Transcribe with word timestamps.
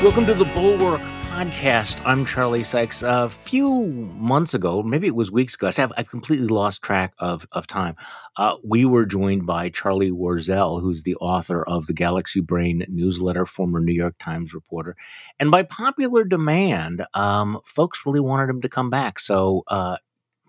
Welcome 0.00 0.26
to 0.26 0.34
the 0.34 0.44
Bulwark 0.44 1.00
Podcast. 1.24 2.00
I'm 2.04 2.24
Charlie 2.24 2.62
Sykes. 2.62 3.02
A 3.02 3.28
few 3.28 3.86
months 4.14 4.54
ago, 4.54 4.80
maybe 4.80 5.08
it 5.08 5.16
was 5.16 5.32
weeks 5.32 5.56
ago, 5.56 5.66
I 5.66 5.72
have 5.80 5.92
I've 5.96 6.08
completely 6.08 6.46
lost 6.46 6.82
track 6.82 7.14
of 7.18 7.48
of 7.50 7.66
time. 7.66 7.96
Uh, 8.36 8.54
we 8.62 8.84
were 8.84 9.04
joined 9.04 9.44
by 9.44 9.70
Charlie 9.70 10.12
Warzel, 10.12 10.80
who's 10.80 11.02
the 11.02 11.16
author 11.16 11.64
of 11.64 11.86
the 11.86 11.94
Galaxy 11.94 12.40
Brain 12.40 12.86
newsletter, 12.88 13.44
former 13.44 13.80
New 13.80 13.92
York 13.92 14.14
Times 14.20 14.54
reporter, 14.54 14.94
and 15.40 15.50
by 15.50 15.64
popular 15.64 16.22
demand, 16.22 17.04
um, 17.14 17.58
folks 17.64 18.06
really 18.06 18.20
wanted 18.20 18.48
him 18.48 18.60
to 18.60 18.68
come 18.68 18.90
back. 18.90 19.18
So, 19.18 19.64
uh, 19.66 19.96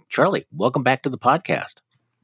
Charlie, 0.09 0.45
welcome 0.51 0.83
back 0.83 1.01
to 1.03 1.09
the 1.09 1.17
podcast. 1.17 1.81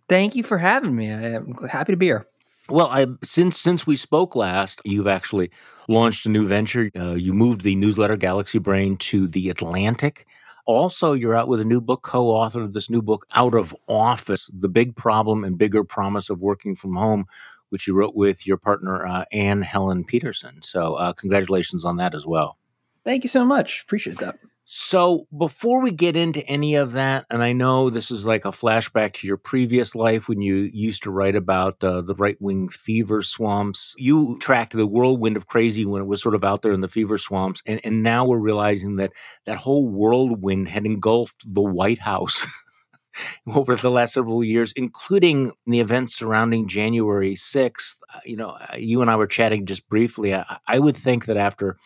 Thank 0.08 0.36
you 0.36 0.44
for 0.44 0.60
having 0.60 0.96
me. 0.96 1.10
I'm 1.10 1.56
happy 1.68 1.92
to 1.94 1.98
be 1.98 2.06
here. 2.06 2.28
Well, 2.70 2.88
I, 2.88 3.06
since 3.24 3.60
since 3.62 3.86
we 3.86 3.96
spoke 3.96 4.36
last, 4.36 4.82
you've 4.86 5.08
actually 5.08 5.52
launched 5.88 6.26
a 6.26 6.30
new 6.30 6.48
venture. 6.48 6.90
Uh, 6.98 7.14
you 7.14 7.32
moved 7.32 7.62
the 7.62 7.76
newsletter 7.76 8.18
Galaxy 8.18 8.58
Brain 8.58 8.98
to 8.98 9.28
the 9.28 9.50
Atlantic. 9.50 10.26
Also, 10.66 11.14
you're 11.14 11.36
out 11.36 11.48
with 11.48 11.60
a 11.60 11.66
new 11.66 11.80
book, 11.80 12.02
co-author 12.02 12.64
of 12.64 12.74
this 12.74 12.90
new 12.90 13.04
book, 13.04 13.28
Out 13.36 13.54
of 13.54 13.76
Office: 13.88 14.50
The 14.58 14.70
Big 14.70 14.96
Problem 14.96 15.44
and 15.44 15.60
Bigger 15.60 15.84
Promise 15.84 16.32
of 16.32 16.40
Working 16.40 16.76
from 16.76 16.96
Home, 16.96 17.26
which 17.70 17.86
you 17.86 17.94
wrote 17.94 18.16
with 18.16 18.48
your 18.48 18.58
partner 18.58 19.06
uh, 19.06 19.26
Anne 19.32 19.62
Helen 19.62 20.04
Petersen. 20.04 20.64
So, 20.64 20.96
uh, 20.96 21.14
congratulations 21.14 21.86
on 21.86 21.98
that 21.98 22.16
as 22.16 22.26
well. 22.26 22.58
Thank 23.04 23.24
you 23.24 23.30
so 23.30 23.46
much. 23.46 23.84
Appreciate 23.84 24.18
that. 24.18 24.40
So, 24.68 25.28
before 25.38 25.84
we 25.84 25.92
get 25.92 26.16
into 26.16 26.44
any 26.48 26.74
of 26.74 26.94
that, 26.94 27.28
and 27.30 27.44
I 27.44 27.54
know 27.54 27.92
this 27.92 28.10
is 28.10 28.26
like 28.26 28.46
a 28.46 28.50
flashback 28.50 29.14
to 29.14 29.28
your 29.28 29.38
previous 29.38 29.94
life 29.94 30.28
when 30.28 30.42
you 30.42 30.72
used 30.74 31.04
to 31.04 31.12
write 31.12 31.36
about 31.36 31.84
uh, 31.84 32.02
the 32.02 32.16
right 32.16 32.36
wing 32.42 32.70
fever 32.70 33.22
swamps. 33.22 33.94
You 34.00 34.40
tracked 34.40 34.74
the 34.74 34.88
whirlwind 34.88 35.38
of 35.38 35.46
crazy 35.46 35.86
when 35.86 36.02
it 36.02 36.08
was 36.08 36.20
sort 36.20 36.34
of 36.34 36.44
out 36.44 36.64
there 36.64 36.74
in 36.74 36.82
the 36.82 36.88
fever 36.88 37.20
swamps. 37.20 37.62
And, 37.68 37.80
and 37.84 38.02
now 38.02 38.26
we're 38.26 38.40
realizing 38.40 38.96
that 38.96 39.12
that 39.46 39.58
whole 39.58 39.88
whirlwind 39.88 40.68
had 40.68 40.88
engulfed 40.88 41.46
the 41.46 41.62
White 41.62 42.00
House. 42.00 42.48
over 43.56 43.76
the 43.76 43.92
last 43.92 44.14
several 44.14 44.44
years, 44.44 44.74
including 44.76 45.52
the 45.68 45.80
events 45.80 46.16
surrounding 46.16 46.68
January 46.68 47.34
6th. 47.34 47.98
Uh, 48.14 48.20
you 48.26 48.36
know, 48.36 48.50
uh, 48.50 48.76
you 48.76 49.02
and 49.02 49.10
I 49.10 49.16
were 49.16 49.28
chatting 49.28 49.66
just 49.66 49.88
briefly. 49.88 50.36
I, 50.36 50.58
I 50.68 50.80
would 50.80 50.98
think 50.98 51.26
that 51.26 51.38
after 51.38 51.78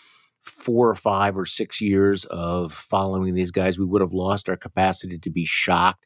four 0.50 0.90
or 0.90 0.96
five 0.96 1.38
or 1.38 1.46
six 1.46 1.82
years 1.82 2.26
of 2.26 2.74
following 2.74 3.34
these 3.34 3.52
guys, 3.52 3.80
we 3.80 3.86
would 3.86 4.02
have 4.02 4.14
lost 4.14 4.50
our 4.50 4.58
capacity 4.58 5.18
to 5.20 5.30
be 5.30 5.46
shocked. 5.46 6.06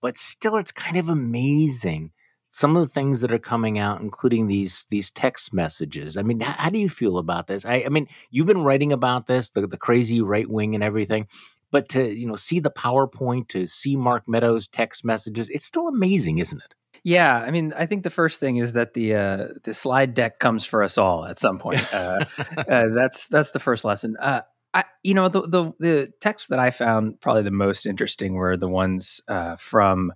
But 0.00 0.16
still, 0.16 0.56
it's 0.56 0.72
kind 0.72 0.96
of 0.96 1.08
amazing 1.08 2.12
some 2.50 2.76
of 2.76 2.82
the 2.82 2.92
things 2.92 3.20
that 3.20 3.32
are 3.32 3.38
coming 3.38 3.78
out, 3.78 4.00
including 4.00 4.48
these 4.48 4.84
these 4.90 5.10
text 5.10 5.54
messages. 5.54 6.16
I 6.16 6.22
mean, 6.22 6.40
how, 6.40 6.64
how 6.64 6.70
do 6.70 6.78
you 6.78 6.88
feel 6.88 7.18
about 7.18 7.46
this? 7.46 7.64
I, 7.64 7.84
I, 7.86 7.88
mean, 7.88 8.08
you've 8.30 8.46
been 8.46 8.64
writing 8.64 8.92
about 8.92 9.26
this, 9.26 9.50
the, 9.50 9.66
the 9.66 9.78
crazy 9.78 10.20
right 10.20 10.48
wing 10.48 10.74
and 10.74 10.82
everything, 10.84 11.28
but 11.70 11.88
to 11.90 12.12
you 12.12 12.26
know 12.26 12.36
see 12.36 12.60
the 12.60 12.70
PowerPoint, 12.70 13.48
to 13.48 13.66
see 13.66 13.96
Mark 13.96 14.24
Meadows' 14.28 14.68
text 14.68 15.04
messages, 15.04 15.48
it's 15.48 15.64
still 15.64 15.88
amazing, 15.88 16.38
isn't 16.38 16.60
it? 16.60 16.74
Yeah, 17.02 17.38
I 17.38 17.50
mean, 17.50 17.72
I 17.76 17.86
think 17.86 18.02
the 18.02 18.10
first 18.10 18.40
thing 18.40 18.56
is 18.56 18.74
that 18.74 18.94
the 18.94 19.14
uh, 19.14 19.48
the 19.64 19.74
slide 19.74 20.14
deck 20.14 20.38
comes 20.38 20.66
for 20.66 20.82
us 20.82 20.98
all 20.98 21.24
at 21.24 21.38
some 21.38 21.58
point. 21.58 21.82
Uh, 21.92 22.24
uh, 22.56 22.88
that's 22.88 23.26
that's 23.28 23.52
the 23.52 23.60
first 23.60 23.84
lesson. 23.84 24.16
Uh, 24.20 24.42
I, 24.74 24.84
you 25.02 25.14
know, 25.14 25.28
the, 25.28 25.42
the 25.42 25.72
the 25.78 26.12
texts 26.20 26.48
that 26.48 26.58
I 26.58 26.70
found 26.70 27.20
probably 27.20 27.42
the 27.42 27.50
most 27.50 27.86
interesting 27.86 28.34
were 28.34 28.56
the 28.56 28.68
ones 28.68 29.20
uh, 29.28 29.56
from 29.56 30.12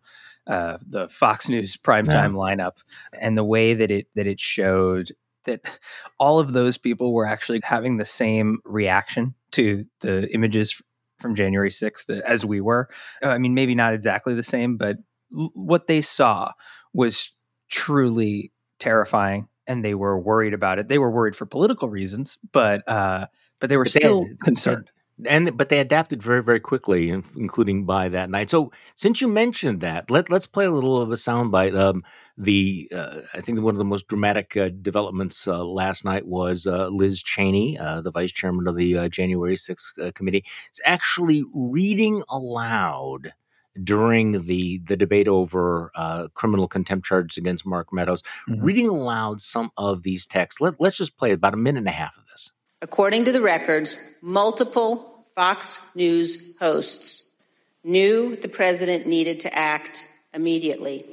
uh, 0.46 0.78
the 0.86 1.08
Fox 1.08 1.48
News 1.48 1.76
primetime 1.76 2.06
yeah. 2.06 2.66
lineup, 2.66 2.76
and 3.18 3.36
the 3.36 3.44
way 3.44 3.74
that 3.74 3.90
it 3.90 4.08
that 4.14 4.26
it 4.26 4.40
showed 4.40 5.12
that 5.44 5.78
all 6.18 6.38
of 6.38 6.52
those 6.52 6.78
people 6.78 7.12
were 7.12 7.26
actually 7.26 7.60
having 7.62 7.96
the 7.96 8.04
same 8.04 8.58
reaction 8.64 9.34
to 9.52 9.84
the 10.00 10.32
images 10.32 10.82
from 11.18 11.34
January 11.34 11.70
6th 11.70 12.08
as 12.22 12.44
we 12.46 12.60
were. 12.60 12.88
I 13.22 13.38
mean, 13.38 13.54
maybe 13.54 13.74
not 13.74 13.94
exactly 13.94 14.34
the 14.34 14.42
same, 14.42 14.76
but 14.76 14.96
what 15.30 15.86
they 15.86 16.00
saw 16.00 16.52
was 16.92 17.32
truly 17.68 18.52
terrifying 18.78 19.48
and 19.66 19.84
they 19.84 19.94
were 19.94 20.18
worried 20.18 20.54
about 20.54 20.78
it. 20.78 20.88
They 20.88 20.98
were 20.98 21.10
worried 21.10 21.36
for 21.36 21.46
political 21.46 21.88
reasons, 21.88 22.38
but 22.52 22.86
uh, 22.88 23.26
but 23.60 23.70
they 23.70 23.76
were 23.76 23.84
but 23.84 23.92
still 23.92 24.24
they 24.24 24.34
concerned. 24.42 24.90
And 25.26 25.56
but 25.56 25.68
they 25.68 25.78
adapted 25.78 26.22
very 26.22 26.42
very 26.42 26.58
quickly, 26.58 27.10
including 27.10 27.86
by 27.86 28.08
that 28.08 28.30
night. 28.30 28.50
So 28.50 28.72
since 28.96 29.20
you 29.20 29.28
mentioned 29.28 29.80
that, 29.80 30.10
let 30.10 30.28
let's 30.28 30.46
play 30.46 30.64
a 30.64 30.72
little 30.72 31.00
of 31.00 31.12
a 31.12 31.14
soundbite. 31.14 31.78
Um, 31.78 32.02
the 32.36 32.90
uh, 32.92 33.20
I 33.32 33.40
think 33.40 33.60
one 33.60 33.74
of 33.74 33.78
the 33.78 33.84
most 33.84 34.08
dramatic 34.08 34.56
uh, 34.56 34.70
developments 34.82 35.46
uh, 35.46 35.64
last 35.64 36.04
night 36.04 36.26
was 36.26 36.66
uh, 36.66 36.88
Liz 36.88 37.22
Cheney, 37.22 37.78
uh, 37.78 38.00
the 38.00 38.10
vice 38.10 38.32
chairman 38.32 38.66
of 38.66 38.74
the 38.74 38.98
uh, 38.98 39.08
January 39.08 39.54
6th 39.54 40.14
committee, 40.14 40.44
is 40.72 40.80
actually 40.84 41.44
reading 41.54 42.24
aloud 42.28 43.34
during 43.82 44.44
the 44.44 44.78
the 44.78 44.96
debate 44.96 45.28
over 45.28 45.90
uh, 45.94 46.28
criminal 46.34 46.68
contempt 46.68 47.06
charges 47.06 47.36
against 47.36 47.66
Mark 47.66 47.92
Meadows, 47.92 48.22
mm-hmm. 48.48 48.62
reading 48.62 48.88
aloud 48.88 49.40
some 49.40 49.70
of 49.76 50.02
these 50.02 50.26
texts. 50.26 50.60
Let, 50.60 50.80
let's 50.80 50.96
just 50.96 51.16
play 51.16 51.32
about 51.32 51.54
a 51.54 51.58
minute 51.58 51.80
and 51.80 51.88
a 51.88 51.92
half 51.92 52.16
of 52.16 52.26
this. 52.26 52.52
According 52.82 53.24
to 53.24 53.32
the 53.32 53.40
records, 53.40 53.96
multiple 54.20 55.24
Fox 55.34 55.84
News 55.94 56.54
hosts 56.60 57.24
knew 57.82 58.36
the 58.36 58.48
president 58.48 59.06
needed 59.06 59.40
to 59.40 59.58
act 59.58 60.06
immediately. 60.32 61.04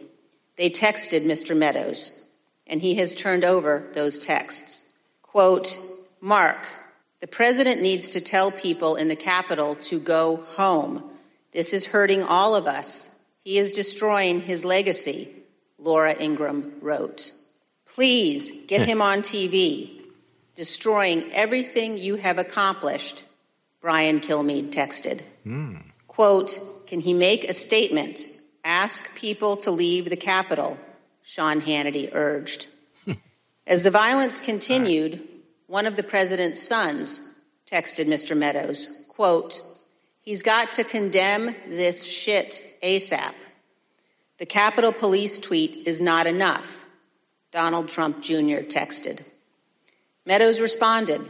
They 0.58 0.70
texted 0.70 1.26
Mr. 1.26 1.58
Meadows, 1.58 2.26
and 2.68 2.82
he 2.82 2.96
has 2.96 3.14
turned 3.14 3.44
over 3.44 3.88
those 3.94 4.20
texts. 4.20 4.84
Quote, 5.24 5.78
Mark, 6.20 6.68
the 7.20 7.28
president 7.28 7.82
needs 7.82 8.10
to 8.10 8.22
tell 8.22 8.52
people 8.52 8.96
in 8.96 9.08
the 9.08 9.16
Capitol 9.16 9.76
to 9.76 10.00
go 10.00 10.38
home. 10.56 11.11
This 11.51 11.73
is 11.73 11.85
hurting 11.85 12.23
all 12.23 12.56
of 12.56 12.66
us. 12.66 13.17
He 13.44 13.57
is 13.57 13.72
destroying 13.72 14.41
his 14.41 14.63
legacy, 14.63 15.29
Laura 15.78 16.16
Ingraham 16.17 16.73
wrote. 16.81 17.31
Please 17.85 18.51
get 18.67 18.88
him 18.88 19.01
on 19.01 19.22
TV. 19.22 20.01
Destroying 20.56 21.31
everything 21.34 21.97
you 21.97 22.16
have 22.16 22.38
accomplished, 22.38 23.23
Brian 23.81 24.19
Kilmeade 24.19 24.72
texted. 24.72 25.22
Mm. 25.45 25.84
Quote, 26.07 26.59
Can 26.88 27.01
he 27.01 27.13
make 27.13 27.44
a 27.44 27.53
statement? 27.53 28.28
Ask 28.63 29.16
people 29.16 29.57
to 29.57 29.72
leave 29.72 30.09
the 30.09 30.16
Capitol, 30.16 30.78
Sean 31.23 31.62
Hannity 31.62 32.09
urged. 32.13 32.68
As 33.68 33.83
the 33.83 33.91
violence 33.91 34.39
continued, 34.39 35.28
one 35.68 35.88
of 35.88 35.95
the 35.95 36.03
president's 36.03 36.62
sons 36.62 37.33
texted 37.69 38.06
Mr. 38.06 38.38
Meadows, 38.38 39.06
quote, 39.09 39.62
He's 40.22 40.44
got 40.44 40.74
to 40.74 40.84
condemn 40.84 41.56
this 41.68 42.04
shit 42.04 42.62
ASAP. 42.84 43.34
The 44.38 44.46
Capitol 44.46 44.92
Police 44.92 45.40
tweet 45.40 45.88
is 45.88 46.00
not 46.00 46.28
enough, 46.28 46.86
Donald 47.52 47.90
Trump 47.90 48.22
Jr. 48.22 48.62
texted. 48.62 49.22
Meadows 50.26 50.60
responded, 50.60 51.22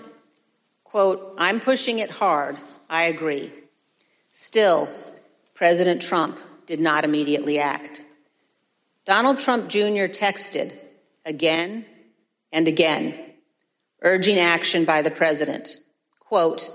quote, 0.83 1.35
I'm 1.37 1.61
pushing 1.61 1.99
it 1.99 2.09
hard. 2.09 2.57
I 2.89 3.03
agree. 3.03 3.53
Still, 4.33 4.89
President 5.53 6.01
Trump 6.01 6.37
did 6.65 6.81
not 6.81 7.05
immediately 7.05 7.59
act. 7.59 8.03
Donald 9.05 9.39
Trump 9.39 9.69
Jr. 9.69 10.07
texted 10.11 10.73
again 11.25 11.85
and 12.51 12.67
again, 12.67 13.17
urging 14.01 14.39
action 14.39 14.83
by 14.83 15.01
the 15.01 15.11
president. 15.11 15.77
Quote, 16.19 16.69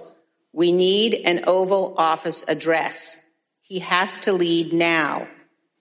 we 0.53 0.73
need 0.73 1.15
an 1.15 1.45
Oval 1.47 1.95
Office 1.99 2.45
address. 2.49 3.23
He 3.63 3.81
has 3.81 4.19
to 4.21 4.33
lead 4.33 4.73
now. 4.73 5.29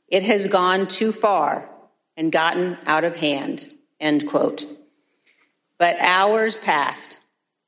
It 0.08 0.24
has 0.24 0.48
gone 0.48 0.88
too 0.88 1.12
far 1.12 1.70
and 2.18 2.32
gotten 2.32 2.78
out 2.86 3.04
of 3.04 3.16
hand. 3.16 3.68
End 4.00 4.28
quote. 4.28 4.66
But 5.78 5.98
hours 6.00 6.58
passed 6.58 7.18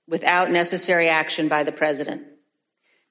without 0.07 0.49
necessary 0.49 1.09
action 1.09 1.47
by 1.47 1.63
the 1.63 1.71
president. 1.71 2.23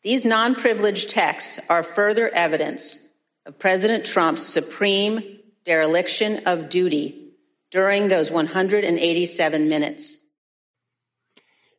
These 0.03 0.25
non 0.25 0.55
privileged 0.55 1.11
texts 1.11 1.61
are 1.69 1.83
further 1.83 2.29
evidence 2.29 3.13
of 3.45 3.59
President 3.59 4.05
Trump's 4.05 4.43
supreme 4.43 5.41
dereliction 5.65 6.47
of 6.47 6.69
duty 6.69 7.33
during 7.71 8.09
those 8.09 8.31
187 8.31 9.69
minutes. 9.69 10.19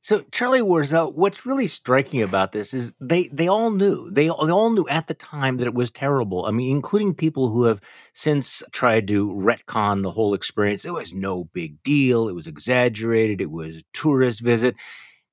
So 0.08 0.24
Charlie 0.32 0.62
Warzel, 0.62 1.14
what's 1.16 1.46
really 1.46 1.68
striking 1.68 2.22
about 2.22 2.54
this 2.54 2.74
is 2.74 2.96
they 3.02 3.28
they 3.28 3.50
all 3.50 3.72
knew 3.72 4.10
they 4.10 4.28
they 4.28 4.30
all 4.30 4.70
knew 4.70 4.88
at 4.88 5.08
the 5.08 5.14
time 5.14 5.58
that 5.58 5.68
it 5.68 5.74
was 5.74 5.92
terrible. 5.92 6.46
I 6.46 6.52
mean, 6.52 6.74
including 6.74 7.14
people 7.14 7.50
who 7.50 7.66
have 7.66 7.82
since 8.14 8.64
tried 8.72 9.10
to 9.10 9.30
retcon 9.34 10.04
the 10.04 10.12
whole 10.12 10.34
experience. 10.34 10.86
It 10.86 10.94
was 10.94 11.14
no 11.14 11.44
big 11.44 11.84
deal. 11.84 12.30
It 12.30 12.36
was 12.36 12.48
exaggerated. 12.48 13.42
It 13.42 13.52
was 13.52 13.80
a 13.80 13.84
tourist 13.92 14.40
visit. 14.40 14.78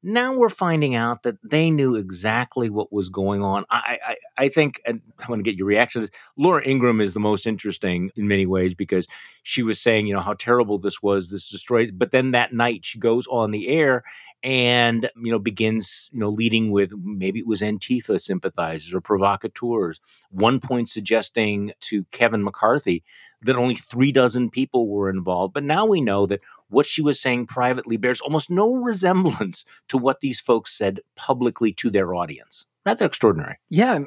Now 0.06 0.36
we're 0.36 0.50
finding 0.50 0.94
out 0.94 1.22
that 1.22 1.38
they 1.42 1.70
knew 1.70 1.94
exactly 1.94 2.68
what 2.68 2.92
was 2.92 3.08
going 3.08 3.42
on. 3.42 3.64
I, 3.70 3.98
I, 4.06 4.16
I 4.36 4.48
think, 4.50 4.82
and 4.84 5.00
I 5.18 5.30
want 5.30 5.38
to 5.38 5.50
get 5.50 5.56
your 5.56 5.66
reaction 5.66 6.02
to 6.02 6.06
this. 6.06 6.18
Laura 6.36 6.62
Ingraham 6.62 7.00
is 7.00 7.14
the 7.14 7.20
most 7.20 7.46
interesting 7.46 8.10
in 8.14 8.28
many 8.28 8.44
ways 8.44 8.74
because 8.74 9.08
she 9.44 9.62
was 9.62 9.80
saying, 9.80 10.06
you 10.06 10.12
know, 10.12 10.20
how 10.20 10.34
terrible 10.34 10.78
this 10.78 11.02
was, 11.02 11.30
this 11.30 11.48
destroys. 11.48 11.90
But 11.90 12.10
then 12.10 12.32
that 12.32 12.52
night 12.52 12.84
she 12.84 12.98
goes 12.98 13.26
on 13.28 13.50
the 13.50 13.66
air 13.68 14.04
and 14.42 15.08
you 15.16 15.32
know 15.32 15.38
begins 15.38 16.10
you 16.12 16.20
know 16.20 16.28
leading 16.28 16.70
with 16.70 16.92
maybe 17.02 17.38
it 17.38 17.46
was 17.46 17.62
Antifa 17.62 18.20
sympathizers 18.20 18.92
or 18.92 19.00
provocateurs. 19.00 20.00
One 20.30 20.60
point 20.60 20.90
suggesting 20.90 21.72
to 21.80 22.04
Kevin 22.12 22.44
McCarthy 22.44 23.02
that 23.44 23.56
only 23.56 23.74
three 23.74 24.12
dozen 24.12 24.50
people 24.50 24.88
were 24.88 25.08
involved, 25.08 25.54
but 25.54 25.64
now 25.64 25.86
we 25.86 26.00
know 26.00 26.26
that 26.26 26.40
what 26.68 26.86
she 26.86 27.02
was 27.02 27.20
saying 27.20 27.46
privately 27.46 27.96
bears 27.96 28.20
almost 28.20 28.50
no 28.50 28.76
resemblance 28.82 29.64
to 29.88 29.98
what 29.98 30.20
these 30.20 30.40
folks 30.40 30.76
said 30.76 31.00
publicly 31.16 31.72
to 31.72 31.90
their 31.90 32.14
audience. 32.14 32.66
Rather 32.84 33.06
extraordinary. 33.06 33.58
Yeah, 33.70 34.00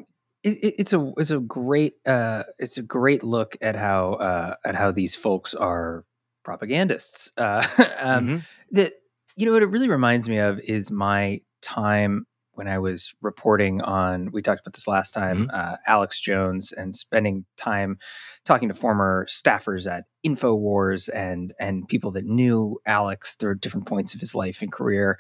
it, 0.44 0.76
it's 0.78 0.94
a 0.94 1.12
it's 1.18 1.32
a 1.32 1.40
great 1.40 1.96
uh, 2.06 2.44
it's 2.60 2.78
a 2.78 2.84
great 2.84 3.24
look 3.24 3.58
at 3.62 3.76
how 3.76 4.14
uh, 4.14 4.56
at 4.66 4.76
how 4.76 4.92
these 4.92 5.16
folks 5.16 5.54
are 5.54 6.06
propagandists. 6.44 7.32
Uh, 7.38 7.66
um, 8.00 8.28
mm-hmm. 8.28 8.38
That 8.72 8.94
you 9.36 9.46
know 9.46 9.54
what 9.54 9.64
it 9.64 9.68
really 9.68 9.90
reminds 9.90 10.30
me 10.30 10.38
of 10.38 10.60
is 10.60 10.92
my 10.92 11.42
time 11.62 12.26
when 12.58 12.68
I 12.68 12.80
was 12.80 13.14
reporting 13.22 13.82
on, 13.82 14.32
we 14.32 14.42
talked 14.42 14.62
about 14.62 14.74
this 14.74 14.88
last 14.88 15.14
time, 15.14 15.48
mm-hmm. 15.48 15.56
uh, 15.56 15.76
Alex 15.86 16.20
Jones, 16.20 16.72
and 16.72 16.96
spending 16.96 17.46
time 17.56 18.00
talking 18.46 18.68
to 18.68 18.74
former 18.74 19.28
staffers 19.30 19.90
at 19.90 20.06
Infowars 20.26 21.08
and 21.14 21.54
and 21.60 21.88
people 21.88 22.10
that 22.12 22.26
knew 22.26 22.80
Alex 22.88 23.36
through 23.36 23.60
different 23.60 23.86
points 23.86 24.16
of 24.16 24.20
his 24.20 24.34
life 24.34 24.64
and 24.64 24.72
career. 24.72 25.20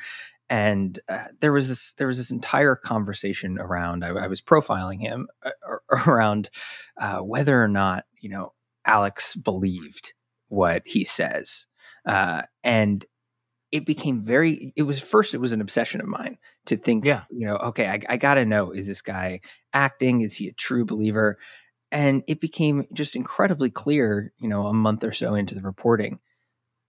And 0.49 0.99
uh, 1.07 1.25
there 1.39 1.53
was 1.53 1.69
this 1.69 1.93
there 1.93 2.07
was 2.07 2.17
this 2.17 2.31
entire 2.31 2.75
conversation 2.75 3.59
around. 3.59 4.03
I, 4.03 4.09
I 4.09 4.27
was 4.27 4.41
profiling 4.41 4.99
him 4.99 5.27
uh, 5.45 5.51
around 6.07 6.49
uh, 6.99 7.19
whether 7.19 7.63
or 7.63 7.67
not 7.67 8.05
you 8.19 8.29
know 8.29 8.53
Alex 8.83 9.35
believed 9.35 10.13
what 10.47 10.81
he 10.85 11.05
says, 11.05 11.67
uh, 12.07 12.43
and 12.63 13.05
it 13.71 13.85
became 13.85 14.21
very 14.23 14.73
it 14.75 14.83
was 14.83 14.99
first 14.99 15.33
it 15.33 15.39
was 15.39 15.51
an 15.51 15.61
obsession 15.61 15.99
of 15.99 16.07
mine 16.07 16.37
to 16.65 16.77
think 16.77 17.05
yeah. 17.05 17.23
you 17.29 17.45
know 17.45 17.57
okay 17.57 17.87
i, 17.87 17.99
I 18.09 18.17
gotta 18.17 18.45
know 18.45 18.71
is 18.71 18.87
this 18.87 19.01
guy 19.01 19.41
acting? 19.77 20.21
Is 20.21 20.33
he 20.33 20.47
a 20.47 20.53
true 20.53 20.85
believer? 20.85 21.37
And 21.91 22.23
it 22.27 22.41
became 22.41 22.85
just 22.91 23.15
incredibly 23.15 23.69
clear 23.69 24.33
you 24.39 24.49
know 24.49 24.67
a 24.67 24.73
month 24.73 25.03
or 25.03 25.13
so 25.13 25.35
into 25.35 25.55
the 25.55 25.61
reporting 25.61 26.19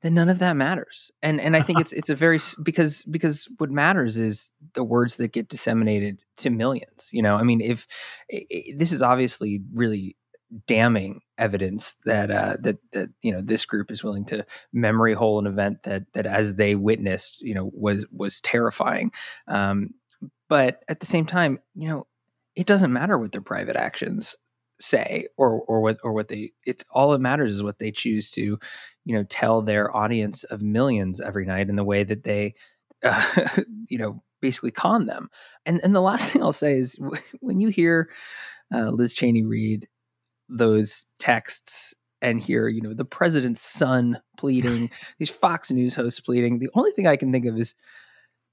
that 0.03 0.11
none 0.11 0.29
of 0.29 0.39
that 0.39 0.57
matters. 0.57 1.11
And 1.23 1.41
and 1.41 1.55
i 1.55 1.63
think 1.63 1.81
it's 1.85 1.93
it's 1.93 2.11
a 2.11 2.15
very 2.15 2.41
because 2.63 3.05
because 3.05 3.49
what 3.59 3.71
matters 3.71 4.17
is 4.17 4.51
the 4.75 4.85
words 4.85 5.17
that 5.17 5.33
get 5.33 5.49
disseminated 5.49 6.25
to 6.39 6.51
millions 6.51 7.11
you 7.13 7.23
know? 7.23 7.37
I 7.37 7.43
mean 7.43 7.61
if, 7.61 7.87
if 8.29 8.79
this 8.79 8.93
is 8.93 9.03
obviously 9.03 9.61
really 9.75 10.17
damning 10.67 11.21
evidence 11.37 11.97
that 12.05 12.31
uh, 12.31 12.57
that 12.61 12.79
that 12.93 13.11
you 13.23 13.33
know 13.33 13.41
this 13.41 13.67
group 13.67 13.91
is 13.91 14.03
willing 14.03 14.25
to 14.25 14.45
memory 14.73 15.15
hole 15.15 15.39
an 15.39 15.47
event 15.47 15.83
that 15.83 16.05
that 16.15 16.27
as 16.27 16.55
they 16.55 16.75
witnessed 16.75 17.41
you 17.41 17.55
know 17.55 17.71
was 17.75 18.07
was 18.13 18.41
terrifying. 18.41 19.13
Um, 19.47 19.91
but 20.49 20.83
at 20.89 21.01
the 21.01 21.07
same 21.07 21.27
time 21.27 21.59
you 21.75 21.89
know 21.89 22.07
it 22.57 22.67
doesn't 22.67 22.93
matter 22.93 23.19
what 23.19 23.33
their 23.33 23.41
private 23.41 23.77
actions 23.77 24.37
say 24.81 25.27
or 25.37 25.63
or 25.63 25.81
what 25.81 25.99
or 26.03 26.13
what 26.13 26.29
they 26.29 26.53
it's 26.65 26.85
all 26.91 27.11
that 27.11 27.19
matters 27.19 27.53
is 27.53 27.63
what 27.63 27.79
they 27.79 27.91
choose 27.91 28.31
to 28.31 28.59
you 29.05 29.15
know 29.15 29.25
tell 29.25 29.61
their 29.61 29.95
audience 29.97 30.45
of 30.45 30.63
millions 30.63 31.21
every 31.21 31.45
night 31.45 31.69
in 31.69 31.77
the 31.77 31.85
way 31.85 32.05
that 32.05 32.25
they 32.25 32.55
uh, 33.03 33.25
you 33.89 33.99
know 33.99 34.23
basically 34.41 34.71
con 34.71 35.07
them. 35.07 35.29
And 35.67 35.81
and 35.83 35.95
the 35.95 36.01
last 36.01 36.29
thing 36.33 36.43
i'll 36.43 36.53
say 36.53 36.75
is 36.75 36.99
when 37.41 37.61
you 37.61 37.69
hear 37.69 38.09
uh, 38.73 38.91
liz 38.91 39.15
cheney 39.15 39.45
read 39.45 39.89
those 40.49 41.07
texts 41.19 41.95
and 42.21 42.41
hear, 42.41 42.69
you 42.69 42.81
know, 42.81 42.95
the 42.95 43.05
president's 43.05 43.61
son 43.61 44.21
pleading, 44.37 44.91
these 45.19 45.31
Fox 45.31 45.71
News 45.71 45.95
hosts 45.95 46.21
pleading. 46.21 46.59
The 46.59 46.71
only 46.75 46.91
thing 46.93 47.07
I 47.07 47.17
can 47.17 47.33
think 47.33 47.47
of 47.47 47.59
is, 47.59 47.75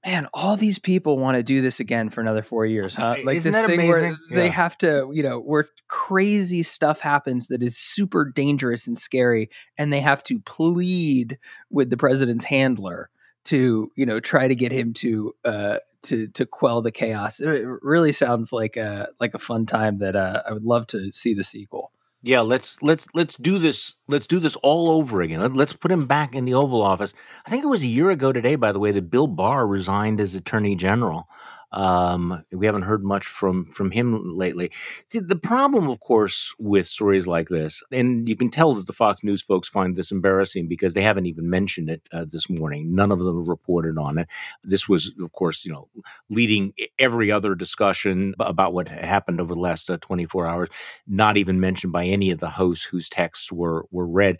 man, 0.04 0.28
all 0.32 0.56
these 0.56 0.78
people 0.78 1.18
want 1.18 1.36
to 1.36 1.42
do 1.42 1.60
this 1.60 1.80
again 1.80 2.10
for 2.10 2.20
another 2.20 2.42
four 2.42 2.64
years, 2.64 2.94
huh? 2.94 3.16
Like 3.24 3.38
Isn't 3.38 3.52
this 3.52 3.66
thing 3.66 3.80
amazing? 3.80 3.90
where 3.90 4.18
yeah. 4.30 4.36
they 4.36 4.48
have 4.48 4.78
to, 4.78 5.10
you 5.12 5.22
know, 5.22 5.40
where 5.40 5.66
crazy 5.88 6.62
stuff 6.62 7.00
happens 7.00 7.48
that 7.48 7.62
is 7.62 7.76
super 7.76 8.24
dangerous 8.24 8.86
and 8.86 8.96
scary, 8.96 9.50
and 9.76 9.92
they 9.92 10.00
have 10.00 10.22
to 10.24 10.38
plead 10.40 11.38
with 11.70 11.90
the 11.90 11.96
president's 11.96 12.44
handler 12.44 13.10
to 13.46 13.90
you 13.94 14.06
know 14.06 14.20
try 14.20 14.48
to 14.48 14.54
get 14.54 14.72
him 14.72 14.92
to 14.92 15.34
uh 15.44 15.78
to 16.02 16.28
to 16.28 16.46
quell 16.46 16.82
the 16.82 16.92
chaos. 16.92 17.40
It 17.40 17.66
really 17.82 18.12
sounds 18.12 18.52
like 18.52 18.76
a 18.76 19.08
like 19.20 19.34
a 19.34 19.38
fun 19.38 19.66
time 19.66 19.98
that 19.98 20.16
uh, 20.16 20.42
i 20.48 20.52
would 20.52 20.64
love 20.64 20.86
to 20.88 21.10
see 21.12 21.34
the 21.34 21.44
sequel. 21.44 21.92
Yeah 22.22 22.40
let's 22.40 22.82
let's 22.82 23.06
let's 23.14 23.36
do 23.36 23.58
this 23.58 23.94
let's 24.08 24.26
do 24.26 24.40
this 24.40 24.56
all 24.56 24.90
over 24.90 25.22
again. 25.22 25.54
Let's 25.54 25.72
put 25.72 25.92
him 25.92 26.06
back 26.06 26.34
in 26.34 26.44
the 26.44 26.54
oval 26.54 26.82
office. 26.82 27.14
I 27.46 27.50
think 27.50 27.64
it 27.64 27.68
was 27.68 27.82
a 27.82 27.86
year 27.86 28.10
ago 28.10 28.32
today 28.32 28.56
by 28.56 28.72
the 28.72 28.80
way 28.80 28.92
that 28.92 29.10
bill 29.10 29.26
barr 29.26 29.66
resigned 29.66 30.20
as 30.20 30.34
attorney 30.34 30.76
general 30.76 31.28
um, 31.76 32.42
we 32.52 32.64
haven't 32.64 32.82
heard 32.82 33.04
much 33.04 33.26
from 33.26 33.66
from 33.66 33.90
him 33.90 34.34
lately. 34.34 34.72
See, 35.08 35.20
the 35.20 35.36
problem, 35.36 35.90
of 35.90 36.00
course, 36.00 36.54
with 36.58 36.86
stories 36.86 37.26
like 37.26 37.48
this, 37.48 37.82
and 37.92 38.26
you 38.26 38.34
can 38.34 38.48
tell 38.48 38.74
that 38.74 38.86
the 38.86 38.94
Fox 38.94 39.22
News 39.22 39.42
folks 39.42 39.68
find 39.68 39.94
this 39.94 40.10
embarrassing 40.10 40.68
because 40.68 40.94
they 40.94 41.02
haven't 41.02 41.26
even 41.26 41.50
mentioned 41.50 41.90
it 41.90 42.02
uh, 42.12 42.24
this 42.26 42.48
morning. 42.48 42.94
None 42.94 43.12
of 43.12 43.18
them 43.18 43.36
have 43.36 43.48
reported 43.48 43.98
on 43.98 44.16
it. 44.16 44.26
This 44.64 44.88
was, 44.88 45.12
of 45.22 45.32
course, 45.32 45.66
you 45.66 45.72
know, 45.72 45.88
leading 46.30 46.72
every 46.98 47.30
other 47.30 47.54
discussion 47.54 48.34
about 48.40 48.72
what 48.72 48.88
happened 48.88 49.38
over 49.38 49.52
the 49.52 49.60
last 49.60 49.90
uh, 49.90 49.98
24 50.00 50.46
hours. 50.46 50.68
Not 51.06 51.36
even 51.36 51.60
mentioned 51.60 51.92
by 51.92 52.06
any 52.06 52.30
of 52.30 52.38
the 52.38 52.48
hosts 52.48 52.86
whose 52.86 53.10
texts 53.10 53.52
were 53.52 53.84
were 53.90 54.06
read. 54.06 54.38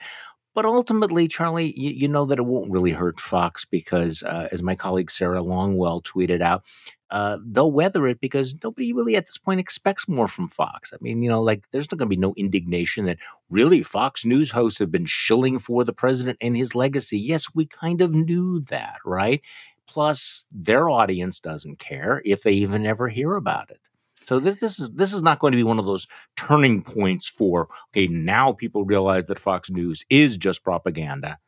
But 0.57 0.65
ultimately, 0.65 1.29
Charlie, 1.29 1.75
you, 1.77 1.91
you, 1.91 2.09
know 2.09 2.25
that 2.25 2.39
it 2.39 2.47
won't 2.47 2.71
really 2.71 2.93
hurt 2.93 3.21
Fox 3.21 3.67
because, 3.67 4.23
uh, 4.23 4.49
as 4.51 4.63
my 4.63 4.75
colleague 4.75 5.11
Sarah 5.11 5.43
Longwell 5.43 6.03
tweeted 6.03 6.41
out, 6.41 6.65
uh, 7.11 7.39
they'll 7.45 7.71
weather 7.71 8.07
it 8.07 8.21
because 8.21 8.57
nobody 8.63 8.93
really 8.93 9.17
at 9.17 9.27
this 9.27 9.39
point 9.39 9.61
expects 9.61 10.09
more 10.09 10.29
from 10.29 10.49
Fox. 10.49 10.93
I 10.93 10.97
mean, 11.01 11.23
you 11.23 11.29
know, 11.29 11.43
like 11.43 11.65
there's 11.71 11.91
not 11.91 11.99
going 11.99 12.09
to 12.09 12.17
be 12.17 12.21
no 12.21 12.35
indignation 12.37 13.07
that 13.07 13.19
really 13.51 13.83
Fox 13.83 14.25
News 14.25 14.51
hosts 14.51 14.79
have 14.79 14.91
been 14.91 15.07
shilling 15.07 15.59
for 15.59 15.85
the 15.85 15.93
president 15.93 16.39
and 16.41 16.57
his 16.57 16.75
legacy. 16.75 17.19
Yes, 17.19 17.47
we 17.55 17.67
kind 17.67 18.01
of 18.01 18.13
knew 18.13 18.61
that, 18.69 18.99
right? 19.05 19.41
Plus, 19.87 20.49
their 20.53 20.89
audience 20.91 21.39
doesn't 21.39 21.79
care 21.79 22.21
if 22.25 22.43
they 22.43 22.53
even 22.53 22.85
ever 22.85 23.09
hear 23.09 23.37
about 23.37 23.71
it. 23.71 23.81
So 24.25 24.41
this 24.41 24.57
this 24.57 24.81
is 24.81 24.91
this 24.91 25.13
is 25.13 25.23
not 25.23 25.39
going 25.39 25.53
to 25.53 25.57
be 25.57 25.63
one 25.63 25.79
of 25.79 25.87
those 25.87 26.09
turning 26.37 26.83
points 26.83 27.29
for 27.29 27.69
okay 27.91 28.09
now 28.09 28.53
people 28.53 28.85
realize 28.85 29.27
that 29.27 29.39
Fox 29.39 29.71
News 29.71 30.05
is 30.11 30.37
just 30.37 30.65
propaganda 30.65 31.39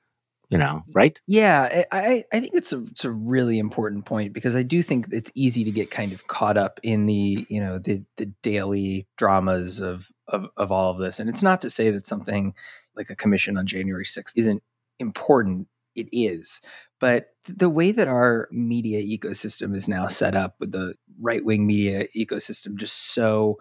you 0.50 0.57
know, 0.57 0.83
right? 0.93 1.21
Yeah, 1.26 1.85
I, 1.93 2.25
I 2.33 2.40
think 2.40 2.55
it's 2.55 2.73
a, 2.73 2.78
it's 2.78 3.05
a 3.05 3.11
really 3.11 3.59
important 3.59 4.07
point 4.07 4.33
because 4.33 4.57
I 4.57 4.62
do 4.62 4.83
think 4.83 5.09
it's 5.12 5.31
easy 5.35 5.62
to 5.64 5.71
get 5.71 5.90
kind 5.90 6.12
of 6.12 6.26
caught 6.26 6.57
up 6.57 6.81
in 6.83 7.07
the, 7.07 7.47
you 7.49 7.61
know, 7.61 7.78
the, 7.78 8.02
the 8.17 8.26
daily 8.43 9.07
dramas 9.19 9.81
of, 9.81 10.09
of, 10.28 10.47
of 10.57 10.73
all 10.73 10.90
of 10.90 10.99
this. 10.99 11.21
And 11.21 11.28
it's 11.28 11.43
not 11.43 11.61
to 11.62 11.71
say 11.71 11.90
that 11.90 12.07
something 12.07 12.55
like 12.97 13.11
a 13.11 13.17
commission 13.17 13.59
on 13.59 13.67
January 13.67 14.05
6th 14.05 14.33
isn't 14.37 14.62
important. 14.99 15.69
It 15.95 16.09
is. 16.12 16.61
But 16.99 17.26
the 17.45 17.69
way 17.69 17.93
that 17.93 18.09
our 18.09 18.49
media 18.50 19.02
ecosystem 19.02 19.76
is 19.76 19.88
now 19.88 20.07
set 20.07 20.35
up 20.35 20.55
with 20.61 20.73
the 20.73 20.95
right 21.21 21.45
wing 21.45 21.67
media 21.67 22.07
ecosystem 22.17 22.76
just 22.76 23.12
so 23.12 23.59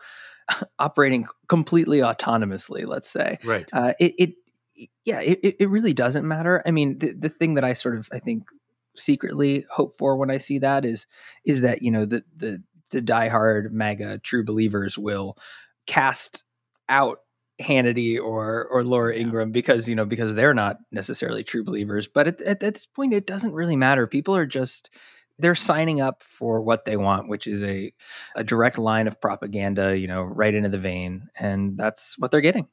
operating 0.79 1.25
completely 1.48 2.00
autonomously, 2.00 2.86
let's 2.86 3.10
say, 3.10 3.39
right? 3.44 3.70
Uh, 3.74 3.94
it, 4.00 4.13
it 4.17 4.29
yeah, 5.05 5.22
it, 5.22 5.55
it 5.60 5.69
really 5.69 5.93
doesn't 5.93 6.27
matter. 6.27 6.62
I 6.65 6.72
mean, 6.72 7.00
the, 7.00 7.13
the 7.13 7.29
thing 7.29 7.55
that 7.55 7.63
I 7.63 7.74
sort 7.74 7.98
of 7.98 8.10
I 8.12 8.19
think 8.19 8.43
secretly 8.96 9.65
hope 9.69 9.98
for 9.98 10.17
when 10.17 10.31
I 10.31 10.38
see 10.38 10.60
that 10.60 10.86
is 10.86 11.07
is 11.46 11.62
that 11.62 11.81
you 11.81 11.91
know 11.91 12.05
the 12.05 12.24
the 12.36 12.63
the 12.91 13.01
diehard 13.01 13.72
MAGA 13.72 14.19
true 14.19 14.43
believers 14.43 14.98
will 14.98 15.38
cast 15.86 16.43
out 16.89 17.19
Hannity 17.62 18.19
or 18.22 18.67
or 18.67 18.84
Laura 18.84 19.15
Ingraham 19.15 19.51
because 19.51 19.88
you 19.88 19.96
know 19.96 20.05
because 20.05 20.36
they're 20.36 20.53
not 20.53 20.77
necessarily 20.91 21.43
true 21.43 21.63
believers. 21.63 22.07
But 22.07 22.27
at, 22.27 22.41
at, 22.41 22.63
at 22.63 22.74
this 22.75 22.86
point, 22.86 23.13
it 23.13 23.25
doesn't 23.25 23.53
really 23.53 23.75
matter. 23.75 24.05
People 24.05 24.36
are 24.36 24.46
just 24.46 24.89
they're 25.39 25.55
signing 25.55 26.01
up 26.01 26.24
for 26.24 26.62
what 26.62 26.86
they 26.86 26.98
want, 26.98 27.29
which 27.29 27.48
is 27.48 27.63
a 27.63 27.93
a 28.36 28.43
direct 28.43 28.77
line 28.77 29.07
of 29.07 29.19
propaganda, 29.19 29.98
you 29.98 30.07
know, 30.07 30.22
right 30.22 30.53
into 30.53 30.69
the 30.69 30.77
vein, 30.77 31.29
and 31.39 31.77
that's 31.77 32.15
what 32.19 32.31
they're 32.31 32.41
getting. 32.41 32.67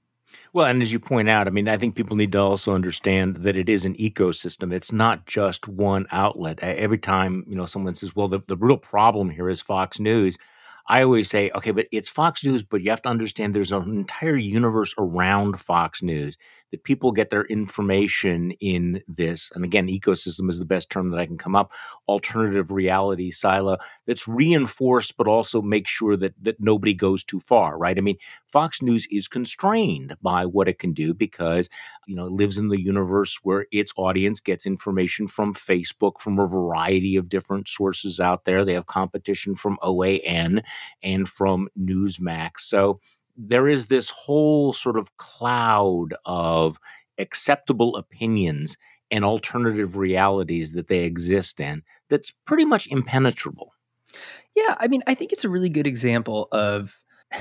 Well, 0.52 0.66
and 0.66 0.82
as 0.82 0.92
you 0.92 0.98
point 0.98 1.28
out, 1.28 1.46
I 1.46 1.50
mean, 1.50 1.68
I 1.68 1.76
think 1.76 1.94
people 1.94 2.16
need 2.16 2.32
to 2.32 2.38
also 2.38 2.74
understand 2.74 3.36
that 3.38 3.56
it 3.56 3.68
is 3.68 3.84
an 3.84 3.94
ecosystem. 3.94 4.72
It's 4.72 4.92
not 4.92 5.26
just 5.26 5.68
one 5.68 6.06
outlet. 6.12 6.60
Every 6.60 6.98
time, 6.98 7.44
you 7.48 7.56
know, 7.56 7.66
someone 7.66 7.94
says, 7.94 8.14
well, 8.14 8.28
the, 8.28 8.40
the 8.46 8.56
real 8.56 8.76
problem 8.76 9.30
here 9.30 9.48
is 9.48 9.60
Fox 9.60 9.98
News. 9.98 10.36
I 10.86 11.02
always 11.02 11.30
say, 11.30 11.50
okay, 11.54 11.70
but 11.70 11.86
it's 11.92 12.08
Fox 12.10 12.44
News, 12.44 12.62
but 12.62 12.82
you 12.82 12.90
have 12.90 13.02
to 13.02 13.08
understand 13.08 13.54
there's 13.54 13.72
an 13.72 13.96
entire 13.96 14.36
universe 14.36 14.94
around 14.98 15.58
Fox 15.58 16.02
News 16.02 16.36
that 16.70 16.84
people 16.84 17.12
get 17.12 17.30
their 17.30 17.44
information 17.44 18.52
in 18.60 19.02
this. 19.06 19.50
And 19.54 19.64
again, 19.64 19.86
ecosystem 19.86 20.50
is 20.50 20.58
the 20.58 20.64
best 20.64 20.90
term 20.90 21.10
that 21.10 21.20
I 21.20 21.26
can 21.26 21.38
come 21.38 21.54
up. 21.54 21.72
Alternative 22.08 22.70
reality 22.70 23.30
silo 23.30 23.78
that's 24.06 24.26
reinforced, 24.26 25.16
but 25.16 25.28
also 25.28 25.62
make 25.62 25.86
sure 25.86 26.16
that 26.16 26.34
that 26.42 26.60
nobody 26.60 26.94
goes 26.94 27.22
too 27.22 27.40
far, 27.40 27.78
right? 27.78 27.96
I 27.96 28.00
mean, 28.00 28.16
Fox 28.48 28.82
News 28.82 29.06
is 29.10 29.28
constrained 29.28 30.16
by 30.22 30.46
what 30.46 30.68
it 30.68 30.78
can 30.78 30.92
do 30.92 31.14
because 31.14 31.68
you 32.06 32.16
know 32.16 32.26
it 32.26 32.32
lives 32.32 32.58
in 32.58 32.68
the 32.68 32.80
universe 32.80 33.38
where 33.42 33.66
its 33.70 33.92
audience 33.96 34.40
gets 34.40 34.66
information 34.66 35.28
from 35.28 35.54
Facebook, 35.54 36.18
from 36.18 36.38
a 36.38 36.46
variety 36.46 37.16
of 37.16 37.28
different 37.28 37.68
sources 37.68 38.20
out 38.20 38.44
there. 38.44 38.64
They 38.64 38.74
have 38.74 38.86
competition 38.86 39.54
from 39.54 39.78
OAN 39.82 40.62
and 41.02 41.28
from 41.28 41.68
Newsmax. 41.78 42.60
So 42.60 43.00
there 43.36 43.68
is 43.68 43.86
this 43.86 44.08
whole 44.10 44.72
sort 44.72 44.98
of 44.98 45.16
cloud 45.16 46.14
of 46.24 46.78
acceptable 47.18 47.96
opinions 47.96 48.76
and 49.10 49.24
alternative 49.24 49.96
realities 49.96 50.72
that 50.72 50.88
they 50.88 51.00
exist 51.00 51.60
in 51.60 51.82
that's 52.08 52.30
pretty 52.30 52.64
much 52.64 52.86
impenetrable. 52.88 53.72
Yeah, 54.54 54.76
I 54.78 54.88
mean, 54.88 55.02
I 55.06 55.14
think 55.14 55.32
it's 55.32 55.44
a 55.44 55.48
really 55.48 55.68
good 55.68 55.86
example 55.86 56.48
of. 56.52 56.96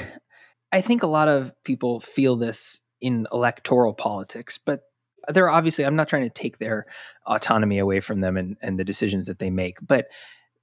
I 0.71 0.81
think 0.81 1.03
a 1.03 1.07
lot 1.07 1.27
of 1.27 1.51
people 1.63 1.99
feel 1.99 2.35
this 2.35 2.81
in 2.99 3.27
electoral 3.31 3.93
politics, 3.93 4.57
but 4.57 4.81
they're 5.27 5.49
obviously, 5.49 5.85
I'm 5.85 5.95
not 5.95 6.07
trying 6.07 6.23
to 6.23 6.31
take 6.31 6.57
their 6.57 6.87
autonomy 7.27 7.77
away 7.77 7.99
from 7.99 8.21
them 8.21 8.37
and, 8.37 8.57
and 8.59 8.79
the 8.79 8.83
decisions 8.83 9.27
that 9.27 9.37
they 9.37 9.51
make, 9.51 9.77
but 9.85 10.07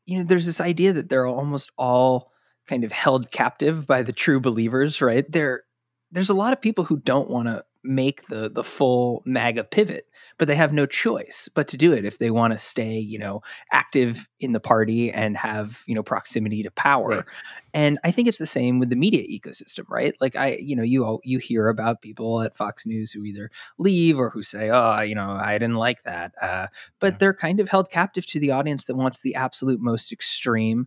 you 0.06 0.18
know, 0.18 0.24
there's 0.24 0.46
this 0.46 0.60
idea 0.60 0.92
that 0.92 1.08
they're 1.08 1.28
almost 1.28 1.70
all 1.78 2.32
kind 2.70 2.84
of 2.84 2.92
held 2.92 3.30
captive 3.32 3.84
by 3.86 4.02
the 4.02 4.12
true 4.12 4.40
believers, 4.40 5.02
right? 5.02 5.30
There, 5.30 5.64
there's 6.12 6.30
a 6.30 6.34
lot 6.34 6.52
of 6.52 6.60
people 6.60 6.84
who 6.84 6.98
don't 6.98 7.28
want 7.28 7.48
to 7.48 7.64
make 7.82 8.26
the 8.28 8.50
the 8.50 8.62
full 8.62 9.22
MAGA 9.24 9.64
pivot, 9.64 10.04
but 10.38 10.46
they 10.46 10.54
have 10.54 10.72
no 10.72 10.86
choice 10.86 11.48
but 11.54 11.66
to 11.68 11.76
do 11.76 11.92
it 11.92 12.04
if 12.04 12.18
they 12.18 12.30
want 12.30 12.52
to 12.52 12.58
stay, 12.58 12.98
you 12.98 13.18
know, 13.18 13.40
active 13.72 14.28
in 14.38 14.52
the 14.52 14.60
party 14.60 15.10
and 15.10 15.36
have 15.36 15.82
you 15.86 15.94
know 15.94 16.02
proximity 16.02 16.62
to 16.62 16.70
power. 16.70 17.08
Right. 17.08 17.24
And 17.72 17.98
I 18.04 18.10
think 18.10 18.28
it's 18.28 18.38
the 18.38 18.46
same 18.46 18.78
with 18.78 18.90
the 18.90 18.96
media 18.96 19.26
ecosystem, 19.26 19.84
right? 19.88 20.14
Like 20.20 20.36
I, 20.36 20.58
you 20.60 20.76
know, 20.76 20.82
you 20.82 21.20
you 21.24 21.38
hear 21.38 21.68
about 21.68 22.02
people 22.02 22.42
at 22.42 22.56
Fox 22.56 22.86
News 22.86 23.12
who 23.12 23.24
either 23.24 23.50
leave 23.78 24.20
or 24.20 24.30
who 24.30 24.42
say, 24.42 24.70
"Oh, 24.70 25.00
you 25.00 25.14
know, 25.14 25.30
I 25.30 25.58
didn't 25.58 25.76
like 25.76 26.02
that," 26.04 26.32
uh, 26.40 26.66
but 27.00 27.14
yeah. 27.14 27.18
they're 27.18 27.34
kind 27.34 27.60
of 27.60 27.68
held 27.68 27.90
captive 27.90 28.26
to 28.26 28.40
the 28.40 28.50
audience 28.50 28.84
that 28.86 28.96
wants 28.96 29.20
the 29.20 29.34
absolute 29.34 29.80
most 29.80 30.12
extreme, 30.12 30.86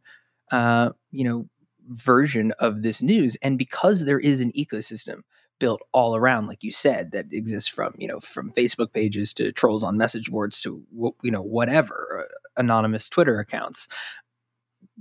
uh, 0.52 0.92
you 1.12 1.24
know, 1.24 1.48
version 1.90 2.52
of 2.60 2.82
this 2.82 3.02
news 3.02 3.36
and 3.42 3.58
because 3.58 4.06
there 4.06 4.20
is 4.20 4.40
an 4.40 4.52
ecosystem 4.54 5.22
built 5.60 5.82
all 5.92 6.16
around 6.16 6.48
like 6.48 6.63
you 6.63 6.72
said 6.72 7.12
that 7.12 7.25
exists 7.32 7.70
from 7.70 7.94
you 7.98 8.08
know 8.08 8.20
from 8.20 8.52
facebook 8.52 8.92
pages 8.94 9.34
to 9.34 9.52
trolls 9.52 9.84
on 9.84 9.98
message 9.98 10.32
boards 10.32 10.62
to 10.62 10.84
you 11.22 11.32
know 11.32 11.42
whatever 11.42 12.25
uh, 12.28 12.34
anonymous 12.58 13.10
twitter 13.10 13.40
accounts 13.40 13.88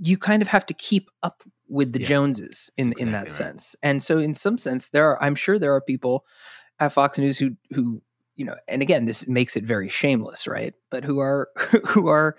you 0.01 0.17
kind 0.17 0.41
of 0.41 0.47
have 0.47 0.65
to 0.65 0.73
keep 0.73 1.09
up 1.21 1.43
with 1.69 1.93
the 1.93 2.01
yeah, 2.01 2.07
joneses 2.07 2.69
in 2.77 2.91
exactly 2.91 3.01
in 3.03 3.11
that 3.11 3.23
right. 3.23 3.31
sense 3.31 3.75
and 3.81 4.03
so 4.03 4.19
in 4.19 4.35
some 4.35 4.57
sense 4.57 4.89
there 4.89 5.09
are 5.09 5.21
i'm 5.23 5.35
sure 5.35 5.57
there 5.57 5.73
are 5.73 5.81
people 5.81 6.25
at 6.79 6.91
fox 6.91 7.17
news 7.17 7.37
who 7.37 7.55
who 7.71 8.01
you 8.35 8.45
know 8.45 8.55
and 8.67 8.81
again 8.81 9.05
this 9.05 9.27
makes 9.27 9.55
it 9.55 9.63
very 9.63 9.89
shameless 9.89 10.47
right 10.47 10.73
but 10.89 11.03
who 11.03 11.19
are 11.19 11.49
who 11.85 12.07
are 12.07 12.35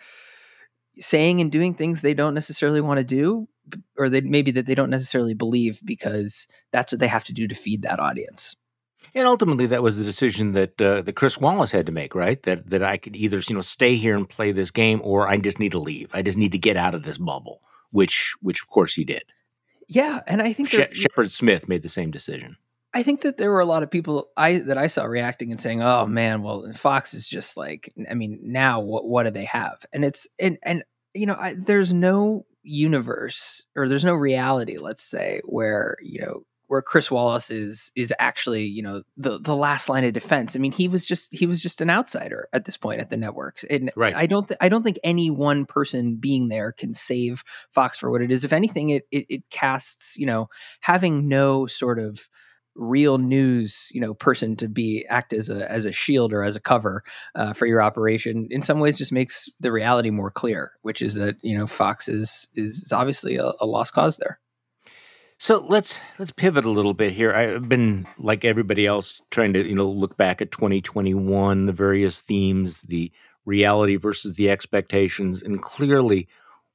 saying 0.99 1.41
and 1.41 1.51
doing 1.51 1.75
things 1.75 2.01
they 2.01 2.15
don't 2.15 2.35
necessarily 2.35 2.81
want 2.81 2.99
to 2.99 3.05
do 3.05 3.49
or 3.97 4.09
they 4.09 4.21
maybe 4.21 4.51
that 4.53 4.67
they 4.67 4.75
don't 4.75 4.91
necessarily 4.91 5.35
believe 5.35 5.81
because 5.85 6.47
that's 6.73 6.93
what 6.93 6.99
they 6.99 7.09
have 7.09 7.25
to 7.25 7.33
do 7.33 7.49
to 7.49 7.55
feed 7.55 7.83
that 7.83 8.01
audience. 8.01 8.57
And 9.15 9.27
ultimately, 9.27 9.67
that 9.67 9.83
was 9.83 9.99
the 9.99 10.05
decision 10.05 10.53
that 10.53 10.81
uh, 10.81 11.03
that 11.03 11.15
Chris 11.15 11.39
Wallace 11.39 11.71
had 11.71 11.87
to 11.87 11.93
make, 11.93 12.15
right? 12.15 12.43
That 12.43 12.71
that 12.71 12.83
I 12.83 12.97
could 12.97 13.17
either 13.17 13.41
you 13.49 13.55
know 13.55 13.61
stay 13.61 13.97
here 13.97 14.17
and 14.17 14.29
play 14.29 14.53
this 14.53 14.71
game, 14.71 15.01
or 15.05 15.29
I 15.29 15.37
just 15.37 15.61
need 15.61 15.73
to 15.73 15.79
leave. 15.79 16.11
I 16.15 16.23
just 16.23 16.39
need 16.39 16.53
to 16.53 16.59
get 16.59 16.77
out 16.77 16.95
of 16.95 17.03
this 17.03 17.19
bubble, 17.19 17.61
which 17.91 18.35
which 18.41 18.61
of 18.63 18.69
course 18.69 18.95
he 18.95 19.05
did. 19.05 19.25
Yeah, 19.89 20.21
and 20.27 20.41
I 20.41 20.53
think 20.53 20.69
she- 20.69 20.87
Shepard 20.93 21.31
Smith 21.31 21.69
made 21.69 21.83
the 21.83 21.89
same 21.89 22.11
decision. 22.11 22.57
I 22.95 23.03
think 23.03 23.23
that 23.23 23.37
there 23.37 23.51
were 23.51 23.61
a 23.61 23.67
lot 23.67 23.83
of 23.83 23.91
people 23.91 24.31
I 24.37 24.59
that 24.59 24.79
I 24.79 24.87
saw 24.87 25.05
reacting 25.05 25.51
and 25.51 25.61
saying, 25.61 25.83
"Oh 25.83 26.07
man, 26.07 26.43
well, 26.43 26.73
Fox 26.75 27.13
is 27.13 27.29
just 27.29 27.57
like, 27.57 27.93
I 28.09 28.15
mean, 28.15 28.39
now 28.43 28.81
what 28.81 29.05
what 29.05 29.25
do 29.25 29.31
they 29.31 29.45
have?" 29.45 29.85
And 29.93 30.05
it's 30.05 30.29
and 30.39 30.59
and 30.63 30.85
you 31.13 31.27
know, 31.27 31.37
I, 31.39 31.55
there's 31.55 31.93
no 31.93 32.47
universe 32.65 33.65
or 33.77 33.89
there's 33.89 34.05
no 34.05 34.15
reality, 34.15 34.79
let's 34.79 35.03
say, 35.05 35.41
where 35.45 35.97
you 36.03 36.21
know 36.21 36.45
where 36.67 36.83
Chris 36.83 37.11
Wallace 37.11 37.51
is 37.51 37.93
is 37.95 38.13
actually 38.19 38.65
you 38.65 38.83
know 38.83 39.03
the 39.17 39.39
the 39.39 39.55
last 39.55 39.89
line 39.89 40.05
of 40.05 40.13
defense. 40.13 40.57
I 40.57 40.59
mean, 40.59 40.73
he 40.73 40.89
was 40.89 41.07
just 41.07 41.33
he 41.33 41.47
was 41.47 41.63
just 41.63 41.81
an 41.81 41.91
outsider 41.91 42.49
at 42.53 42.65
this 42.65 42.77
point 42.77 43.01
at 43.01 43.11
the 43.11 43.17
networks, 43.17 43.65
and 43.71 43.93
right. 43.97 44.15
I 44.17 44.27
don't 44.27 44.49
th- 44.49 44.59
I 44.61 44.69
don't 44.69 44.83
think 44.83 44.99
any 45.05 45.31
one 45.31 45.67
person 45.67 46.17
being 46.17 46.49
there 46.49 46.73
can 46.73 46.95
save 46.95 47.45
Fox 47.71 47.99
for 47.99 48.11
what 48.11 48.23
it 48.23 48.33
is. 48.33 48.45
If 48.45 48.53
anything, 48.53 48.91
it 48.91 49.07
it, 49.11 49.27
it 49.29 49.51
casts 49.51 50.17
you 50.17 50.27
know 50.27 50.49
having 50.81 51.29
no 51.29 51.67
sort 51.67 51.99
of 51.99 52.29
real 52.77 53.19
news 53.19 53.89
you 53.93 54.01
know 54.01 54.15
person 54.15 54.57
to 54.57 54.69
be 54.69 55.05
act 55.09 55.33
as 55.33 55.49
a 55.49 55.71
as 55.71 55.87
a 55.87 55.93
shield 55.93 56.33
or 56.33 56.43
as 56.43 56.57
a 56.57 56.61
cover 56.61 57.03
uh, 57.35 57.53
for 57.53 57.67
your 57.67 57.81
operation 57.81 58.49
in 58.51 58.63
some 58.63 58.81
ways 58.81 58.99
just 58.99 59.13
makes 59.13 59.49
the 59.61 59.71
reality 59.71 60.11
more 60.11 60.31
clear 60.31 60.73
which 60.83 61.01
is 61.01 61.15
that 61.15 61.37
you 61.43 61.57
know 61.57 61.67
fox 61.67 62.09
is 62.09 62.49
is 62.55 62.93
obviously 62.93 63.37
a, 63.37 63.53
a 63.61 63.67
lost 63.67 63.93
cause 63.93 64.17
there 64.17 64.41
so 65.39 65.65
let's 65.69 65.99
let's 66.19 66.31
pivot 66.31 66.65
a 66.65 66.71
little 66.71 66.95
bit 66.95 67.13
here. 67.13 67.35
I've 67.35 67.69
been 67.69 68.07
like 68.19 68.45
everybody 68.45 68.87
else 68.87 69.21
trying 69.31 69.53
to 69.55 69.67
you 69.67 69.75
know 69.75 69.89
look 69.89 70.17
back 70.17 70.41
at 70.41 70.53
2021, 70.53 71.67
the 71.67 71.73
various 71.73 72.21
themes, 72.21 72.83
the 72.83 73.11
reality 73.45 73.97
versus 73.97 74.37
the 74.37 74.49
expectations, 74.49 75.43
and 75.43 75.61
clearly 75.61 76.29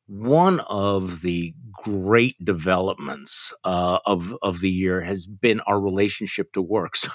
one 0.10 0.60
of 0.70 1.22
the 1.22 1.54
great 1.72 2.36
developments 2.44 3.54
uh, 3.64 4.00
of 4.08 4.36
of 4.42 4.60
the 4.60 4.70
year 4.70 5.02
has 5.02 5.28
been 5.28 5.60
our 5.62 5.80
relationship 5.80 6.52
to 6.54 6.62
work. 6.62 6.96
So 7.00 7.12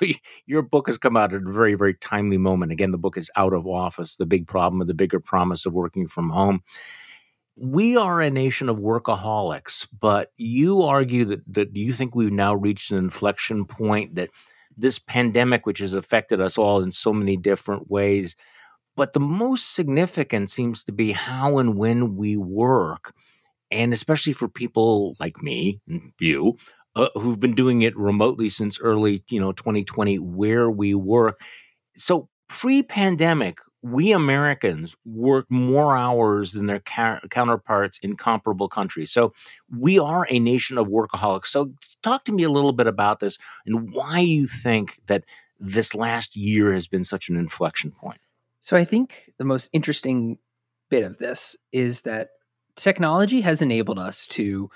your 0.46 0.62
book 0.62 0.86
has 0.86 0.96
come 0.96 1.16
out 1.16 1.34
at 1.34 1.42
a 1.42 1.52
very 1.52 1.74
very 1.74 1.94
timely 1.94 2.38
moment. 2.38 2.70
Again, 2.72 2.92
the 2.92 2.98
book 2.98 3.16
is 3.18 3.30
out 3.36 3.52
of 3.52 3.66
office: 3.66 4.14
the 4.14 4.26
big 4.26 4.46
problem 4.46 4.80
and 4.80 4.88
the 4.88 4.94
bigger 4.94 5.18
promise 5.18 5.66
of 5.66 5.72
working 5.72 6.06
from 6.06 6.30
home. 6.30 6.60
We 7.56 7.96
are 7.96 8.20
a 8.20 8.30
nation 8.30 8.68
of 8.68 8.78
workaholics, 8.78 9.88
but 9.98 10.30
you 10.36 10.82
argue 10.82 11.24
that 11.26 11.40
that 11.52 11.76
you 11.76 11.92
think 11.92 12.14
we've 12.14 12.32
now 12.32 12.54
reached 12.54 12.92
an 12.92 12.98
inflection 12.98 13.64
point 13.64 14.14
that 14.14 14.30
this 14.76 15.00
pandemic, 15.00 15.66
which 15.66 15.80
has 15.80 15.94
affected 15.94 16.40
us 16.40 16.56
all 16.56 16.80
in 16.82 16.92
so 16.92 17.12
many 17.12 17.36
different 17.36 17.90
ways, 17.90 18.36
but 18.96 19.12
the 19.12 19.20
most 19.20 19.74
significant 19.74 20.50
seems 20.50 20.84
to 20.84 20.92
be 20.92 21.12
how 21.12 21.58
and 21.58 21.76
when 21.76 22.16
we 22.16 22.36
work. 22.36 23.14
And 23.70 23.92
especially 23.92 24.32
for 24.34 24.48
people 24.48 25.16
like 25.20 25.42
me 25.42 25.80
and 25.88 26.12
you, 26.20 26.56
uh, 26.96 27.08
who've 27.14 27.40
been 27.40 27.54
doing 27.54 27.82
it 27.82 27.96
remotely 27.96 28.48
since 28.48 28.80
early, 28.80 29.24
you 29.30 29.40
know, 29.40 29.52
2020, 29.52 30.18
where 30.18 30.70
we 30.70 30.94
work. 30.94 31.40
So 31.96 32.28
pre-pandemic, 32.48 33.58
we 33.82 34.12
Americans 34.12 34.94
work 35.04 35.46
more 35.50 35.96
hours 35.96 36.52
than 36.52 36.66
their 36.66 36.80
ca- 36.80 37.20
counterparts 37.30 37.98
in 38.02 38.16
comparable 38.16 38.68
countries. 38.68 39.12
So 39.12 39.32
we 39.76 39.98
are 39.98 40.26
a 40.30 40.38
nation 40.38 40.78
of 40.78 40.86
workaholics. 40.88 41.46
So 41.46 41.72
talk 42.02 42.24
to 42.24 42.32
me 42.32 42.42
a 42.44 42.50
little 42.50 42.72
bit 42.72 42.86
about 42.86 43.20
this 43.20 43.38
and 43.66 43.90
why 43.92 44.20
you 44.20 44.46
think 44.46 44.98
that 45.06 45.24
this 45.60 45.94
last 45.94 46.36
year 46.36 46.72
has 46.72 46.88
been 46.88 47.04
such 47.04 47.28
an 47.28 47.36
inflection 47.36 47.90
point. 47.90 48.20
So 48.64 48.78
I 48.78 48.84
think 48.86 49.30
the 49.36 49.44
most 49.44 49.68
interesting 49.74 50.38
bit 50.88 51.04
of 51.04 51.18
this 51.18 51.54
is 51.70 52.00
that 52.00 52.30
technology 52.76 53.42
has 53.42 53.60
enabled 53.60 53.98
us 53.98 54.26
to 54.28 54.70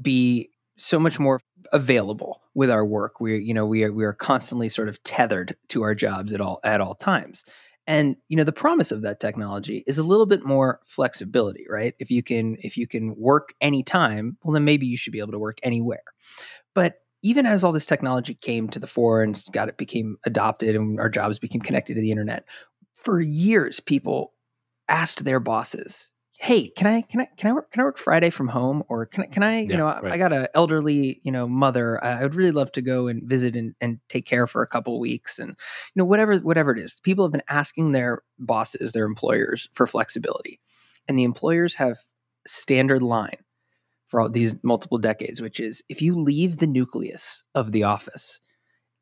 be 0.00 0.48
so 0.78 0.98
much 0.98 1.18
more 1.18 1.42
available 1.70 2.40
with 2.54 2.70
our 2.70 2.84
work. 2.86 3.20
We 3.20 3.38
you 3.38 3.52
know 3.52 3.66
we 3.66 3.84
are 3.84 3.92
we 3.92 4.06
are 4.06 4.14
constantly 4.14 4.70
sort 4.70 4.88
of 4.88 5.02
tethered 5.02 5.54
to 5.68 5.82
our 5.82 5.94
jobs 5.94 6.32
at 6.32 6.40
all 6.40 6.60
at 6.64 6.80
all 6.80 6.94
times. 6.94 7.44
And 7.86 8.16
you 8.28 8.38
know 8.38 8.44
the 8.44 8.52
promise 8.52 8.90
of 8.90 9.02
that 9.02 9.20
technology 9.20 9.84
is 9.86 9.98
a 9.98 10.02
little 10.02 10.26
bit 10.26 10.42
more 10.42 10.80
flexibility, 10.86 11.66
right? 11.68 11.94
If 11.98 12.10
you 12.10 12.22
can 12.22 12.56
if 12.60 12.78
you 12.78 12.86
can 12.86 13.16
work 13.16 13.52
anytime, 13.60 14.38
well 14.44 14.54
then 14.54 14.64
maybe 14.64 14.86
you 14.86 14.96
should 14.96 15.12
be 15.12 15.20
able 15.20 15.32
to 15.32 15.38
work 15.38 15.58
anywhere. 15.62 16.04
But 16.74 17.02
even 17.22 17.44
as 17.44 17.64
all 17.64 17.72
this 17.72 17.86
technology 17.86 18.34
came 18.34 18.68
to 18.68 18.78
the 18.78 18.86
fore 18.86 19.22
and 19.22 19.42
got 19.50 19.68
it 19.68 19.76
became 19.76 20.16
adopted 20.24 20.76
and 20.76 21.00
our 21.00 21.08
jobs 21.08 21.38
became 21.38 21.60
connected 21.60 21.94
to 21.94 22.00
the 22.00 22.12
internet, 22.12 22.44
for 23.06 23.20
years 23.20 23.80
people 23.80 24.34
asked 24.88 25.24
their 25.24 25.40
bosses 25.40 26.10
hey 26.38 26.68
can 26.68 26.86
i 26.86 27.00
can 27.02 27.20
i 27.20 27.28
can 27.36 27.50
i 27.50 27.52
work 27.52 27.70
can 27.70 27.80
i 27.80 27.84
work 27.84 27.98
friday 27.98 28.30
from 28.30 28.48
home? 28.48 28.82
Or 28.88 29.06
can 29.06 29.24
i 29.24 29.26
can 29.26 29.42
i 29.42 29.60
you 29.60 29.68
yeah, 29.70 29.76
know 29.78 29.86
right. 29.86 30.12
i 30.12 30.18
got 30.18 30.32
an 30.32 30.48
elderly 30.54 31.20
you 31.22 31.32
know 31.32 31.48
mother. 31.48 32.02
I 32.04 32.22
would 32.22 32.34
really 32.34 32.52
love 32.52 32.72
to 32.72 32.82
go 32.82 33.06
and 33.06 33.22
visit 33.22 33.56
and, 33.56 33.74
and 33.80 34.00
take 34.08 34.26
care 34.26 34.46
for 34.46 34.62
a 34.62 34.66
couple 34.66 34.98
weeks 35.00 35.38
and 35.38 35.50
you 35.50 35.56
know 35.94 36.04
whatever 36.04 36.36
whatever 36.38 36.72
it 36.72 36.78
is. 36.78 37.00
People 37.00 37.24
have 37.24 37.32
been 37.32 37.42
asking 37.48 37.92
their 37.92 38.22
bosses 38.38 38.92
their 38.92 39.06
employers 39.06 39.68
for 39.72 39.86
flexibility. 39.86 40.60
And 41.08 41.18
the 41.18 41.24
employers 41.24 41.74
have 41.74 41.98
standard 42.46 43.02
line 43.02 43.38
for 44.06 44.20
all 44.20 44.28
these 44.28 44.56
multiple 44.62 44.98
decades, 44.98 45.40
which 45.40 45.60
is 45.60 45.82
if 45.88 46.02
you 46.02 46.14
leave 46.14 46.58
the 46.58 46.66
nucleus 46.66 47.44
of 47.54 47.72
the 47.72 47.84
office, 47.84 48.40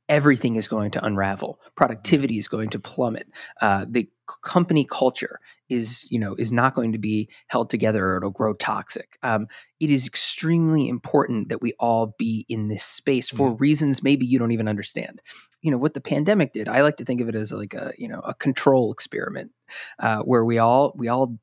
everything 0.09 0.57
is 0.57 0.69
going 0.69 0.91
to 0.93 1.05
unravel. 1.05 1.61
Productivity 1.77 2.39
is 2.39 2.49
going 2.49 2.69
to 2.71 2.79
plummet. 2.79 3.27
Uh, 3.61 3.87
the 3.89 4.09
company 4.43 4.85
culture 4.85 5.41
is, 5.69 6.07
you 6.11 6.19
know, 6.19 6.35
is 6.35 6.53
not 6.53 6.75
going 6.75 6.93
to 6.93 6.99
be 6.99 7.29
held 7.49 7.71
together 7.71 8.05
or 8.07 8.17
it'll 8.19 8.31
grow 8.31 8.55
toxic. 8.55 9.19
Um, 9.23 9.47
it 9.81 9.91
is 9.91 10.07
extremely 10.07 10.89
important 10.89 11.49
that 11.49 11.63
we 11.63 11.73
all 11.79 12.15
be 12.19 12.45
in 12.49 12.69
this 12.69 12.85
space 12.85 13.31
for 13.31 13.51
mm-hmm. 13.51 13.63
reasons 13.63 14.03
maybe 14.03 14.27
you 14.27 14.39
don't 14.39 14.53
even 14.53 14.69
understand. 14.69 15.21
You 15.63 15.71
know 15.71 15.79
what 15.79 15.95
the 15.95 16.01
pandemic 16.01 16.53
did. 16.53 16.69
I 16.69 16.83
like 16.83 16.99
to 16.99 17.05
think 17.05 17.23
of 17.23 17.29
it 17.29 17.35
as 17.35 17.51
like 17.51 17.73
a, 17.73 17.93
you 17.97 18.09
know, 18.09 18.21
a 18.21 18.35
control 18.35 18.93
experiment 18.93 19.53
uh, 19.99 20.19
where 20.19 20.45
we 20.45 20.59
all 20.59 20.93
we 20.95 21.09
all 21.09 21.39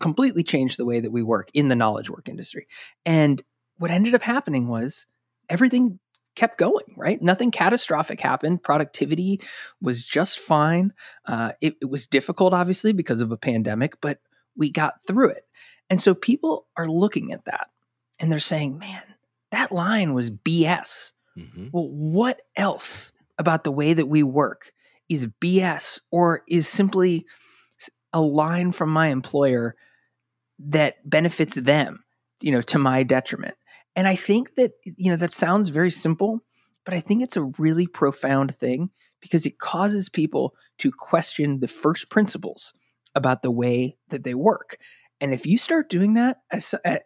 completely 0.00 0.42
changed 0.42 0.78
the 0.78 0.86
way 0.86 1.00
that 1.00 1.12
we 1.12 1.22
work 1.22 1.50
in 1.52 1.68
the 1.68 1.76
knowledge 1.76 2.08
work 2.08 2.28
industry. 2.28 2.66
And 3.04 3.42
what 3.76 3.90
ended 3.90 4.14
up 4.14 4.22
happening 4.22 4.66
was 4.66 5.04
everything 5.50 5.98
kept 6.40 6.56
going, 6.56 6.94
right? 6.96 7.20
Nothing 7.20 7.50
catastrophic 7.50 8.18
happened. 8.18 8.62
Productivity 8.62 9.42
was 9.82 10.06
just 10.06 10.38
fine. 10.38 10.94
Uh, 11.26 11.52
it, 11.60 11.76
it 11.82 11.90
was 11.90 12.06
difficult, 12.06 12.54
obviously, 12.54 12.94
because 12.94 13.20
of 13.20 13.30
a 13.30 13.36
pandemic, 13.36 14.00
but 14.00 14.20
we 14.56 14.70
got 14.70 15.02
through 15.06 15.28
it. 15.28 15.44
And 15.90 16.00
so 16.00 16.14
people 16.14 16.66
are 16.78 16.88
looking 16.88 17.34
at 17.34 17.44
that 17.44 17.68
and 18.18 18.32
they're 18.32 18.38
saying, 18.38 18.78
man, 18.78 19.02
that 19.50 19.70
line 19.70 20.14
was 20.14 20.30
BS. 20.30 21.12
Mm-hmm. 21.36 21.68
Well, 21.72 21.90
what 21.90 22.40
else 22.56 23.12
about 23.38 23.62
the 23.62 23.70
way 23.70 23.92
that 23.92 24.08
we 24.08 24.22
work 24.22 24.72
is 25.10 25.26
BS 25.42 26.00
or 26.10 26.42
is 26.48 26.66
simply 26.66 27.26
a 28.14 28.20
line 28.22 28.72
from 28.72 28.88
my 28.88 29.08
employer 29.08 29.76
that 30.58 30.96
benefits 31.04 31.54
them, 31.54 32.02
you 32.40 32.50
know, 32.50 32.62
to 32.62 32.78
my 32.78 33.02
detriment? 33.02 33.56
And 33.96 34.06
I 34.06 34.16
think 34.16 34.54
that, 34.54 34.72
you 34.84 35.10
know, 35.10 35.16
that 35.16 35.34
sounds 35.34 35.68
very 35.68 35.90
simple, 35.90 36.40
but 36.84 36.94
I 36.94 37.00
think 37.00 37.22
it's 37.22 37.36
a 37.36 37.50
really 37.58 37.86
profound 37.86 38.54
thing 38.54 38.90
because 39.20 39.46
it 39.46 39.58
causes 39.58 40.08
people 40.08 40.54
to 40.78 40.90
question 40.90 41.60
the 41.60 41.68
first 41.68 42.10
principles 42.10 42.72
about 43.14 43.42
the 43.42 43.50
way 43.50 43.96
that 44.08 44.24
they 44.24 44.34
work. 44.34 44.78
And 45.20 45.34
if 45.34 45.44
you 45.44 45.58
start 45.58 45.90
doing 45.90 46.14
that, 46.14 46.38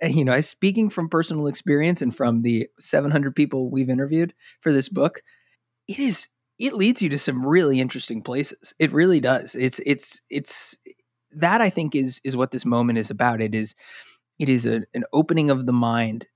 you 0.02 0.24
know, 0.24 0.40
speaking 0.40 0.88
from 0.88 1.08
personal 1.08 1.46
experience 1.46 2.00
and 2.00 2.14
from 2.14 2.42
the 2.42 2.68
700 2.78 3.34
people 3.34 3.70
we've 3.70 3.90
interviewed 3.90 4.34
for 4.60 4.72
this 4.72 4.88
book, 4.88 5.22
it 5.88 5.98
is 5.98 6.28
it 6.58 6.74
leads 6.74 7.02
you 7.02 7.08
to 7.08 7.18
some 7.18 7.44
really 7.44 7.80
interesting 7.80 8.22
places. 8.22 8.74
It 8.78 8.92
really 8.92 9.18
does. 9.18 9.56
It's 9.56 9.80
it's 9.84 10.20
it's 10.30 10.78
that 11.32 11.60
I 11.60 11.70
think 11.70 11.96
is 11.96 12.20
is 12.22 12.36
what 12.36 12.52
this 12.52 12.64
moment 12.64 12.98
is 12.98 13.10
about. 13.10 13.40
It 13.40 13.54
is 13.54 13.74
it 14.38 14.48
is 14.48 14.66
a, 14.66 14.82
an 14.94 15.04
opening 15.12 15.50
of 15.50 15.66
the 15.66 15.72
mind 15.72 16.26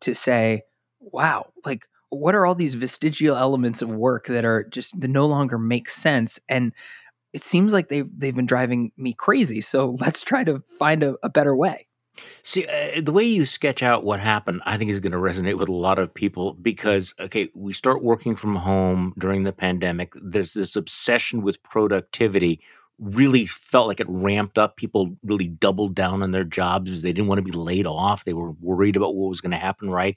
to 0.00 0.14
say, 0.14 0.62
wow, 1.00 1.46
like 1.64 1.86
what 2.10 2.34
are 2.34 2.46
all 2.46 2.54
these 2.54 2.74
vestigial 2.74 3.36
elements 3.36 3.82
of 3.82 3.90
work 3.90 4.26
that 4.26 4.44
are 4.44 4.64
just 4.64 4.98
that 5.00 5.08
no 5.08 5.26
longer 5.26 5.58
make 5.58 5.90
sense? 5.90 6.40
And 6.48 6.72
it 7.32 7.42
seems 7.42 7.72
like 7.72 7.88
they've 7.88 8.08
they've 8.16 8.34
been 8.34 8.46
driving 8.46 8.92
me 8.96 9.12
crazy 9.12 9.60
so 9.60 9.90
let's 10.00 10.22
try 10.22 10.44
to 10.44 10.62
find 10.78 11.02
a, 11.02 11.16
a 11.22 11.28
better 11.28 11.54
way. 11.54 11.86
See 12.42 12.66
uh, 12.66 13.00
the 13.00 13.12
way 13.12 13.22
you 13.22 13.46
sketch 13.46 13.80
out 13.80 14.02
what 14.02 14.18
happened 14.18 14.60
i 14.66 14.76
think 14.76 14.90
is 14.90 14.98
going 14.98 15.12
to 15.12 15.18
resonate 15.18 15.56
with 15.56 15.68
a 15.68 15.72
lot 15.72 16.00
of 16.00 16.12
people 16.12 16.54
because 16.54 17.14
okay 17.20 17.48
we 17.54 17.72
start 17.72 18.02
working 18.02 18.34
from 18.34 18.56
home 18.56 19.14
during 19.18 19.44
the 19.44 19.52
pandemic 19.52 20.14
there's 20.20 20.54
this 20.54 20.74
obsession 20.74 21.42
with 21.42 21.62
productivity 21.62 22.60
really 22.98 23.46
felt 23.46 23.88
like 23.88 24.00
it 24.00 24.06
ramped 24.08 24.58
up 24.58 24.76
people 24.76 25.16
really 25.22 25.48
doubled 25.48 25.94
down 25.94 26.22
on 26.22 26.32
their 26.32 26.44
jobs 26.44 26.86
because 26.86 27.02
they 27.02 27.12
didn't 27.12 27.28
want 27.28 27.38
to 27.38 27.44
be 27.44 27.56
laid 27.56 27.86
off 27.86 28.24
they 28.24 28.32
were 28.32 28.52
worried 28.60 28.96
about 28.96 29.14
what 29.14 29.28
was 29.28 29.40
going 29.40 29.52
to 29.52 29.56
happen 29.56 29.90
right 29.90 30.16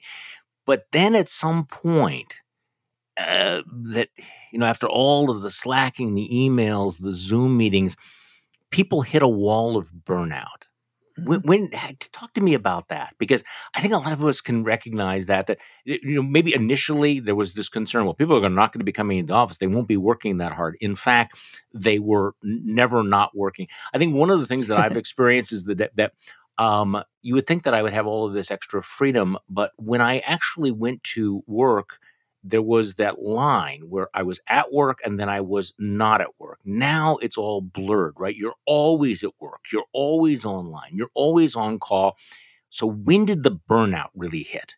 but 0.66 0.86
then 0.92 1.14
at 1.14 1.28
some 1.28 1.66
point, 1.66 2.34
uh, 3.18 3.62
that 3.66 4.08
you 4.52 4.58
know, 4.58 4.66
after 4.66 4.86
all 4.86 5.30
of 5.30 5.42
the 5.42 5.50
slacking, 5.50 6.14
the 6.14 6.28
emails, 6.32 7.00
the 7.00 7.12
Zoom 7.12 7.56
meetings, 7.56 7.96
people 8.70 9.02
hit 9.02 9.22
a 9.22 9.28
wall 9.28 9.76
of 9.76 9.90
burnout. 10.06 10.64
When, 11.16 11.40
mm-hmm. 11.40 11.48
when 11.48 11.70
talk 12.12 12.34
to 12.34 12.40
me 12.40 12.54
about 12.54 12.88
that 12.88 13.14
because 13.18 13.42
I 13.74 13.80
think 13.80 13.92
a 13.92 13.98
lot 13.98 14.12
of 14.12 14.24
us 14.24 14.40
can 14.40 14.64
recognize 14.64 15.26
that 15.26 15.46
that 15.46 15.58
you 15.84 16.14
know 16.14 16.22
maybe 16.22 16.54
initially 16.54 17.20
there 17.20 17.34
was 17.34 17.54
this 17.54 17.68
concern 17.68 18.04
well 18.04 18.14
people 18.14 18.44
are 18.44 18.50
not 18.50 18.72
going 18.72 18.80
to 18.80 18.84
be 18.84 18.92
coming 18.92 19.18
into 19.18 19.32
the 19.32 19.36
office 19.36 19.58
they 19.58 19.66
won't 19.66 19.88
be 19.88 19.96
working 19.96 20.38
that 20.38 20.52
hard 20.52 20.76
in 20.80 20.96
fact 20.96 21.38
they 21.74 21.98
were 21.98 22.34
never 22.42 23.02
not 23.02 23.36
working 23.36 23.68
I 23.92 23.98
think 23.98 24.14
one 24.14 24.30
of 24.30 24.40
the 24.40 24.46
things 24.46 24.68
that 24.68 24.78
I've 24.78 24.96
experienced 24.96 25.52
is 25.52 25.64
that 25.64 25.90
that 25.96 26.12
um, 26.58 27.02
you 27.22 27.34
would 27.34 27.46
think 27.46 27.64
that 27.64 27.74
I 27.74 27.82
would 27.82 27.92
have 27.92 28.06
all 28.06 28.26
of 28.26 28.34
this 28.34 28.50
extra 28.50 28.82
freedom, 28.82 29.38
but 29.48 29.72
when 29.76 30.00
I 30.00 30.18
actually 30.18 30.70
went 30.70 31.02
to 31.04 31.42
work, 31.46 31.98
there 32.44 32.62
was 32.62 32.96
that 32.96 33.22
line 33.22 33.82
where 33.88 34.08
I 34.14 34.22
was 34.22 34.40
at 34.48 34.72
work 34.72 34.98
and 35.04 35.18
then 35.18 35.28
I 35.28 35.40
was 35.40 35.72
not 35.78 36.20
at 36.20 36.38
work. 36.38 36.58
Now 36.64 37.18
it's 37.18 37.36
all 37.36 37.60
blurred, 37.60 38.14
right? 38.18 38.34
You're 38.34 38.56
always 38.66 39.22
at 39.22 39.32
work, 39.40 39.60
you're 39.72 39.86
always 39.92 40.44
online, 40.44 40.90
you're 40.92 41.10
always 41.14 41.54
on 41.54 41.78
call. 41.78 42.16
So 42.70 42.86
when 42.86 43.26
did 43.26 43.42
the 43.42 43.52
burnout 43.52 44.10
really 44.14 44.42
hit? 44.42 44.76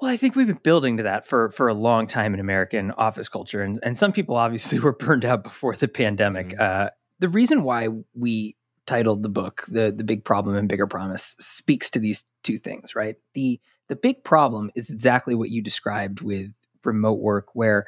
Well, 0.00 0.10
I 0.10 0.16
think 0.16 0.36
we've 0.36 0.46
been 0.46 0.58
building 0.62 0.98
to 0.98 1.04
that 1.04 1.26
for 1.26 1.50
for 1.50 1.68
a 1.68 1.74
long 1.74 2.06
time 2.06 2.34
in 2.34 2.40
American 2.40 2.90
office 2.90 3.28
culture, 3.28 3.62
and 3.62 3.78
and 3.82 3.96
some 3.96 4.12
people 4.12 4.36
obviously 4.36 4.78
were 4.80 4.92
burned 4.92 5.24
out 5.24 5.44
before 5.44 5.74
the 5.74 5.88
pandemic. 5.88 6.48
Mm-hmm. 6.48 6.86
Uh, 6.86 6.88
the 7.20 7.28
reason 7.28 7.62
why 7.62 7.88
we 8.12 8.56
titled 8.86 9.22
the 9.22 9.28
book 9.28 9.64
the 9.68 9.92
the 9.96 10.04
big 10.04 10.24
problem 10.24 10.56
and 10.56 10.68
bigger 10.68 10.86
promise 10.86 11.34
speaks 11.38 11.90
to 11.90 11.98
these 11.98 12.24
two 12.42 12.58
things 12.58 12.94
right 12.94 13.16
the 13.32 13.58
the 13.88 13.96
big 13.96 14.24
problem 14.24 14.70
is 14.74 14.90
exactly 14.90 15.34
what 15.34 15.50
you 15.50 15.62
described 15.62 16.20
with 16.20 16.50
remote 16.84 17.20
work 17.20 17.48
where 17.54 17.86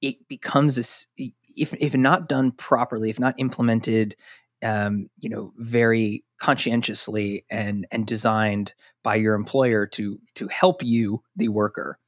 it 0.00 0.16
becomes 0.28 0.76
this 0.76 1.06
if 1.16 1.74
if 1.74 1.94
not 1.94 2.28
done 2.28 2.52
properly 2.52 3.10
if 3.10 3.18
not 3.18 3.34
implemented 3.38 4.14
um, 4.62 5.08
you 5.20 5.28
know 5.28 5.52
very 5.56 6.24
conscientiously 6.38 7.44
and 7.50 7.86
and 7.90 8.06
designed 8.06 8.74
by 9.02 9.14
your 9.14 9.34
employer 9.34 9.86
to 9.86 10.18
to 10.34 10.48
help 10.48 10.82
you 10.82 11.22
the 11.36 11.48
worker 11.48 11.98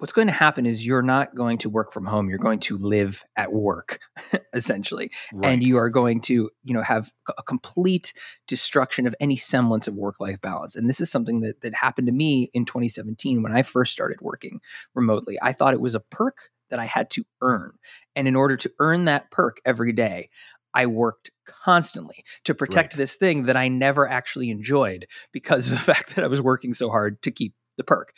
what's 0.00 0.14
going 0.14 0.26
to 0.26 0.32
happen 0.32 0.64
is 0.64 0.84
you're 0.84 1.02
not 1.02 1.34
going 1.34 1.58
to 1.58 1.68
work 1.68 1.92
from 1.92 2.06
home 2.06 2.28
you're 2.28 2.38
going 2.38 2.58
to 2.58 2.76
live 2.76 3.24
at 3.36 3.52
work 3.52 4.00
essentially 4.54 5.10
right. 5.32 5.52
and 5.52 5.62
you 5.62 5.76
are 5.76 5.90
going 5.90 6.20
to 6.20 6.50
you 6.62 6.74
know 6.74 6.82
have 6.82 7.12
a 7.36 7.42
complete 7.42 8.12
destruction 8.48 9.06
of 9.06 9.14
any 9.20 9.36
semblance 9.36 9.86
of 9.86 9.94
work 9.94 10.18
life 10.18 10.40
balance 10.40 10.74
and 10.74 10.88
this 10.88 11.00
is 11.00 11.10
something 11.10 11.40
that 11.40 11.60
that 11.60 11.74
happened 11.74 12.06
to 12.06 12.12
me 12.12 12.50
in 12.54 12.64
2017 12.64 13.42
when 13.42 13.52
i 13.52 13.62
first 13.62 13.92
started 13.92 14.18
working 14.20 14.60
remotely 14.94 15.38
i 15.42 15.52
thought 15.52 15.74
it 15.74 15.80
was 15.80 15.94
a 15.94 16.00
perk 16.00 16.48
that 16.70 16.78
i 16.78 16.86
had 16.86 17.10
to 17.10 17.22
earn 17.42 17.72
and 18.16 18.26
in 18.26 18.34
order 18.34 18.56
to 18.56 18.72
earn 18.78 19.04
that 19.04 19.30
perk 19.30 19.58
every 19.64 19.92
day 19.92 20.28
I 20.72 20.86
worked 20.86 21.32
constantly 21.64 22.24
to 22.44 22.54
protect 22.54 22.92
right. 22.92 22.98
this 22.98 23.14
thing 23.16 23.46
that 23.46 23.56
I 23.56 23.66
never 23.66 24.08
actually 24.08 24.50
enjoyed 24.50 25.08
because 25.32 25.66
of 25.66 25.72
the 25.72 25.84
fact 25.92 26.14
that 26.14 26.24
I 26.24 26.28
was 26.28 26.40
working 26.40 26.74
so 26.74 26.90
hard 26.90 27.20
to 27.22 27.32
keep 27.32 27.54
the 27.76 27.84
perk 27.84 28.12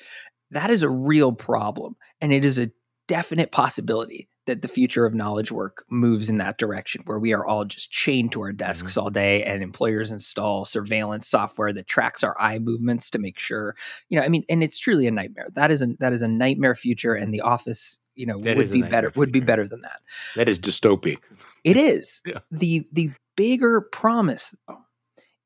that 0.53 0.71
is 0.71 0.83
a 0.83 0.89
real 0.89 1.33
problem. 1.33 1.97
And 2.21 2.33
it 2.33 2.45
is 2.45 2.59
a 2.59 2.71
definite 3.09 3.51
possibility 3.51 4.29
that 4.47 4.63
the 4.63 4.69
future 4.69 5.07
of 5.07 5.15
knowledge 5.15 5.53
work 5.53 5.85
moves 5.91 6.29
in 6.29 6.39
that 6.39 6.59
direction 6.59 7.03
where 7.05 7.19
we 7.19 7.33
are 7.33 7.45
all 7.45 7.65
just 7.65 7.91
chained 7.91 8.33
to 8.33 8.41
our 8.41 8.53
desks 8.53 8.93
mm-hmm. 8.93 9.01
all 9.01 9.11
day 9.11 9.43
and 9.45 9.63
employers 9.63 10.11
install 10.11 10.65
surveillance 10.65 11.29
software 11.29 11.73
that 11.73 11.87
tracks 11.87 12.25
our 12.25 12.41
eye 12.41 12.59
movements 12.59 13.11
to 13.11 13.19
make 13.19 13.39
sure 13.39 13.77
you 14.09 14.19
know 14.19 14.25
i 14.25 14.29
mean 14.29 14.45
and 14.49 14.63
it's 14.63 14.79
truly 14.79 15.07
a 15.07 15.11
nightmare 15.11 15.49
that 15.53 15.71
is 15.71 15.83
a 15.83 15.89
that 15.99 16.13
is 16.13 16.23
a 16.23 16.29
nightmare 16.29 16.75
future 16.75 17.15
and 17.15 17.33
the 17.33 17.41
office 17.41 18.01
you 18.15 18.27
know 18.27 18.41
that 18.41 18.57
would 18.57 18.71
be 18.71 18.83
better 18.83 19.11
future. 19.11 19.21
would 19.21 19.33
be 19.33 19.41
better 19.41 19.67
than 19.67 19.81
that 19.81 20.01
that 20.35 20.49
is 20.49 20.59
dystopic 20.59 21.19
it 21.65 21.77
is 21.77 22.23
yeah. 22.27 22.39
the 22.51 22.87
the 22.93 23.11
bigger 23.37 23.81
promise 23.81 24.55
though, 24.67 24.79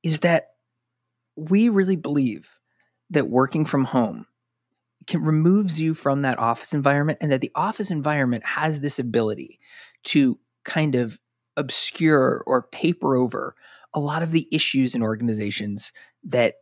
is 0.02 0.20
that 0.20 0.50
we 1.36 1.68
really 1.68 1.96
believe 1.96 2.48
that 3.10 3.28
working 3.28 3.64
from 3.64 3.84
home 3.84 4.26
can 5.06 5.22
removes 5.22 5.80
you 5.80 5.94
from 5.94 6.22
that 6.22 6.38
office 6.38 6.72
environment 6.72 7.18
and 7.20 7.32
that 7.32 7.40
the 7.40 7.52
office 7.54 7.90
environment 7.90 8.44
has 8.44 8.80
this 8.80 8.98
ability 8.98 9.58
to 10.04 10.38
kind 10.64 10.94
of 10.94 11.18
obscure 11.56 12.42
or 12.46 12.62
paper 12.62 13.16
over 13.16 13.54
a 13.94 14.00
lot 14.00 14.22
of 14.22 14.30
the 14.30 14.48
issues 14.52 14.94
in 14.94 15.02
organizations 15.02 15.92
that 16.24 16.54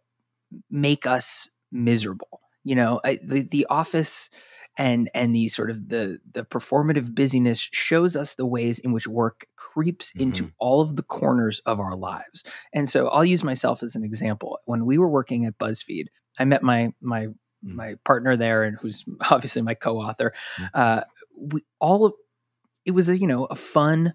make 0.71 1.07
us 1.07 1.49
miserable 1.73 2.41
you 2.65 2.75
know? 2.75 3.01
I, 3.05 3.21
the 3.23 3.43
the 3.43 3.67
office 3.71 4.31
and 4.77 5.09
and 5.15 5.35
the 5.35 5.49
sort 5.49 5.71
of 5.71 5.89
the 5.89 6.19
the 6.33 6.45
performative 6.45 7.15
busyness 7.15 7.69
shows 7.71 8.17
us 8.17 8.35
the 8.35 8.47
ways 8.47 8.81
in 8.81 8.93
which 8.93 9.07
work 9.07 9.47
creeps 9.57 10.11
mm-hmm. 10.11 10.23
into 10.23 10.51
all 10.59 10.81
of 10.81 10.97
the 10.97 11.03
corners 11.03 11.61
of 11.67 11.79
our 11.79 11.95
lives. 11.95 12.43
And 12.73 12.89
so 12.89 13.09
i'll 13.09 13.25
use 13.25 13.45
myself 13.45 13.83
as 13.85 13.95
an 13.95 14.03
example. 14.03 14.59
When 14.65 14.85
we 14.87 14.99
were 14.99 15.09
working 15.09 15.45
at 15.45 15.59
buzzfeed 15.59 16.07
i 16.39 16.45
met 16.45 16.63
my 16.63 16.93
my 17.01 17.29
mm. 17.65 17.75
my 17.75 17.95
partner 18.05 18.37
there, 18.37 18.65
and 18.65 18.77
who's 18.79 19.05
obviously 19.31 19.63
my 19.63 19.75
co-author. 19.75 20.33
Mm. 20.59 20.71
Uh, 20.75 21.05
we 21.37 21.65
all 21.81 22.07
of 22.07 22.13
it 22.85 22.93
was 22.93 23.09
a 23.09 23.19
you 23.19 23.27
know 23.27 23.45
a 23.47 23.57
fun 23.57 24.15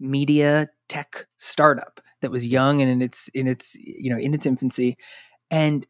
media 0.00 0.68
tech 0.88 1.26
startup 1.36 2.00
that 2.20 2.30
was 2.30 2.46
young 2.46 2.80
and 2.82 2.90
in 2.90 3.02
its 3.02 3.28
in 3.28 3.46
its 3.46 3.74
you 3.76 4.10
know 4.10 4.18
in 4.18 4.34
its 4.34 4.46
infancy, 4.46 4.96
and 5.50 5.86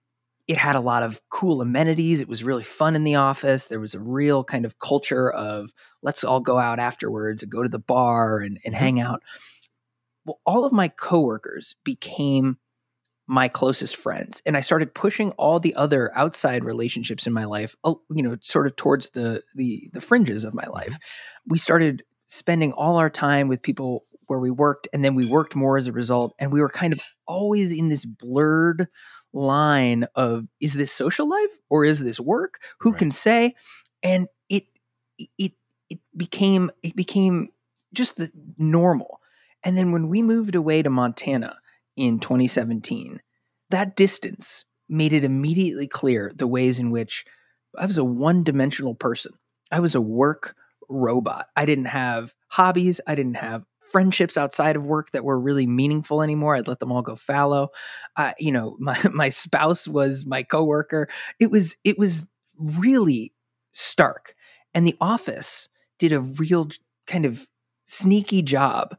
it 0.48 0.56
had 0.56 0.76
a 0.76 0.80
lot 0.80 1.02
of 1.02 1.20
cool 1.28 1.60
amenities. 1.60 2.22
It 2.22 2.28
was 2.28 2.42
really 2.42 2.64
fun 2.64 2.96
in 2.96 3.04
the 3.04 3.16
office. 3.16 3.66
There 3.66 3.80
was 3.80 3.94
a 3.94 4.00
real 4.00 4.42
kind 4.42 4.64
of 4.64 4.78
culture 4.78 5.30
of 5.30 5.74
let's 6.02 6.24
all 6.24 6.40
go 6.40 6.58
out 6.58 6.78
afterwards 6.78 7.42
and 7.42 7.52
go 7.52 7.62
to 7.62 7.68
the 7.68 7.78
bar 7.78 8.38
and, 8.38 8.58
and 8.64 8.74
mm-hmm. 8.74 8.82
hang 8.82 9.00
out. 9.00 9.22
Well, 10.24 10.40
all 10.46 10.64
of 10.64 10.72
my 10.72 10.88
coworkers 10.88 11.76
became 11.84 12.56
my 13.28 13.46
closest 13.46 13.94
friends 13.96 14.42
and 14.46 14.56
i 14.56 14.60
started 14.60 14.94
pushing 14.94 15.30
all 15.32 15.60
the 15.60 15.74
other 15.74 16.10
outside 16.16 16.64
relationships 16.64 17.26
in 17.26 17.32
my 17.32 17.44
life 17.44 17.76
you 17.84 18.22
know 18.22 18.36
sort 18.40 18.66
of 18.66 18.74
towards 18.74 19.10
the 19.10 19.42
the 19.54 19.88
the 19.92 20.00
fringes 20.00 20.44
of 20.44 20.54
my 20.54 20.62
mm-hmm. 20.64 20.72
life 20.72 20.98
we 21.46 21.58
started 21.58 22.02
spending 22.26 22.72
all 22.72 22.96
our 22.96 23.10
time 23.10 23.48
with 23.48 23.62
people 23.62 24.02
where 24.26 24.38
we 24.38 24.50
worked 24.50 24.88
and 24.92 25.04
then 25.04 25.14
we 25.14 25.26
worked 25.26 25.54
more 25.54 25.78
as 25.78 25.86
a 25.86 25.92
result 25.92 26.34
and 26.38 26.52
we 26.52 26.60
were 26.60 26.68
kind 26.68 26.92
of 26.92 27.00
always 27.26 27.70
in 27.70 27.88
this 27.88 28.04
blurred 28.04 28.88
line 29.32 30.06
of 30.14 30.46
is 30.60 30.74
this 30.74 30.92
social 30.92 31.28
life 31.28 31.60
or 31.68 31.84
is 31.84 32.00
this 32.00 32.18
work 32.18 32.60
who 32.80 32.90
right. 32.90 32.98
can 32.98 33.10
say 33.10 33.54
and 34.02 34.26
it 34.48 34.64
it 35.36 35.52
it 35.90 35.98
became 36.16 36.70
it 36.82 36.96
became 36.96 37.48
just 37.92 38.16
the 38.16 38.30
normal 38.56 39.20
and 39.64 39.76
then 39.76 39.92
when 39.92 40.08
we 40.08 40.22
moved 40.22 40.54
away 40.54 40.82
to 40.82 40.90
montana 40.90 41.56
in 41.98 42.20
2017, 42.20 43.20
that 43.70 43.96
distance 43.96 44.64
made 44.88 45.12
it 45.12 45.24
immediately 45.24 45.86
clear 45.86 46.32
the 46.34 46.46
ways 46.46 46.78
in 46.78 46.90
which 46.90 47.24
I 47.76 47.86
was 47.86 47.98
a 47.98 48.04
one 48.04 48.44
dimensional 48.44 48.94
person. 48.94 49.32
I 49.70 49.80
was 49.80 49.94
a 49.94 50.00
work 50.00 50.54
robot. 50.88 51.46
I 51.56 51.66
didn't 51.66 51.86
have 51.86 52.34
hobbies. 52.48 53.00
I 53.06 53.14
didn't 53.14 53.36
have 53.36 53.64
friendships 53.90 54.36
outside 54.36 54.76
of 54.76 54.86
work 54.86 55.10
that 55.12 55.24
were 55.24 55.38
really 55.38 55.66
meaningful 55.66 56.22
anymore. 56.22 56.54
I'd 56.54 56.68
let 56.68 56.78
them 56.78 56.92
all 56.92 57.02
go 57.02 57.16
fallow. 57.16 57.68
Uh, 58.16 58.32
you 58.38 58.52
know, 58.52 58.76
my 58.80 59.00
my 59.12 59.28
spouse 59.28 59.86
was 59.86 60.26
my 60.26 60.42
coworker. 60.42 61.08
It 61.38 61.50
was 61.50 61.76
it 61.84 61.98
was 61.98 62.26
really 62.58 63.32
stark, 63.72 64.34
and 64.74 64.86
the 64.86 64.96
office 65.00 65.68
did 65.98 66.12
a 66.12 66.20
real 66.20 66.68
kind 67.06 67.24
of 67.24 67.46
sneaky 67.84 68.42
job 68.42 68.96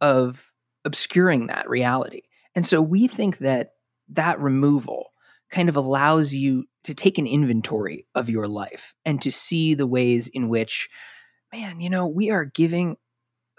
of 0.00 0.52
obscuring 0.84 1.46
that 1.46 1.68
reality. 1.68 2.22
And 2.54 2.66
so 2.66 2.82
we 2.82 3.06
think 3.08 3.38
that 3.38 3.70
that 4.08 4.40
removal 4.40 5.12
kind 5.50 5.68
of 5.68 5.76
allows 5.76 6.32
you 6.32 6.64
to 6.84 6.94
take 6.94 7.18
an 7.18 7.26
inventory 7.26 8.06
of 8.14 8.28
your 8.28 8.48
life 8.48 8.94
and 9.04 9.20
to 9.22 9.30
see 9.30 9.74
the 9.74 9.86
ways 9.86 10.26
in 10.28 10.48
which, 10.48 10.88
man, 11.52 11.80
you 11.80 11.90
know, 11.90 12.06
we 12.06 12.30
are 12.30 12.44
giving 12.44 12.96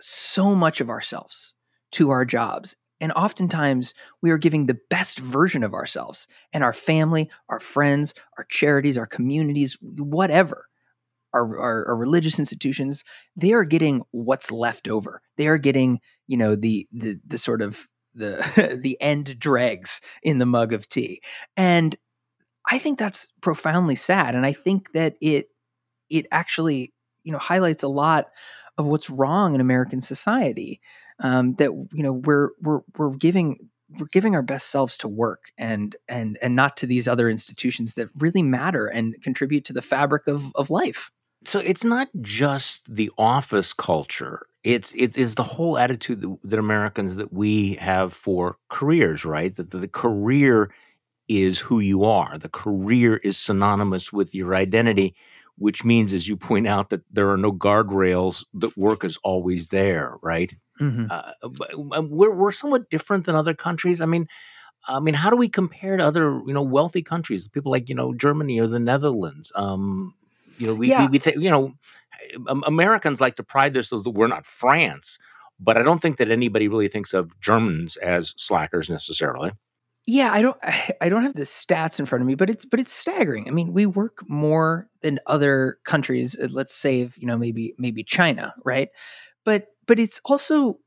so 0.02 0.56
much 0.56 0.82
of 0.82 0.90
ourselves 0.90 1.54
to 1.94 2.10
our 2.10 2.26
jobs. 2.26 2.76
And 3.00 3.12
oftentimes 3.14 3.94
we 4.22 4.32
are 4.32 4.38
giving 4.38 4.66
the 4.66 4.80
best 4.90 5.20
version 5.20 5.64
of 5.64 5.74
ourselves 5.74 6.28
and 6.52 6.64
our 6.64 6.74
family, 6.74 7.30
our 7.50 7.60
friends, 7.60 8.14
our 8.38 8.46
charities, 8.46 8.98
our 8.98 9.06
communities, 9.06 9.78
whatever. 9.82 10.68
Our, 11.36 11.60
our, 11.60 11.88
our, 11.88 11.96
religious 11.96 12.38
institutions, 12.38 13.04
they 13.36 13.54
are 13.54 13.64
getting 13.64 14.04
what's 14.12 14.52
left 14.52 14.88
over. 14.88 15.20
They 15.36 15.48
are 15.48 15.58
getting, 15.58 16.00
you 16.28 16.38
know, 16.38 16.56
the 16.56 16.88
the 16.92 17.20
the 17.26 17.40
sort 17.40 17.64
of 17.64 17.88
the 18.16 18.80
the 18.82 18.98
end 19.02 19.40
dregs 19.40 20.02
in 20.22 20.38
the 20.38 20.46
mug 20.46 20.74
of 20.74 20.88
tea. 20.88 21.22
And 21.58 21.96
I 22.70 22.80
think 22.80 22.98
that's 22.98 23.34
profoundly 23.42 23.96
sad. 23.96 24.36
And 24.36 24.46
I 24.46 24.54
think 24.54 24.92
that 24.94 25.16
it 25.22 25.48
it 26.10 26.28
actually, 26.32 26.94
you 27.24 27.32
know, 27.32 27.40
highlights 27.40 27.84
a 27.84 27.88
lot 27.88 28.28
of 28.78 28.86
what's 28.86 29.10
wrong 29.10 29.56
in 29.56 29.62
American 29.62 30.02
society. 30.02 30.82
Um, 31.20 31.54
that 31.56 31.72
you 31.94 32.04
know 32.04 32.14
we're 32.14 32.50
we're 32.62 32.82
we're 32.98 33.16
giving 33.16 33.70
we're 34.00 34.08
giving 34.12 34.36
our 34.36 34.42
best 34.42 34.70
selves 34.70 34.98
to 34.98 35.08
work 35.08 35.52
and 35.58 35.96
and 36.08 36.40
and 36.42 36.56
not 36.56 36.78
to 36.78 36.88
these 36.88 37.08
other 37.08 37.30
institutions 37.30 37.94
that 37.94 38.10
really 38.18 38.42
matter 38.42 38.88
and 38.88 39.16
contribute 39.22 39.66
to 39.66 39.74
the 39.74 39.82
fabric 39.82 40.28
of 40.28 40.52
of 40.56 40.70
life. 40.70 41.12
So 41.46 41.60
it's 41.60 41.84
not 41.84 42.08
just 42.22 42.82
the 42.94 43.12
office 43.18 43.74
culture 43.74 44.48
it's 44.64 44.94
it 44.94 45.18
is 45.18 45.36
the 45.36 45.44
whole 45.44 45.78
attitude 45.78 46.22
that, 46.22 46.38
that 46.44 46.60
Americans 46.60 47.18
that 47.18 47.34
we 47.34 47.74
have 47.76 48.14
for 48.14 48.58
careers, 48.70 49.26
right? 49.26 49.56
That 49.56 49.72
the, 49.72 49.80
the 49.80 49.88
career 49.88 50.74
is 51.28 51.60
who 51.60 51.80
you 51.80 52.04
are. 52.06 52.38
The 52.38 52.50
career 52.50 53.18
is 53.18 53.38
synonymous 53.38 54.14
with 54.14 54.34
your 54.34 54.56
identity, 54.56 55.16
which 55.58 55.84
means, 55.84 56.14
as 56.14 56.28
you 56.28 56.38
point 56.38 56.68
out, 56.68 56.90
that 56.90 57.02
there 57.12 57.30
are 57.30 57.38
no 57.38 57.52
guardrails. 57.52 58.46
That 58.54 58.78
work 58.78 59.04
is 59.04 59.18
always 59.18 59.68
there, 59.68 60.18
right? 60.22 60.54
Mm-hmm. 60.80 61.06
Uh, 61.10 61.98
um, 61.98 62.10
we're 62.10 62.34
we're 62.34 62.52
somewhat 62.52 62.90
different 62.90 63.26
than 63.26 63.36
other 63.36 63.54
countries. 63.54 64.00
I 64.00 64.06
mean, 64.06 64.28
I 64.88 65.00
mean, 65.00 65.14
how 65.14 65.30
do 65.30 65.36
we 65.38 65.50
compare 65.50 65.98
to 65.98 66.06
other 66.06 66.42
you 66.46 66.54
know 66.54 66.64
wealthy 66.64 67.02
countries? 67.02 67.48
People 67.48 67.72
like 67.72 67.90
you 67.90 67.96
know 67.96 68.14
Germany 68.14 68.60
or 68.60 68.68
the 68.68 68.80
Netherlands. 68.80 69.52
Um, 69.56 70.14
you 70.58 70.68
know, 70.68 70.74
we, 70.74 70.90
yeah. 70.90 71.08
we, 71.08 71.20
we 71.20 71.44
you 71.44 71.50
know, 71.50 71.74
Americans 72.66 73.20
like 73.22 73.36
to 73.38 73.44
pride 73.44 73.74
themselves 73.74 74.04
that 74.04 74.12
we're 74.12 74.28
not 74.28 74.46
France, 74.46 75.20
but 75.60 75.78
I 75.78 75.84
don't 75.84 76.02
think 76.02 76.18
that 76.18 76.32
anybody 76.32 76.68
really 76.68 76.88
thinks 76.88 77.14
of 77.14 77.40
Germans 77.40 77.98
as 77.98 78.34
slackers 78.38 78.90
necessarily. 78.90 79.52
Yeah, 80.06 80.32
I 80.32 80.42
don't 80.42 80.58
I 81.02 81.10
don't 81.10 81.24
have 81.24 81.36
the 81.36 81.44
stats 81.44 82.00
in 82.00 82.06
front 82.06 82.22
of 82.22 82.28
me, 82.28 82.36
but 82.36 82.50
it's 82.50 82.66
but 82.66 82.80
it's 82.80 82.94
staggering. 82.94 83.48
I 83.48 83.52
mean, 83.52 83.74
we 83.74 83.86
work 83.86 84.20
more 84.28 84.90
than 85.02 85.20
other 85.26 85.78
countries, 85.86 86.38
uh, 86.42 86.48
let's 86.52 86.76
save, 86.76 87.16
you 87.18 87.28
know, 87.28 87.38
maybe 87.38 87.76
maybe 87.78 88.04
China, 88.04 88.54
right? 88.64 88.90
But 89.46 89.68
but 89.86 90.00
it's 90.00 90.22
also 90.26 90.80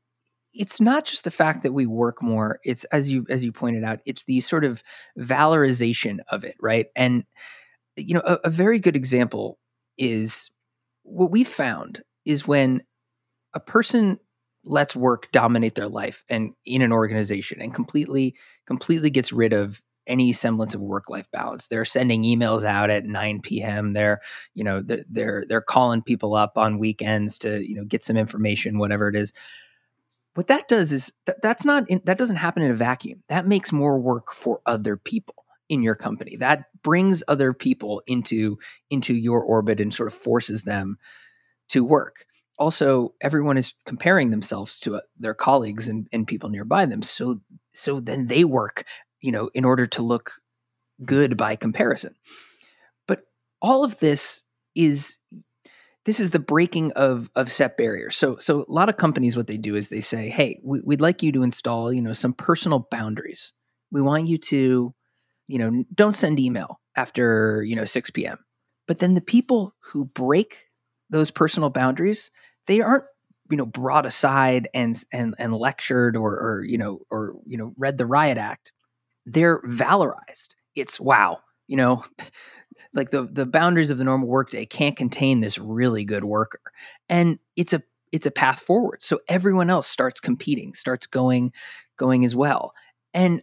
it's 0.53 0.81
not 0.81 1.05
just 1.05 1.23
the 1.23 1.31
fact 1.31 1.63
that 1.63 1.73
we 1.73 1.85
work 1.85 2.21
more, 2.21 2.59
it's 2.63 2.83
as 2.85 3.09
you 3.09 3.25
as 3.29 3.43
you 3.43 3.51
pointed 3.51 3.83
out, 3.83 3.99
it's 4.05 4.25
the 4.25 4.41
sort 4.41 4.65
of 4.65 4.83
valorization 5.17 6.17
of 6.29 6.43
it, 6.43 6.55
right? 6.59 6.87
And 6.95 7.23
you 7.97 8.13
know, 8.13 8.23
a, 8.25 8.39
a 8.45 8.49
very 8.49 8.79
good 8.79 8.95
example 8.95 9.57
is 9.97 10.49
what 11.03 11.31
we've 11.31 11.47
found 11.47 12.03
is 12.25 12.47
when 12.47 12.81
a 13.53 13.59
person 13.59 14.19
lets 14.63 14.95
work 14.95 15.31
dominate 15.31 15.75
their 15.75 15.87
life 15.87 16.23
and 16.29 16.53
in 16.65 16.81
an 16.81 16.91
organization 16.91 17.61
and 17.61 17.73
completely 17.73 18.35
completely 18.65 19.09
gets 19.09 19.31
rid 19.31 19.53
of 19.53 19.81
any 20.05 20.31
semblance 20.31 20.73
of 20.73 20.81
work 20.81 21.09
life 21.09 21.27
balance. 21.31 21.67
They're 21.67 21.85
sending 21.85 22.23
emails 22.23 22.63
out 22.63 22.89
at 22.89 23.05
9 23.05 23.41
p.m. 23.41 23.93
They're, 23.93 24.21
you 24.53 24.63
know, 24.63 24.81
they're, 24.81 25.03
they're 25.09 25.45
they're 25.47 25.61
calling 25.61 26.01
people 26.01 26.35
up 26.35 26.57
on 26.57 26.79
weekends 26.79 27.37
to, 27.39 27.67
you 27.67 27.75
know, 27.75 27.83
get 27.83 28.03
some 28.03 28.17
information, 28.17 28.77
whatever 28.77 29.09
it 29.09 29.15
is. 29.15 29.33
What 30.35 30.47
that 30.47 30.67
does 30.67 30.91
is 30.91 31.11
that, 31.25 31.41
that's 31.41 31.65
not 31.65 31.89
in, 31.89 32.01
that 32.05 32.17
doesn't 32.17 32.35
happen 32.35 32.63
in 32.63 32.71
a 32.71 32.75
vacuum. 32.75 33.23
That 33.27 33.47
makes 33.47 33.71
more 33.71 33.99
work 33.99 34.33
for 34.33 34.61
other 34.65 34.95
people 34.95 35.46
in 35.69 35.83
your 35.83 35.95
company. 35.95 36.35
That 36.37 36.65
brings 36.83 37.23
other 37.27 37.53
people 37.53 38.01
into 38.07 38.57
into 38.89 39.15
your 39.15 39.41
orbit 39.41 39.79
and 39.79 39.93
sort 39.93 40.11
of 40.11 40.17
forces 40.17 40.63
them 40.63 40.97
to 41.69 41.83
work. 41.83 42.25
Also, 42.59 43.13
everyone 43.21 43.57
is 43.57 43.73
comparing 43.85 44.31
themselves 44.31 44.79
to 44.79 44.95
uh, 44.95 45.01
their 45.19 45.35
colleagues 45.35 45.89
and, 45.89 46.07
and 46.11 46.25
people 46.27 46.49
nearby 46.49 46.85
them. 46.85 47.01
So 47.01 47.41
so 47.73 47.99
then 47.99 48.27
they 48.27 48.43
work, 48.43 48.85
you 49.21 49.31
know, 49.31 49.49
in 49.53 49.65
order 49.65 49.85
to 49.87 50.01
look 50.01 50.33
good 51.05 51.37
by 51.37 51.55
comparison. 51.55 52.15
But 53.07 53.23
all 53.61 53.83
of 53.83 53.99
this 53.99 54.43
is 54.75 55.17
this 56.05 56.19
is 56.19 56.31
the 56.31 56.39
breaking 56.39 56.93
of 56.93 57.29
of 57.35 57.51
set 57.51 57.77
barriers. 57.77 58.15
So 58.15 58.37
so 58.37 58.61
a 58.61 58.71
lot 58.71 58.89
of 58.89 58.97
companies 58.97 59.37
what 59.37 59.47
they 59.47 59.57
do 59.57 59.75
is 59.75 59.89
they 59.89 60.01
say, 60.01 60.29
"Hey, 60.29 60.59
we, 60.63 60.81
would 60.83 61.01
like 61.01 61.21
you 61.21 61.31
to 61.33 61.43
install, 61.43 61.93
you 61.93 62.01
know, 62.01 62.13
some 62.13 62.33
personal 62.33 62.87
boundaries. 62.89 63.53
We 63.91 64.01
want 64.01 64.27
you 64.27 64.37
to 64.37 64.95
you 65.47 65.57
know, 65.57 65.83
don't 65.93 66.15
send 66.15 66.39
email 66.39 66.79
after, 66.95 67.63
you 67.63 67.75
know, 67.75 67.85
6 67.85 68.09
p.m. 68.11 68.39
But 68.87 68.99
then 68.99 69.13
the 69.13 69.21
people 69.21 69.75
who 69.79 70.05
break 70.05 70.65
those 71.09 71.31
personal 71.31 71.69
boundaries, 71.69 72.31
they 72.67 72.81
aren't, 72.81 73.05
you 73.49 73.57
know, 73.57 73.65
brought 73.65 74.05
aside 74.05 74.67
and 74.73 75.01
and 75.11 75.35
and 75.37 75.55
lectured 75.55 76.17
or 76.17 76.31
or 76.33 76.63
you 76.65 76.77
know 76.77 76.99
or 77.09 77.35
you 77.45 77.57
know 77.57 77.73
read 77.77 77.97
the 77.97 78.05
riot 78.05 78.37
act. 78.37 78.71
They're 79.25 79.61
valorized. 79.63 80.49
It's 80.75 80.99
wow, 80.99 81.39
you 81.67 81.77
know, 81.77 82.03
like 82.93 83.11
the 83.11 83.27
the 83.31 83.45
boundaries 83.45 83.89
of 83.89 83.97
the 83.97 84.03
normal 84.03 84.27
workday 84.27 84.65
can't 84.65 84.95
contain 84.97 85.39
this 85.41 85.57
really 85.57 86.05
good 86.05 86.23
worker. 86.23 86.61
And 87.09 87.39
it's 87.55 87.73
a 87.73 87.83
it's 88.11 88.25
a 88.25 88.31
path 88.31 88.59
forward. 88.59 89.01
So 89.03 89.19
everyone 89.27 89.69
else 89.69 89.87
starts 89.87 90.19
competing, 90.19 90.73
starts 90.73 91.07
going 91.07 91.53
going 91.97 92.25
as 92.25 92.35
well. 92.35 92.73
And 93.13 93.41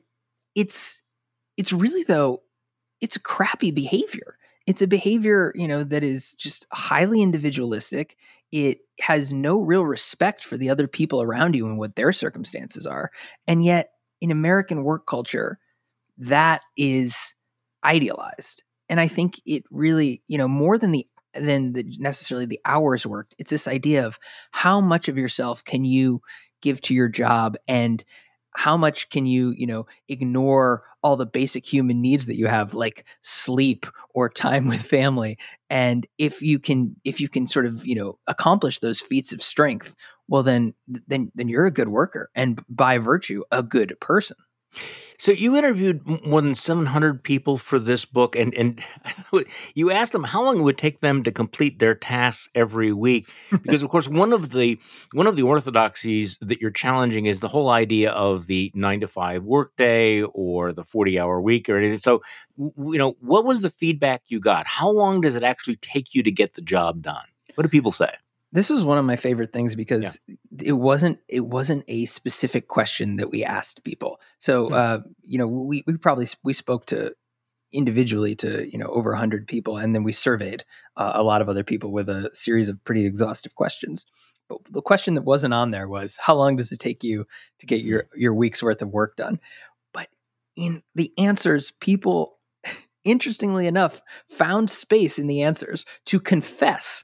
it's 0.55 1.03
it's 1.57 1.73
really 1.73 2.03
though 2.03 2.43
it's 3.01 3.17
a 3.17 3.21
crappy 3.21 3.71
behavior. 3.71 4.37
It's 4.67 4.83
a 4.83 4.87
behavior 4.87 5.53
you 5.55 5.69
know 5.69 5.85
that 5.85 6.03
is 6.03 6.35
just 6.35 6.67
highly 6.73 7.23
individualistic. 7.23 8.17
It 8.53 8.79
has 9.01 9.33
no 9.33 9.61
real 9.61 9.85
respect 9.85 10.45
for 10.45 10.57
the 10.57 10.71
other 10.71 10.87
people 10.87 11.21
around 11.21 11.55
you 11.55 11.67
and 11.67 11.79
what 11.79 11.97
their 11.97 12.13
circumstances 12.13 12.87
are. 12.87 13.11
And 13.47 13.65
yet 13.65 13.91
in 14.21 14.31
american 14.31 14.85
work 14.85 15.07
culture 15.07 15.59
that 16.17 16.63
is 16.77 17.35
idealized. 17.85 18.63
And 18.89 19.01
i 19.01 19.09
think 19.09 19.41
it 19.45 19.65
really 19.71 20.23
you 20.29 20.39
know 20.39 20.49
more 20.49 20.79
than 20.79 20.93
the 20.93 21.07
than 21.35 21.73
the, 21.73 21.85
necessarily 21.99 22.47
the 22.47 22.61
hours 22.65 23.05
worked 23.05 23.35
it's 23.39 23.51
this 23.51 23.67
idea 23.67 24.07
of 24.07 24.19
how 24.53 24.81
much 24.81 25.09
of 25.09 25.19
yourself 25.19 25.65
can 25.65 25.85
you 25.85 26.21
give 26.63 26.81
to 26.83 26.95
your 26.95 27.09
job 27.09 27.57
and 27.67 28.05
how 28.55 28.77
much 28.77 29.11
can 29.11 29.27
you 29.27 29.53
you 29.57 29.67
know 29.67 29.87
ignore 30.09 30.85
all 31.05 31.17
the 31.17 31.27
basic 31.27 31.65
human 31.71 32.01
needs 32.01 32.27
that 32.27 32.37
you 32.37 32.49
have 32.49 32.75
like 32.75 33.05
sleep 33.21 33.87
or 34.15 34.29
time 34.29 34.67
with 34.67 34.83
family. 34.83 35.39
And 35.71 36.07
if 36.19 36.43
you 36.43 36.59
can 36.59 36.97
if 37.05 37.21
you 37.21 37.29
can 37.29 37.47
sort 37.47 37.67
of 37.67 37.87
you 37.87 37.95
know 37.95 38.19
accomplish 38.27 38.81
those 38.81 39.01
feats 39.01 39.33
of 39.33 39.43
strength 39.43 39.95
well 40.29 40.43
then 40.43 40.75
then 41.07 41.31
then 41.35 41.49
you're 41.49 41.67
a 41.67 41.71
good 41.71 41.89
worker 41.89 42.31
and 42.35 42.65
by 42.69 42.99
virtue 42.99 43.43
a 43.53 43.63
good 43.63 43.95
person 44.01 44.37
so 45.19 45.33
you 45.33 45.57
interviewed 45.57 46.07
more 46.27 46.43
than 46.43 46.55
700 46.55 47.23
people 47.23 47.57
for 47.57 47.79
this 47.79 48.05
book, 48.05 48.37
and 48.37 48.53
and 48.55 48.83
you 49.75 49.91
asked 49.91 50.13
them 50.13 50.25
how 50.25 50.43
long 50.43 50.59
it 50.59 50.63
would 50.63 50.79
take 50.79 51.01
them 51.01 51.23
to 51.23 51.33
complete 51.33 51.79
their 51.79 51.95
tasks 51.95 52.49
every 52.55 52.93
week, 52.93 53.29
because 53.63 53.83
of 53.83 53.91
course 53.91 54.09
one 54.09 54.33
of 54.33 54.51
the 54.51 54.79
one 55.13 55.27
of 55.27 55.37
the 55.37 55.43
orthodoxies 55.43 56.37
that 56.41 56.61
you're 56.61 56.71
challenging 56.71 57.27
is 57.27 57.41
the 57.41 57.49
whole 57.49 57.71
idea 57.71 58.11
of 58.11 58.49
the 58.49 58.73
nine 58.75 59.01
to 59.01 59.09
five 59.09 59.45
workday 59.45 60.23
or 60.23 60.73
the 60.73 60.85
40 60.85 61.19
hour 61.19 61.41
week 61.41 61.69
or 61.69 61.79
anything. 61.79 61.99
So 61.99 62.23
you 62.59 62.99
know, 62.99 63.17
what 63.21 63.45
was 63.45 63.61
the 63.61 63.71
feedback 63.71 64.23
you 64.29 64.41
got? 64.41 64.67
How 64.67 64.91
long 64.91 65.21
does 65.21 65.37
it 65.37 65.43
actually 65.43 65.77
take 65.77 66.15
you 66.15 66.23
to 66.23 66.31
get 66.31 66.55
the 66.55 66.63
job 66.63 67.03
done? 67.03 67.25
What 67.55 67.63
do 67.63 67.69
people 67.69 67.93
say? 67.93 68.11
This 68.55 68.71
was 68.71 68.85
one 68.85 68.99
of 68.99 69.05
my 69.05 69.17
favorite 69.17 69.53
things 69.53 69.75
because 69.75 70.17
yeah. 70.29 70.37
it 70.63 70.73
wasn't 70.73 71.19
it 71.29 71.45
wasn't 71.45 71.85
a 71.89 72.07
specific 72.07 72.69
question 72.69 73.17
that 73.17 73.31
we 73.31 73.43
asked 73.45 73.83
people. 73.83 74.21
So 74.39 74.67
mm-hmm. 74.67 74.75
uh, 74.75 74.99
you 75.25 75.39
know 75.39 75.49
we 75.49 75.83
we 75.89 75.97
probably 75.97 76.29
we 76.45 76.53
spoke 76.53 76.87
to 76.87 77.15
individually 77.73 78.37
to 78.37 78.71
you 78.71 78.79
know 78.79 78.87
over 78.87 79.11
100 79.11 79.49
people 79.49 79.77
and 79.77 79.93
then 79.93 80.05
we 80.05 80.13
surveyed 80.13 80.65
uh, 80.97 81.13
a 81.15 81.25
lot 81.25 81.43
of 81.43 81.49
other 81.49 81.65
people 81.65 81.91
with 81.91 82.09
a 82.09 82.31
series 82.33 82.69
of 82.69 82.83
pretty 82.85 83.05
exhaustive 83.05 83.57
questions 83.57 84.07
but 84.49 84.59
the 84.71 84.81
question 84.81 85.15
that 85.15 85.23
wasn't 85.23 85.53
on 85.53 85.73
there 85.73 85.89
was 85.89 86.17
how 86.21 86.37
long 86.37 86.55
does 86.55 86.71
it 86.71 86.79
take 86.79 87.03
you 87.03 87.27
to 87.59 87.67
get 87.67 87.83
your 87.83 88.07
your 88.15 88.33
week's 88.33 88.63
worth 88.63 88.81
of 88.81 88.91
work 88.91 89.17
done 89.17 89.41
but 89.93 90.07
in 90.55 90.85
the 90.95 91.13
answers 91.19 91.73
people 91.81 92.39
interestingly 93.05 93.67
enough 93.67 94.01
found 94.29 94.71
space 94.71 95.19
in 95.19 95.27
the 95.27 95.43
answers 95.43 95.85
to 96.07 96.21
confess 96.21 97.03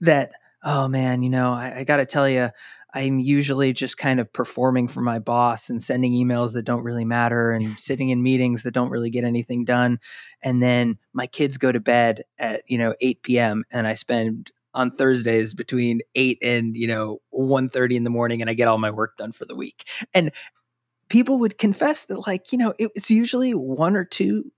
that 0.00 0.32
oh 0.66 0.88
man, 0.88 1.22
you 1.22 1.30
know, 1.30 1.54
I, 1.54 1.78
I 1.78 1.84
got 1.84 1.98
to 1.98 2.06
tell 2.06 2.28
you, 2.28 2.50
I'm 2.92 3.20
usually 3.20 3.72
just 3.72 3.98
kind 3.98 4.20
of 4.20 4.32
performing 4.32 4.88
for 4.88 5.00
my 5.00 5.18
boss 5.20 5.70
and 5.70 5.82
sending 5.82 6.12
emails 6.12 6.54
that 6.54 6.64
don't 6.64 6.82
really 6.82 7.04
matter 7.04 7.52
and 7.52 7.78
sitting 7.78 8.08
in 8.08 8.22
meetings 8.22 8.64
that 8.64 8.72
don't 8.72 8.90
really 8.90 9.10
get 9.10 9.22
anything 9.24 9.64
done. 9.64 10.00
And 10.42 10.62
then 10.62 10.98
my 11.12 11.26
kids 11.26 11.56
go 11.56 11.70
to 11.70 11.78
bed 11.78 12.24
at, 12.38 12.62
you 12.66 12.78
know, 12.78 12.94
8 13.00 13.22
p.m. 13.22 13.64
and 13.70 13.86
I 13.86 13.94
spend 13.94 14.50
on 14.74 14.90
Thursdays 14.90 15.54
between 15.54 16.00
8 16.16 16.38
and, 16.42 16.76
you 16.76 16.86
know, 16.86 17.20
1:30 17.32 17.96
in 17.96 18.04
the 18.04 18.10
morning 18.10 18.40
and 18.40 18.50
I 18.50 18.54
get 18.54 18.68
all 18.68 18.78
my 18.78 18.90
work 18.90 19.16
done 19.16 19.32
for 19.32 19.44
the 19.44 19.56
week. 19.56 19.88
And 20.12 20.32
people 21.08 21.38
would 21.38 21.58
confess 21.58 22.06
that 22.06 22.26
like, 22.26 22.50
you 22.50 22.58
know, 22.58 22.74
it's 22.78 23.10
usually 23.10 23.52
one 23.52 23.94
or 23.94 24.04
two 24.04 24.50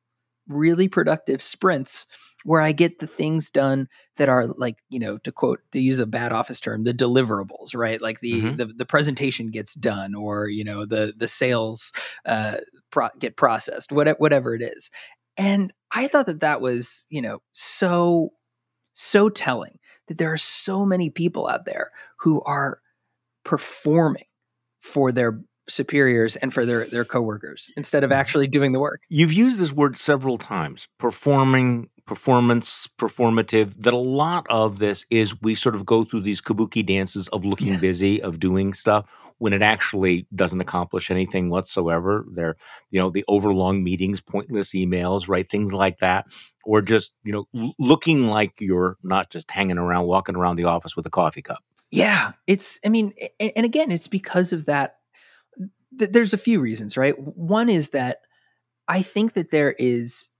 really 0.49 0.88
productive 0.88 1.42
sprints 1.42 2.07
where 2.44 2.61
I 2.61 2.72
get 2.72 2.98
the 2.98 3.07
things 3.07 3.51
done 3.51 3.88
that 4.16 4.29
are 4.29 4.46
like, 4.46 4.77
you 4.88 4.98
know, 4.98 5.18
to 5.18 5.33
quote, 5.33 5.61
to 5.72 5.81
use 5.81 5.98
a 5.98 6.07
bad 6.07 6.33
office 6.33 6.61
term, 6.61 6.85
the 6.85 6.94
deliverables, 6.94 7.74
right? 7.74 8.01
Like 8.01 8.20
the 8.20 8.33
mm-hmm. 8.33 8.57
the, 8.57 8.66
the, 8.66 8.87
presentation 8.87 9.51
gets 9.51 9.74
done, 9.74 10.14
or 10.14 10.48
you 10.48 10.64
know, 10.64 10.87
the 10.87 11.12
the 11.16 11.29
sales 11.29 11.92
uh, 12.24 12.59
pro- 12.90 13.09
get 13.18 13.37
processed, 13.37 13.92
whatever 13.92 14.18
whatever 14.18 14.55
it 14.55 14.62
is. 14.62 14.90
And 15.37 15.72
I 15.92 16.09
thought 16.09 16.27
that 16.27 16.40
that 16.40 16.61
was, 16.61 17.07
you 17.09 17.22
know, 17.22 17.42
so 17.53 18.31
so 18.92 19.29
telling 19.29 19.79
that 20.09 20.18
there 20.18 20.33
are 20.33 20.38
so 20.38 20.85
many 20.85 21.11
people 21.11 21.48
out 21.48 21.64
there 21.64 21.90
who 22.20 22.42
are 22.42 22.81
performing 23.44 24.24
for 24.81 25.12
their 25.12 25.40
superiors 25.68 26.37
and 26.37 26.53
for 26.53 26.64
their 26.64 26.87
their 26.87 27.05
coworkers 27.05 27.70
instead 27.77 28.03
of 28.03 28.11
mm-hmm. 28.11 28.20
actually 28.20 28.46
doing 28.46 28.72
the 28.72 28.81
work. 28.81 29.03
You've 29.09 29.33
used 29.33 29.59
this 29.59 29.72
word 29.72 29.96
several 29.96 30.38
times, 30.38 30.88
performing 30.98 31.88
performance 32.09 32.88
performative 32.99 33.75
that 33.83 33.92
a 33.92 33.99
lot 33.99 34.47
of 34.49 34.79
this 34.79 35.05
is 35.11 35.40
we 35.42 35.55
sort 35.55 35.75
of 35.75 35.85
go 35.85 36.03
through 36.03 36.23
these 36.23 36.40
kabuki 36.40 36.85
dances 36.85 37.29
of 37.29 37.44
looking 37.44 37.75
yeah. 37.75 37.79
busy 37.79 38.21
of 38.23 38.40
doing 38.40 38.73
stuff 38.73 39.05
when 39.38 39.53
it 39.53 39.61
actually 39.61 40.27
doesn't 40.35 40.61
accomplish 40.61 41.11
anything 41.11 41.51
whatsoever. 41.51 42.25
They're 42.33 42.57
you 42.90 42.99
know 42.99 43.11
the 43.11 43.25
overlong 43.29 43.85
meetings 43.85 44.23
pointless 44.23 44.71
emails 44.71 45.29
right 45.29 45.49
things 45.49 45.75
like 45.75 45.99
that 45.99 46.27
or 46.64 46.81
just 46.81 47.14
you 47.25 47.33
know 47.33 47.47
l- 47.55 47.75
looking 47.79 48.27
like 48.27 48.59
you're 48.59 48.97
not 49.03 49.31
just 49.31 49.51
hanging 49.51 49.79
around 49.79 50.07
walking 50.07 50.35
around 50.35 50.57
the 50.57 50.64
office 50.64 50.97
with 50.97 51.07
a 51.07 51.11
coffee 51.11 51.42
cup. 51.42 51.62
Yeah 51.90 52.33
it's 52.47 52.81
i 52.85 52.88
mean 52.88 53.12
and 53.38 53.64
again 53.66 53.90
it's 53.90 54.09
because 54.09 54.53
of 54.53 54.64
that 54.66 54.97
th- 55.99 56.11
there's 56.11 56.33
a 56.33 56.38
few 56.38 56.61
reasons 56.61 56.97
right? 56.97 57.18
One 57.18 57.68
is 57.68 57.90
that 57.90 58.18
i 58.88 59.03
think 59.03 59.35
that 59.35 59.51
there 59.51 59.75
is 59.79 60.31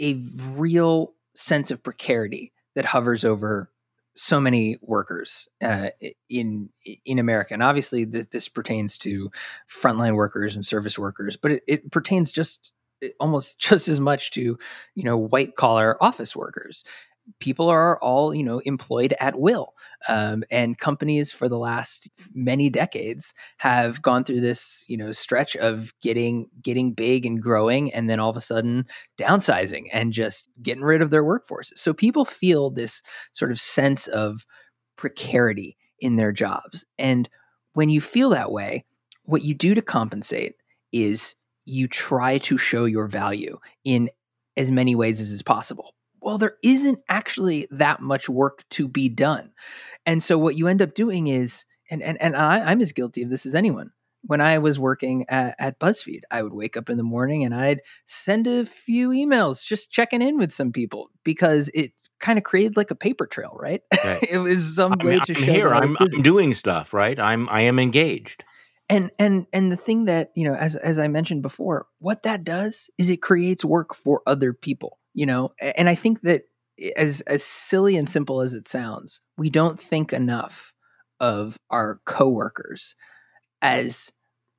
a 0.00 0.14
real 0.50 1.14
sense 1.34 1.70
of 1.70 1.82
precarity 1.82 2.52
that 2.74 2.84
hovers 2.84 3.24
over 3.24 3.70
so 4.14 4.40
many 4.40 4.76
workers 4.82 5.48
uh, 5.62 5.88
in 6.28 6.68
in 7.04 7.18
America, 7.18 7.54
and 7.54 7.62
obviously 7.62 8.04
th- 8.04 8.30
this 8.30 8.48
pertains 8.48 8.98
to 8.98 9.30
frontline 9.68 10.14
workers 10.14 10.54
and 10.54 10.66
service 10.66 10.98
workers, 10.98 11.36
but 11.36 11.52
it, 11.52 11.62
it 11.66 11.90
pertains 11.90 12.30
just 12.30 12.72
almost 13.18 13.58
just 13.58 13.88
as 13.88 14.00
much 14.00 14.30
to 14.32 14.58
you 14.94 15.02
know 15.02 15.16
white 15.16 15.56
collar 15.56 16.02
office 16.02 16.36
workers 16.36 16.84
people 17.40 17.68
are 17.68 17.98
all 18.00 18.34
you 18.34 18.42
know 18.42 18.58
employed 18.60 19.14
at 19.20 19.38
will 19.38 19.74
um, 20.08 20.42
and 20.50 20.78
companies 20.78 21.32
for 21.32 21.48
the 21.48 21.58
last 21.58 22.08
many 22.34 22.68
decades 22.68 23.32
have 23.58 24.02
gone 24.02 24.24
through 24.24 24.40
this 24.40 24.84
you 24.88 24.96
know 24.96 25.12
stretch 25.12 25.56
of 25.56 25.92
getting 26.00 26.48
getting 26.62 26.92
big 26.92 27.24
and 27.24 27.40
growing 27.42 27.92
and 27.92 28.10
then 28.10 28.18
all 28.18 28.30
of 28.30 28.36
a 28.36 28.40
sudden 28.40 28.84
downsizing 29.18 29.84
and 29.92 30.12
just 30.12 30.48
getting 30.62 30.82
rid 30.82 31.00
of 31.00 31.10
their 31.10 31.24
workforce 31.24 31.72
so 31.76 31.92
people 31.92 32.24
feel 32.24 32.70
this 32.70 33.02
sort 33.32 33.50
of 33.50 33.58
sense 33.58 34.08
of 34.08 34.44
precarity 34.96 35.76
in 36.02 36.16
their 36.16 36.32
jobs. 36.32 36.84
And 36.98 37.28
when 37.74 37.88
you 37.88 38.00
feel 38.00 38.30
that 38.30 38.52
way 38.52 38.84
what 39.24 39.42
you 39.42 39.54
do 39.54 39.74
to 39.74 39.82
compensate 39.82 40.56
is 40.90 41.36
you 41.64 41.86
try 41.86 42.38
to 42.38 42.58
show 42.58 42.84
your 42.84 43.06
value 43.06 43.56
in 43.84 44.10
as 44.56 44.72
many 44.72 44.96
ways 44.96 45.20
as 45.20 45.30
is 45.30 45.42
possible 45.42 45.94
well, 46.22 46.38
there 46.38 46.56
isn't 46.62 47.00
actually 47.08 47.68
that 47.70 48.00
much 48.00 48.28
work 48.28 48.64
to 48.70 48.88
be 48.88 49.08
done. 49.08 49.52
And 50.06 50.22
so 50.22 50.38
what 50.38 50.56
you 50.56 50.68
end 50.68 50.82
up 50.82 50.94
doing 50.94 51.26
is, 51.26 51.64
and 51.90 52.02
and, 52.02 52.20
and 52.20 52.36
I, 52.36 52.70
I'm 52.70 52.80
as 52.80 52.92
guilty 52.92 53.22
of 53.22 53.30
this 53.30 53.46
as 53.46 53.54
anyone. 53.54 53.90
When 54.24 54.40
I 54.40 54.58
was 54.58 54.78
working 54.78 55.28
at, 55.28 55.56
at 55.58 55.80
BuzzFeed, 55.80 56.20
I 56.30 56.42
would 56.42 56.52
wake 56.52 56.76
up 56.76 56.88
in 56.88 56.96
the 56.96 57.02
morning 57.02 57.44
and 57.44 57.52
I'd 57.52 57.80
send 58.04 58.46
a 58.46 58.64
few 58.64 59.08
emails 59.08 59.64
just 59.64 59.90
checking 59.90 60.22
in 60.22 60.38
with 60.38 60.52
some 60.52 60.70
people 60.70 61.10
because 61.24 61.68
it 61.74 61.90
kind 62.20 62.38
of 62.38 62.44
created 62.44 62.76
like 62.76 62.92
a 62.92 62.94
paper 62.94 63.26
trail, 63.26 63.56
right? 63.58 63.82
right. 64.04 64.22
it 64.30 64.38
was 64.38 64.76
some 64.76 64.96
I 65.00 65.04
way 65.04 65.18
to 65.18 65.32
I'm 65.32 65.42
show 65.42 65.52
here. 65.52 65.74
I'm, 65.74 65.96
I'm 65.98 66.22
doing 66.22 66.54
stuff, 66.54 66.94
right? 66.94 67.18
I'm 67.18 67.48
I 67.48 67.62
am 67.62 67.80
engaged 67.80 68.44
and 68.88 69.10
and 69.18 69.46
and 69.52 69.72
the 69.72 69.76
thing 69.76 70.04
that 70.04 70.30
you 70.34 70.44
know 70.44 70.54
as 70.54 70.76
as 70.76 70.98
i 70.98 71.08
mentioned 71.08 71.40
before 71.42 71.86
what 71.98 72.24
that 72.24 72.44
does 72.44 72.90
is 72.98 73.08
it 73.08 73.22
creates 73.22 73.64
work 73.64 73.94
for 73.94 74.22
other 74.26 74.52
people 74.52 74.98
you 75.14 75.26
know 75.26 75.52
and 75.60 75.88
i 75.88 75.94
think 75.94 76.20
that 76.22 76.42
eh, 76.80 76.90
as 76.96 77.20
as 77.22 77.42
silly 77.42 77.96
and 77.96 78.08
simple 78.08 78.40
as 78.40 78.54
it 78.54 78.68
sounds 78.68 79.20
we 79.36 79.50
don't 79.50 79.80
think 79.80 80.12
enough 80.12 80.72
of 81.20 81.56
our 81.70 82.00
coworkers 82.04 82.96
as 83.62 84.12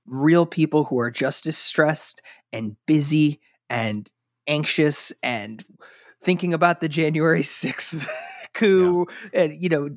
real 0.05 0.45
people 0.45 0.85
who 0.85 0.99
are 0.99 1.11
just 1.11 1.45
as 1.45 1.57
stressed 1.57 2.21
and 2.51 2.75
busy 2.85 3.39
and 3.69 4.09
anxious 4.47 5.11
and 5.21 5.65
thinking 6.21 6.53
about 6.53 6.79
the 6.79 6.89
January 6.89 7.43
6th 7.43 8.05
coup 8.53 9.07
yeah. 9.33 9.41
and 9.41 9.63
you 9.63 9.67
know 9.67 9.89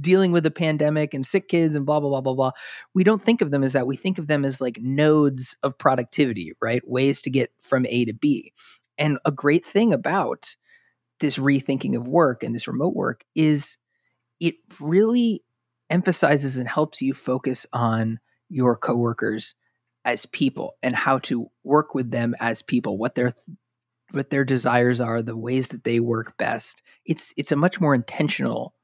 dealing 0.00 0.32
with 0.32 0.42
the 0.42 0.50
pandemic 0.50 1.14
and 1.14 1.24
sick 1.24 1.48
kids 1.48 1.76
and 1.76 1.86
blah 1.86 2.00
blah 2.00 2.10
blah 2.10 2.20
blah 2.20 2.34
blah. 2.34 2.50
We 2.92 3.04
don't 3.04 3.22
think 3.22 3.40
of 3.40 3.50
them 3.50 3.62
as 3.62 3.72
that. 3.72 3.86
We 3.86 3.96
think 3.96 4.18
of 4.18 4.26
them 4.26 4.44
as 4.44 4.60
like 4.60 4.80
nodes 4.82 5.56
of 5.62 5.78
productivity 5.78 6.52
right? 6.60 6.82
Ways 6.86 7.22
to 7.22 7.30
get 7.30 7.50
from 7.60 7.86
a 7.86 8.04
to 8.06 8.12
b 8.12 8.52
and 9.00 9.18
a 9.24 9.32
great 9.32 9.66
thing 9.66 9.92
about 9.92 10.54
this 11.18 11.38
rethinking 11.38 11.96
of 11.96 12.06
work 12.06 12.42
and 12.42 12.54
this 12.54 12.68
remote 12.68 12.94
work 12.94 13.24
is 13.34 13.78
it 14.38 14.54
really 14.78 15.42
emphasizes 15.90 16.56
and 16.56 16.68
helps 16.68 17.02
you 17.02 17.12
focus 17.12 17.66
on 17.72 18.20
your 18.48 18.76
coworkers 18.76 19.54
as 20.04 20.26
people 20.26 20.76
and 20.82 20.94
how 20.94 21.18
to 21.18 21.50
work 21.64 21.94
with 21.94 22.10
them 22.10 22.34
as 22.40 22.62
people, 22.62 22.96
what 22.96 23.14
their 23.14 23.34
what 24.12 24.30
their 24.30 24.44
desires 24.44 25.00
are, 25.00 25.22
the 25.22 25.36
ways 25.36 25.68
that 25.68 25.84
they 25.84 26.00
work 26.00 26.36
best. 26.36 26.82
It's 27.04 27.32
it's 27.36 27.52
a 27.52 27.56
much 27.56 27.80
more 27.80 27.94
intentional 27.94 28.74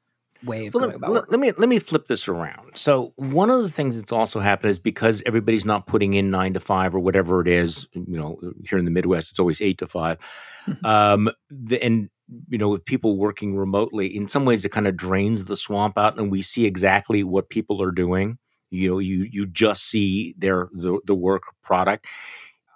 way 0.45 0.67
of 0.67 0.75
well, 0.75 0.85
going 0.85 0.97
about 0.97 1.11
let, 1.11 1.31
let, 1.31 1.41
me 1.41 1.53
let 1.59 1.69
me 1.69 1.79
flip 1.79 2.07
this 2.07 2.29
around. 2.29 2.71
So 2.75 3.13
one 3.17 3.51
of 3.51 3.63
the 3.63 3.71
things 3.71 4.01
that's 4.01 4.13
also 4.13 4.41
happened 4.41 4.71
is 4.71 4.79
because 4.79 5.23
everybody's 5.27 5.65
not 5.65 5.87
putting 5.87 6.15
in 6.15 6.31
nine 6.31 6.55
to 6.55 6.61
five 6.61 6.95
or 6.95 7.01
whatever 7.01 7.41
it 7.41 7.49
is. 7.49 7.87
You 7.93 8.17
know, 8.17 8.41
here 8.65 8.79
in 8.79 8.85
the 8.85 8.91
Midwest, 8.91 9.31
it's 9.31 9.39
always 9.39 9.61
eight 9.61 9.79
to 9.79 9.87
5 9.87 10.19
mm-hmm. 10.67 10.87
um, 10.87 11.31
the, 11.51 11.83
and 11.83 12.11
you 12.49 12.59
know, 12.59 12.69
with 12.69 12.85
people 12.85 13.17
working 13.17 13.57
remotely, 13.57 14.07
in 14.07 14.29
some 14.29 14.45
ways, 14.45 14.65
it 14.65 14.71
kind 14.71 14.89
of 14.89 14.97
drains 14.97 15.45
the 15.45 15.57
swamp 15.57 15.97
out, 15.97 16.19
and 16.19 16.31
we 16.31 16.43
see 16.43 16.67
exactly 16.67 17.23
what 17.23 17.49
people 17.49 17.83
are 17.83 17.93
doing. 17.93 18.39
You 18.71 18.91
know, 18.91 18.99
you 18.99 19.29
you 19.31 19.47
just 19.47 19.85
see 19.85 20.35
their 20.39 20.69
the, 20.73 20.99
the 21.05 21.15
work 21.15 21.45
product. 21.63 22.07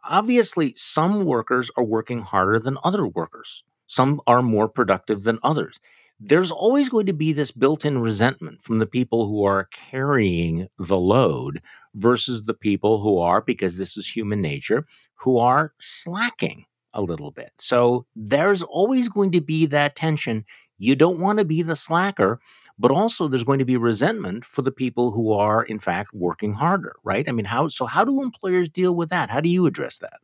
obviously 0.04 0.72
some 0.76 1.24
workers 1.24 1.70
are 1.76 1.84
working 1.84 2.20
harder 2.20 2.58
than 2.58 2.78
other 2.84 3.06
workers. 3.06 3.64
Some 3.86 4.20
are 4.28 4.40
more 4.40 4.68
productive 4.68 5.24
than 5.24 5.40
others. 5.42 5.80
There's 6.22 6.50
always 6.50 6.90
going 6.90 7.06
to 7.06 7.14
be 7.14 7.32
this 7.32 7.50
built 7.50 7.86
in 7.86 7.98
resentment 7.98 8.62
from 8.62 8.78
the 8.78 8.86
people 8.86 9.26
who 9.26 9.44
are 9.44 9.68
carrying 9.72 10.68
the 10.78 10.98
load 10.98 11.62
versus 11.94 12.42
the 12.42 12.52
people 12.52 13.00
who 13.00 13.18
are, 13.18 13.40
because 13.40 13.78
this 13.78 13.96
is 13.96 14.06
human 14.06 14.42
nature, 14.42 14.86
who 15.14 15.38
are 15.38 15.72
slacking 15.78 16.66
a 16.92 17.00
little 17.00 17.30
bit. 17.30 17.52
So 17.58 18.04
there's 18.14 18.62
always 18.62 19.08
going 19.08 19.32
to 19.32 19.40
be 19.40 19.64
that 19.66 19.96
tension. 19.96 20.44
You 20.76 20.94
don't 20.94 21.20
want 21.20 21.38
to 21.38 21.44
be 21.46 21.62
the 21.62 21.76
slacker, 21.76 22.38
but 22.78 22.90
also 22.90 23.26
there's 23.26 23.44
going 23.44 23.58
to 23.58 23.64
be 23.64 23.76
resentment 23.78 24.44
for 24.44 24.60
the 24.60 24.72
people 24.72 25.12
who 25.12 25.32
are 25.32 25.62
in 25.62 25.78
fact 25.78 26.12
working 26.12 26.52
harder, 26.52 26.96
right? 27.02 27.26
I 27.28 27.32
mean, 27.32 27.46
how 27.46 27.68
so 27.68 27.86
how 27.86 28.04
do 28.04 28.22
employers 28.22 28.68
deal 28.68 28.94
with 28.94 29.08
that? 29.08 29.30
How 29.30 29.40
do 29.40 29.48
you 29.48 29.66
address 29.66 29.98
that? 29.98 30.18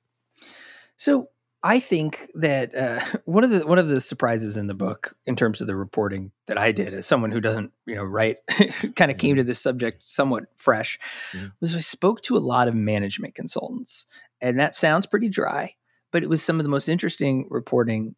So 0.99 1.29
I 1.63 1.81
think 1.81 2.31
that 2.35 2.75
uh, 2.75 3.01
one 3.25 3.45
of 3.45 3.51
the 3.51 3.67
one 3.67 3.79
of 3.79 3.89
the 3.89 4.01
surprises 4.01 4.57
in 4.57 4.67
the 4.67 4.75
book, 4.75 5.17
in 5.27 5.37
terms 5.37 5.61
of 5.61 5.67
the 5.67 5.77
reporting 5.77 6.33
that 6.47 6.59
I 6.59 6.73
did, 6.73 6.95
as 6.95 7.07
someone 7.07 7.31
who 7.31 7.41
doesn't, 7.41 7.73
you 7.87 7.95
know, 7.95 8.05
write, 8.05 8.39
kind 8.97 9.11
of 9.11 9.19
came 9.19 9.33
mm-hmm. 9.33 9.39
to 9.39 9.45
this 9.45 9.61
subject 9.61 10.03
somewhat 10.05 10.45
fresh, 10.57 10.99
mm-hmm. 11.33 11.49
was 11.61 11.75
I 11.75 11.81
spoke 11.81 12.23
to 12.23 12.37
a 12.37 12.39
lot 12.39 12.69
of 12.69 12.75
management 12.75 13.35
consultants, 13.35 14.07
and 14.41 14.59
that 14.61 14.75
sounds 14.75 15.07
pretty 15.07 15.29
dry, 15.29 15.75
but 16.13 16.23
it 16.23 16.29
was 16.29 16.43
some 16.43 16.61
of 16.61 16.65
the 16.65 16.71
most 16.71 16.89
interesting 16.89 17.47
reporting 17.51 18.15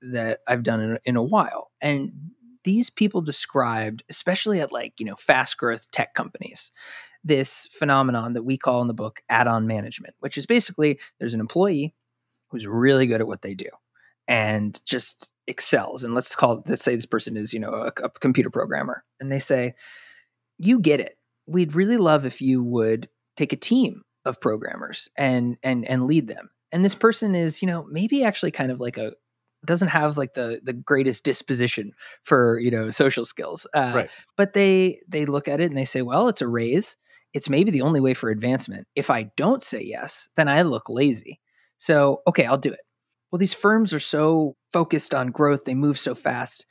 that 0.00 0.40
I've 0.46 0.62
done 0.62 0.80
in, 0.80 0.98
in 1.04 1.16
a 1.16 1.22
while, 1.22 1.70
and 1.80 2.12
these 2.64 2.90
people 2.90 3.22
described, 3.22 4.02
especially 4.10 4.60
at 4.60 4.72
like, 4.72 4.98
you 4.98 5.06
know, 5.06 5.14
fast 5.14 5.56
growth 5.56 5.90
tech 5.90 6.14
companies, 6.14 6.70
this 7.24 7.68
phenomenon 7.72 8.34
that 8.34 8.42
we 8.42 8.58
call 8.58 8.82
in 8.82 8.88
the 8.88 8.94
book 8.94 9.20
add 9.28 9.46
on 9.46 9.66
management, 9.66 10.14
which 10.20 10.36
is 10.36 10.46
basically 10.46 10.98
there's 11.18 11.34
an 11.34 11.40
employee 11.40 11.94
who's 12.50 12.66
really 12.66 13.06
good 13.06 13.20
at 13.20 13.26
what 13.26 13.42
they 13.42 13.54
do 13.54 13.68
and 14.26 14.80
just 14.84 15.32
excels. 15.46 16.04
And 16.04 16.14
let's 16.14 16.34
call, 16.36 16.62
let's 16.66 16.84
say 16.84 16.94
this 16.94 17.06
person 17.06 17.36
is, 17.36 17.52
you 17.52 17.60
know, 17.60 17.72
a, 17.72 17.92
a 18.02 18.10
computer 18.10 18.50
programmer. 18.50 19.04
And 19.20 19.32
they 19.32 19.38
say, 19.38 19.74
you 20.58 20.80
get 20.80 21.00
it. 21.00 21.16
We'd 21.46 21.74
really 21.74 21.96
love 21.96 22.26
if 22.26 22.42
you 22.42 22.62
would 22.62 23.08
take 23.36 23.52
a 23.52 23.56
team 23.56 24.02
of 24.24 24.40
programmers 24.40 25.08
and 25.16 25.56
and 25.62 25.84
and 25.86 26.06
lead 26.06 26.28
them 26.28 26.50
and 26.72 26.84
this 26.84 26.94
person 26.94 27.34
is 27.34 27.62
you 27.62 27.66
know 27.66 27.86
maybe 27.90 28.22
actually 28.24 28.50
kind 28.50 28.70
of 28.70 28.80
like 28.80 28.98
a 28.98 29.12
doesn't 29.64 29.88
have 29.88 30.16
like 30.16 30.34
the 30.34 30.60
the 30.62 30.72
greatest 30.72 31.24
disposition 31.24 31.92
for 32.22 32.58
you 32.60 32.70
know 32.70 32.90
social 32.90 33.24
skills 33.24 33.66
uh, 33.74 33.92
right. 33.94 34.10
but 34.36 34.52
they 34.52 35.00
they 35.08 35.24
look 35.24 35.48
at 35.48 35.60
it 35.60 35.64
and 35.64 35.76
they 35.76 35.84
say 35.84 36.02
well 36.02 36.28
it's 36.28 36.42
a 36.42 36.48
raise 36.48 36.96
it's 37.32 37.48
maybe 37.48 37.70
the 37.70 37.80
only 37.80 38.00
way 38.00 38.14
for 38.14 38.30
advancement 38.30 38.86
if 38.94 39.10
i 39.10 39.24
don't 39.36 39.62
say 39.62 39.82
yes 39.82 40.28
then 40.36 40.48
i 40.48 40.62
look 40.62 40.88
lazy 40.88 41.40
so 41.78 42.22
okay 42.26 42.44
i'll 42.44 42.58
do 42.58 42.72
it 42.72 42.80
well 43.30 43.38
these 43.38 43.54
firms 43.54 43.92
are 43.92 44.00
so 44.00 44.56
focused 44.72 45.14
on 45.14 45.28
growth 45.28 45.64
they 45.64 45.74
move 45.74 45.98
so 45.98 46.14
fast 46.14 46.66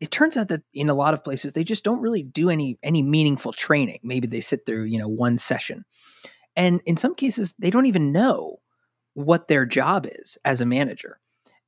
it 0.00 0.10
turns 0.10 0.36
out 0.36 0.48
that 0.48 0.62
in 0.74 0.88
a 0.88 0.94
lot 0.94 1.14
of 1.14 1.22
places 1.22 1.52
they 1.52 1.64
just 1.64 1.84
don't 1.84 2.00
really 2.00 2.22
do 2.22 2.50
any 2.50 2.78
any 2.82 3.02
meaningful 3.02 3.52
training 3.52 3.98
maybe 4.02 4.26
they 4.26 4.40
sit 4.40 4.60
through 4.66 4.84
you 4.84 4.98
know 4.98 5.08
one 5.08 5.38
session 5.38 5.84
and 6.56 6.80
in 6.86 6.96
some 6.96 7.14
cases 7.14 7.54
they 7.58 7.70
don't 7.70 7.86
even 7.86 8.12
know 8.12 8.56
what 9.14 9.48
their 9.48 9.66
job 9.66 10.06
is 10.10 10.38
as 10.44 10.60
a 10.60 10.66
manager 10.66 11.18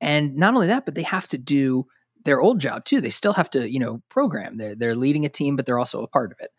and 0.00 0.36
not 0.36 0.54
only 0.54 0.66
that, 0.66 0.84
but 0.84 0.94
they 0.94 1.02
have 1.02 1.28
to 1.28 1.38
do 1.38 1.86
their 2.24 2.40
old 2.40 2.60
job 2.60 2.84
too. 2.84 3.00
They 3.00 3.10
still 3.10 3.32
have 3.32 3.50
to, 3.50 3.70
you 3.70 3.78
know, 3.78 4.02
program. 4.10 4.56
They're 4.56 4.74
they're 4.74 4.94
leading 4.94 5.24
a 5.24 5.30
team, 5.30 5.56
but 5.56 5.66
they're 5.66 5.78
also 5.78 6.02
a 6.02 6.08
part 6.08 6.30
of 6.30 6.38
it. 6.40 6.50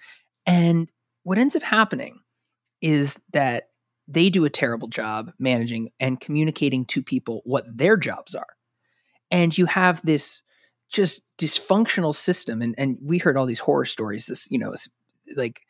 And 0.46 0.90
what 1.24 1.38
ends 1.38 1.56
up 1.56 1.62
happening 1.62 2.20
is 2.82 3.20
that 3.34 3.66
they 4.08 4.30
do 4.30 4.46
a 4.46 4.50
terrible 4.50 4.88
job 4.88 5.32
managing 5.40 5.90
and 6.00 6.20
communicating 6.20 6.86
to 6.86 7.02
people 7.02 7.42
what 7.46 7.66
their 7.76 7.98
jobs 7.98 8.36
are. 8.36 8.56
And 9.32 9.58
you 9.58 9.66
have 9.66 10.02
this 10.04 10.44
just 10.90 11.22
dysfunctional 11.38 12.14
system. 12.14 12.62
And 12.62 12.76
and 12.78 12.98
we 13.02 13.18
heard 13.18 13.38
all 13.38 13.46
these 13.46 13.60
horror 13.60 13.86
stories. 13.86 14.28
This, 14.28 14.48
you 14.50 14.60
know, 14.60 14.76
like 15.36 15.62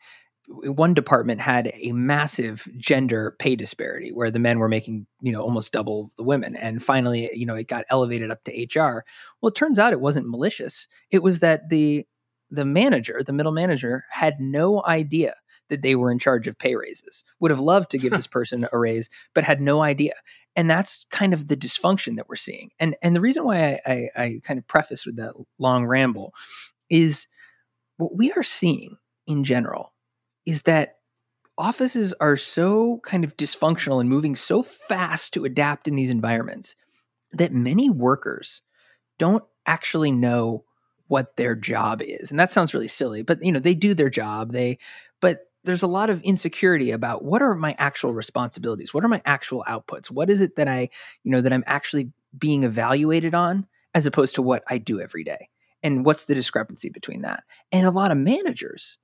one 0.48 0.94
department 0.94 1.40
had 1.40 1.72
a 1.74 1.92
massive 1.92 2.68
gender 2.76 3.34
pay 3.38 3.56
disparity 3.56 4.12
where 4.12 4.30
the 4.30 4.38
men 4.38 4.58
were 4.58 4.68
making 4.68 5.06
you 5.20 5.32
know 5.32 5.42
almost 5.42 5.72
double 5.72 6.10
the 6.16 6.22
women 6.22 6.54
and 6.56 6.82
finally 6.82 7.30
you 7.34 7.44
know 7.44 7.56
it 7.56 7.66
got 7.66 7.84
elevated 7.90 8.30
up 8.30 8.42
to 8.44 8.52
hr 8.52 9.04
well 9.40 9.48
it 9.48 9.56
turns 9.56 9.78
out 9.78 9.92
it 9.92 10.00
wasn't 10.00 10.28
malicious 10.28 10.86
it 11.10 11.22
was 11.22 11.40
that 11.40 11.68
the 11.68 12.06
the 12.50 12.64
manager 12.64 13.20
the 13.26 13.32
middle 13.32 13.52
manager 13.52 14.04
had 14.10 14.38
no 14.38 14.84
idea 14.86 15.34
that 15.68 15.82
they 15.82 15.94
were 15.94 16.10
in 16.10 16.18
charge 16.18 16.46
of 16.46 16.58
pay 16.58 16.74
raises 16.74 17.24
would 17.40 17.50
have 17.50 17.60
loved 17.60 17.90
to 17.90 17.98
give 17.98 18.12
this 18.12 18.26
person 18.26 18.66
a 18.72 18.78
raise 18.78 19.08
but 19.34 19.44
had 19.44 19.60
no 19.60 19.82
idea 19.82 20.14
and 20.54 20.70
that's 20.70 21.06
kind 21.10 21.34
of 21.34 21.48
the 21.48 21.56
dysfunction 21.56 22.16
that 22.16 22.28
we're 22.28 22.36
seeing 22.36 22.70
and 22.78 22.96
and 23.02 23.14
the 23.14 23.20
reason 23.20 23.44
why 23.44 23.78
i, 23.86 23.92
I, 23.92 24.08
I 24.16 24.40
kind 24.42 24.58
of 24.58 24.66
preface 24.66 25.06
with 25.06 25.16
that 25.16 25.34
long 25.58 25.86
ramble 25.86 26.32
is 26.88 27.28
what 27.96 28.16
we 28.16 28.32
are 28.32 28.42
seeing 28.42 28.98
in 29.26 29.44
general 29.44 29.92
is 30.44 30.62
that 30.62 30.96
offices 31.58 32.14
are 32.20 32.36
so 32.36 33.00
kind 33.02 33.24
of 33.24 33.36
dysfunctional 33.36 34.00
and 34.00 34.08
moving 34.08 34.36
so 34.36 34.62
fast 34.62 35.32
to 35.34 35.44
adapt 35.44 35.88
in 35.88 35.94
these 35.94 36.10
environments 36.10 36.76
that 37.32 37.52
many 37.52 37.90
workers 37.90 38.62
don't 39.18 39.44
actually 39.66 40.12
know 40.12 40.64
what 41.08 41.36
their 41.36 41.54
job 41.54 42.02
is. 42.02 42.30
And 42.30 42.38
that 42.38 42.52
sounds 42.52 42.74
really 42.74 42.88
silly, 42.88 43.22
but 43.22 43.42
you 43.42 43.52
know, 43.52 43.60
they 43.60 43.74
do 43.74 43.94
their 43.94 44.10
job. 44.10 44.52
They 44.52 44.78
but 45.20 45.40
there's 45.66 45.82
a 45.82 45.88
lot 45.88 46.08
of 46.08 46.22
insecurity 46.22 46.92
about 46.92 47.24
what 47.24 47.42
are 47.42 47.54
my 47.54 47.74
actual 47.78 48.14
responsibilities? 48.14 48.94
What 48.94 49.04
are 49.04 49.08
my 49.08 49.20
actual 49.26 49.64
outputs? 49.68 50.10
What 50.10 50.30
is 50.30 50.40
it 50.40 50.56
that 50.56 50.68
I, 50.68 50.88
you 51.24 51.30
know, 51.30 51.40
that 51.40 51.52
I'm 51.52 51.64
actually 51.66 52.12
being 52.38 52.64
evaluated 52.64 53.34
on 53.34 53.66
as 53.94 54.06
opposed 54.06 54.36
to 54.36 54.42
what 54.42 54.62
I 54.68 54.78
do 54.78 55.00
every 55.00 55.24
day? 55.24 55.48
And 55.82 56.04
what's 56.04 56.24
the 56.24 56.34
discrepancy 56.34 56.88
between 56.88 57.22
that? 57.22 57.44
And 57.72 57.86
a 57.86 57.90
lot 57.90 58.10
of 58.10 58.18
managers 58.18 58.98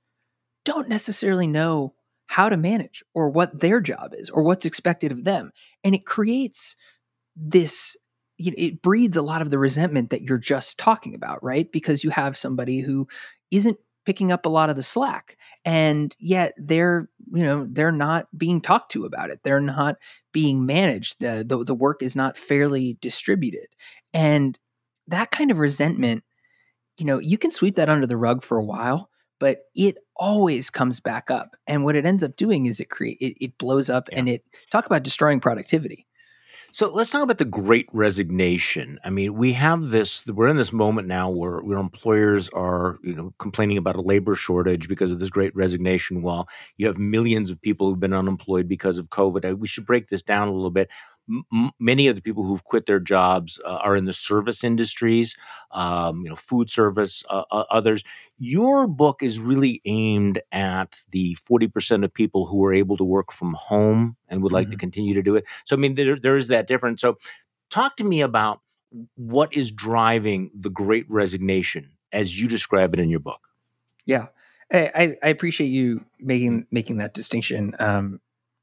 don't 0.64 0.88
necessarily 0.88 1.46
know 1.46 1.94
how 2.26 2.48
to 2.48 2.56
manage 2.56 3.04
or 3.14 3.28
what 3.28 3.60
their 3.60 3.80
job 3.80 4.14
is 4.16 4.30
or 4.30 4.42
what's 4.42 4.64
expected 4.64 5.12
of 5.12 5.24
them. 5.24 5.50
And 5.84 5.94
it 5.94 6.06
creates 6.06 6.76
this, 7.36 7.96
it 8.38 8.80
breeds 8.80 9.16
a 9.16 9.22
lot 9.22 9.42
of 9.42 9.50
the 9.50 9.58
resentment 9.58 10.10
that 10.10 10.22
you're 10.22 10.38
just 10.38 10.78
talking 10.78 11.14
about, 11.14 11.42
right? 11.42 11.70
Because 11.70 12.04
you 12.04 12.10
have 12.10 12.36
somebody 12.36 12.80
who 12.80 13.06
isn't 13.50 13.76
picking 14.04 14.32
up 14.32 14.46
a 14.46 14.50
lot 14.50 14.70
of 14.70 14.76
the 14.76 14.82
slack 14.82 15.36
and 15.64 16.16
yet 16.18 16.54
they're 16.56 17.08
you 17.32 17.44
know 17.44 17.66
they're 17.70 17.92
not 17.92 18.26
being 18.36 18.60
talked 18.60 18.90
to 18.92 19.04
about 19.04 19.30
it 19.30 19.40
they're 19.42 19.60
not 19.60 19.96
being 20.32 20.66
managed 20.66 21.20
the, 21.20 21.44
the 21.46 21.64
the 21.64 21.74
work 21.74 22.02
is 22.02 22.16
not 22.16 22.36
fairly 22.36 22.96
distributed 23.00 23.66
and 24.12 24.58
that 25.06 25.30
kind 25.30 25.50
of 25.50 25.58
resentment 25.58 26.24
you 26.98 27.04
know 27.04 27.18
you 27.18 27.38
can 27.38 27.50
sweep 27.50 27.76
that 27.76 27.88
under 27.88 28.06
the 28.06 28.16
rug 28.16 28.42
for 28.42 28.58
a 28.58 28.64
while 28.64 29.10
but 29.42 29.64
it 29.74 29.96
always 30.14 30.70
comes 30.70 31.00
back 31.00 31.28
up. 31.28 31.56
And 31.66 31.82
what 31.82 31.96
it 31.96 32.06
ends 32.06 32.22
up 32.22 32.36
doing 32.36 32.66
is 32.66 32.78
it 32.78 32.90
create 32.90 33.18
it, 33.20 33.36
it 33.44 33.58
blows 33.58 33.90
up 33.90 34.08
yeah. 34.12 34.20
and 34.20 34.28
it 34.28 34.44
talk 34.70 34.86
about 34.86 35.02
destroying 35.02 35.40
productivity. 35.40 36.06
So 36.74 36.90
let's 36.90 37.10
talk 37.10 37.22
about 37.22 37.36
the 37.36 37.44
great 37.44 37.86
resignation. 37.92 38.98
I 39.04 39.10
mean, 39.10 39.34
we 39.34 39.52
have 39.52 39.90
this, 39.90 40.26
we're 40.26 40.48
in 40.48 40.56
this 40.56 40.72
moment 40.72 41.06
now 41.06 41.28
where, 41.28 41.60
where 41.60 41.76
employers 41.76 42.48
are, 42.48 42.98
you 43.02 43.14
know, 43.14 43.34
complaining 43.38 43.76
about 43.76 43.96
a 43.96 44.00
labor 44.00 44.34
shortage 44.36 44.88
because 44.88 45.10
of 45.10 45.18
this 45.18 45.28
great 45.28 45.54
resignation 45.54 46.22
while 46.22 46.48
you 46.78 46.86
have 46.86 46.96
millions 46.96 47.50
of 47.50 47.60
people 47.60 47.88
who've 47.90 48.00
been 48.00 48.14
unemployed 48.14 48.68
because 48.68 48.96
of 48.96 49.10
COVID. 49.10 49.58
We 49.58 49.68
should 49.68 49.84
break 49.84 50.08
this 50.08 50.22
down 50.22 50.48
a 50.48 50.52
little 50.52 50.70
bit 50.70 50.88
m- 51.52 51.70
many 51.78 52.08
of 52.08 52.16
the 52.16 52.22
people 52.22 52.44
who've 52.44 52.64
quit 52.64 52.86
their 52.86 53.00
jobs 53.00 53.60
uh, 53.64 53.76
are 53.76 53.96
in 53.96 54.04
the 54.04 54.12
service 54.12 54.64
industries, 54.64 55.36
um, 55.70 56.22
you 56.22 56.28
know, 56.28 56.36
food 56.36 56.70
service, 56.70 57.24
uh, 57.30 57.44
uh, 57.50 57.64
others. 57.70 58.04
Your 58.38 58.86
book 58.86 59.22
is 59.22 59.38
really 59.38 59.80
aimed 59.84 60.40
at 60.52 61.00
the 61.10 61.36
40% 61.48 62.04
of 62.04 62.12
people 62.12 62.46
who 62.46 62.64
are 62.64 62.74
able 62.74 62.96
to 62.96 63.04
work 63.04 63.32
from 63.32 63.54
home 63.54 64.16
and 64.28 64.42
would 64.42 64.52
like 64.52 64.66
mm-hmm. 64.66 64.72
to 64.72 64.78
continue 64.78 65.14
to 65.14 65.22
do 65.22 65.36
it. 65.36 65.44
So, 65.64 65.76
I 65.76 65.78
mean, 65.78 65.94
there, 65.94 66.18
there 66.18 66.36
is 66.36 66.48
that 66.48 66.66
difference. 66.66 67.00
So, 67.00 67.18
talk 67.70 67.96
to 67.96 68.04
me 68.04 68.20
about 68.20 68.60
what 69.14 69.54
is 69.54 69.70
driving 69.70 70.50
the 70.54 70.70
great 70.70 71.06
resignation 71.08 71.92
as 72.12 72.40
you 72.40 72.46
describe 72.46 72.92
it 72.92 73.00
in 73.00 73.08
your 73.08 73.20
book. 73.20 73.48
Yeah. 74.04 74.26
I, 74.72 75.16
I 75.22 75.28
appreciate 75.28 75.68
you 75.68 76.04
making 76.18 76.66
making 76.70 76.98
that 76.98 77.14
distinction. 77.14 77.74
Um, 77.78 78.20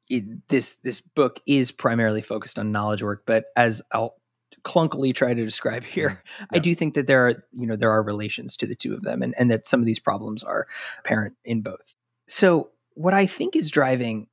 it, 0.10 0.48
this 0.50 0.78
this 0.84 1.02
book 1.02 1.40
is 1.46 1.72
primarily 1.72 2.22
focused 2.22 2.60
on 2.60 2.72
knowledge 2.72 3.04
work, 3.04 3.24
but 3.26 3.46
as 3.56 3.82
I'll 3.92 4.16
clunkily 4.64 5.14
try 5.14 5.34
to 5.34 5.46
describe 5.46 5.84
here, 5.84 6.10
mm-hmm. 6.10 6.44
yeah. 6.44 6.58
I 6.58 6.60
do 6.60 6.76
think 6.76 6.96
that 6.96 7.08
there 7.08 7.28
are 7.28 7.44
you 7.58 7.68
know 7.68 7.76
there 7.76 7.92
are 7.92 8.04
relations 8.04 8.58
to 8.58 8.68
the 8.68 8.76
two 8.76 8.94
of 8.94 9.04
them, 9.04 9.22
and 9.22 9.34
and 9.38 9.52
that 9.52 9.68
some 9.68 9.80
of 9.80 9.86
these 9.86 10.00
problems 10.00 10.44
are 10.44 10.68
apparent 11.00 11.36
in 11.46 11.62
both. 11.62 11.96
So 12.28 12.70
what 12.96 13.14
I 13.14 13.26
think 13.26 13.56
is 13.56 13.72
driving 13.72 14.28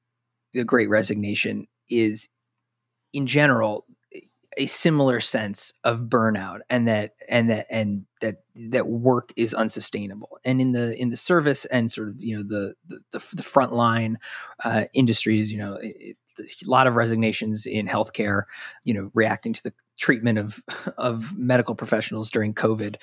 the 0.53 0.65
Great 0.65 0.89
Resignation 0.89 1.67
is, 1.89 2.29
in 3.13 3.27
general, 3.27 3.85
a 4.57 4.67
similar 4.67 5.21
sense 5.21 5.73
of 5.85 6.01
burnout 6.01 6.61
and 6.71 6.89
that 6.89 7.15
and 7.29 7.51
that 7.51 7.67
and 7.71 8.07
that 8.21 8.37
that 8.55 8.89
work 8.89 9.33
is 9.37 9.53
unsustainable 9.53 10.39
and 10.45 10.61
in 10.61 10.73
the 10.73 10.97
in 11.01 11.11
the 11.11 11.17
service 11.17 11.65
and 11.67 11.93
sort 11.93 12.09
of 12.09 12.21
you 12.21 12.37
know 12.37 12.43
the 12.43 12.75
the 12.87 13.01
the, 13.11 13.37
the 13.37 13.43
frontline 13.43 14.17
uh, 14.65 14.85
industries 14.95 15.53
you 15.53 15.59
know 15.59 15.79
it, 15.83 16.17
a 16.39 16.71
lot 16.71 16.87
of 16.87 16.97
resignations 16.97 17.67
in 17.67 17.87
healthcare, 17.87 18.45
you 18.85 18.95
know, 18.95 19.11
reacting 19.15 19.53
to 19.53 19.63
the 19.63 19.73
treatment 19.99 20.39
of 20.39 20.63
of 20.99 21.37
medical 21.37 21.75
professionals 21.75 22.31
during 22.31 22.55
COVID. 22.55 22.97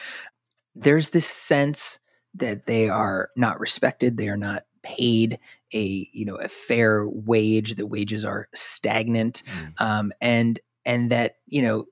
There's 0.76 1.12
this 1.12 1.28
sense 1.28 1.99
that 2.36 2.66
they 2.66 2.89
are 2.89 3.30
not 3.36 3.60
respected, 3.60 4.18
they 4.18 4.30
are 4.30 4.38
not 4.38 4.64
paid 4.82 5.39
a 5.74 6.10
you 6.12 6.26
know 6.26 6.36
a 6.36 6.47
fair 6.47 7.08
wage. 7.08 7.76
The 7.76 7.88
wages 7.88 8.26
are 8.26 8.47
stagnant, 8.54 9.43
mm. 9.45 9.82
um, 9.82 10.12
and 10.20 10.60
and 10.86 11.11
that 11.11 11.36
you 11.45 11.61
know 11.61 11.86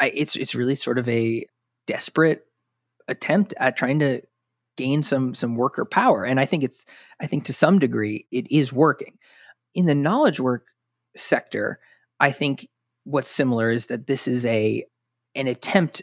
I, 0.00 0.10
it's 0.14 0.36
it's 0.36 0.54
really 0.54 0.74
sort 0.74 0.98
of 0.98 1.08
a 1.08 1.46
desperate 1.86 2.44
attempt 3.08 3.54
at 3.58 3.76
trying 3.76 3.98
to 4.00 4.22
gain 4.76 5.02
some 5.02 5.34
some 5.34 5.56
worker 5.56 5.84
power 5.84 6.24
and 6.24 6.38
i 6.38 6.44
think 6.44 6.62
it's 6.62 6.84
i 7.20 7.26
think 7.26 7.44
to 7.44 7.52
some 7.52 7.78
degree 7.78 8.26
it 8.30 8.50
is 8.50 8.72
working. 8.72 9.18
In 9.74 9.86
the 9.86 9.94
knowledge 9.94 10.40
work 10.40 10.66
sector 11.16 11.80
i 12.18 12.30
think 12.30 12.68
what's 13.04 13.30
similar 13.30 13.70
is 13.70 13.86
that 13.86 14.06
this 14.06 14.28
is 14.28 14.46
a 14.46 14.84
an 15.34 15.46
attempt 15.46 16.02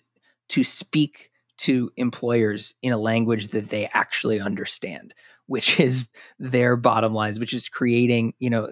to 0.49 0.63
speak 0.63 1.31
to 1.57 1.91
employers 1.97 2.75
in 2.81 2.93
a 2.93 2.97
language 2.97 3.47
that 3.49 3.69
they 3.69 3.89
actually 3.93 4.39
understand 4.39 5.13
which 5.47 5.79
is 5.79 6.07
their 6.39 6.75
bottom 6.75 7.13
lines 7.13 7.39
which 7.39 7.53
is 7.53 7.67
creating 7.69 8.33
you 8.39 8.49
know 8.49 8.69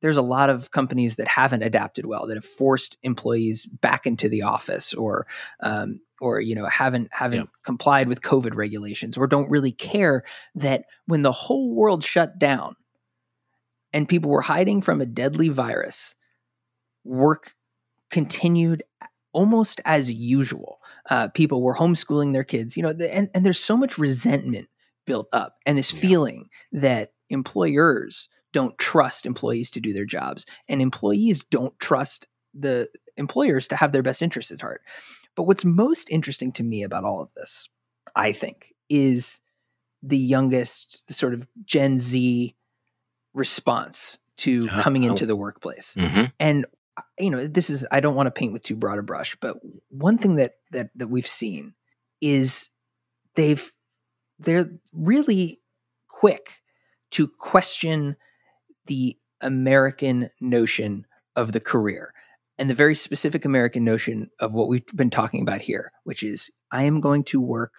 there's 0.00 0.16
a 0.16 0.22
lot 0.22 0.50
of 0.50 0.70
companies 0.70 1.16
that 1.16 1.26
haven't 1.26 1.62
adapted 1.62 2.06
well 2.06 2.26
that 2.26 2.36
have 2.36 2.44
forced 2.44 2.96
employees 3.02 3.66
back 3.66 4.06
into 4.06 4.28
the 4.28 4.42
office 4.42 4.94
or 4.94 5.26
um, 5.60 6.00
or 6.20 6.40
you 6.40 6.54
know 6.54 6.66
haven't 6.66 7.08
haven't 7.12 7.40
yeah. 7.40 7.46
complied 7.64 8.08
with 8.08 8.22
covid 8.22 8.54
regulations 8.54 9.16
or 9.16 9.26
don't 9.26 9.50
really 9.50 9.72
care 9.72 10.22
that 10.54 10.84
when 11.06 11.22
the 11.22 11.32
whole 11.32 11.74
world 11.74 12.04
shut 12.04 12.38
down 12.38 12.76
and 13.92 14.08
people 14.08 14.30
were 14.30 14.42
hiding 14.42 14.80
from 14.80 15.00
a 15.00 15.06
deadly 15.06 15.48
virus 15.48 16.14
work 17.04 17.54
continued 18.10 18.82
almost 19.32 19.80
as 19.84 20.10
usual 20.10 20.80
uh, 21.10 21.28
people 21.28 21.62
were 21.62 21.74
homeschooling 21.74 22.32
their 22.32 22.44
kids 22.44 22.76
you 22.76 22.82
know 22.82 22.90
and, 22.90 23.30
and 23.34 23.46
there's 23.46 23.60
so 23.60 23.76
much 23.76 23.98
resentment 23.98 24.68
built 25.08 25.28
up 25.32 25.56
and 25.66 25.76
this 25.76 25.92
yeah. 25.92 26.00
feeling 26.00 26.48
that 26.70 27.12
employers 27.30 28.28
don't 28.52 28.78
trust 28.78 29.26
employees 29.26 29.70
to 29.72 29.80
do 29.80 29.92
their 29.92 30.04
jobs 30.04 30.46
and 30.68 30.80
employees 30.80 31.44
don't 31.44 31.78
trust 31.80 32.28
the 32.54 32.88
employers 33.16 33.66
to 33.68 33.76
have 33.76 33.92
their 33.92 34.02
best 34.02 34.22
interests 34.22 34.52
at 34.52 34.60
heart 34.60 34.82
but 35.38 35.44
what's 35.44 35.64
most 35.64 36.10
interesting 36.10 36.50
to 36.54 36.64
me 36.64 36.82
about 36.82 37.04
all 37.04 37.22
of 37.22 37.28
this, 37.36 37.68
I 38.16 38.32
think, 38.32 38.74
is 38.88 39.38
the 40.02 40.18
youngest, 40.18 41.04
the 41.06 41.14
sort 41.14 41.32
of 41.32 41.46
Gen 41.64 42.00
Z 42.00 42.56
response 43.34 44.18
to 44.38 44.68
uh, 44.68 44.82
coming 44.82 45.04
into 45.04 45.22
oh. 45.22 45.26
the 45.28 45.36
workplace. 45.36 45.94
Mm-hmm. 45.96 46.24
And 46.40 46.66
uh, 46.96 47.02
you 47.20 47.30
know, 47.30 47.46
this 47.46 47.70
is 47.70 47.86
I 47.92 48.00
don't 48.00 48.16
want 48.16 48.26
to 48.26 48.32
paint 48.32 48.52
with 48.52 48.64
too 48.64 48.74
broad 48.74 48.98
a 48.98 49.02
brush, 49.02 49.36
but 49.40 49.58
one 49.90 50.18
thing 50.18 50.34
that 50.36 50.54
that 50.72 50.90
that 50.96 51.06
we've 51.06 51.24
seen 51.24 51.74
is 52.20 52.68
they've 53.36 53.72
they're 54.38 54.70
really 54.92 55.60
quick 56.08 56.50
to 57.12 57.28
question 57.28 58.16
the 58.86 59.16
American 59.40 60.30
notion 60.40 61.06
of 61.36 61.52
the 61.52 61.60
career 61.60 62.12
and 62.58 62.68
the 62.68 62.74
very 62.74 62.94
specific 62.94 63.44
American 63.44 63.84
notion 63.84 64.30
of 64.40 64.52
what 64.52 64.68
we've 64.68 64.86
been 64.94 65.10
talking 65.10 65.42
about 65.42 65.60
here, 65.60 65.92
which 66.04 66.22
is 66.22 66.50
I 66.72 66.84
am 66.84 67.00
going 67.00 67.24
to 67.24 67.40
work 67.40 67.72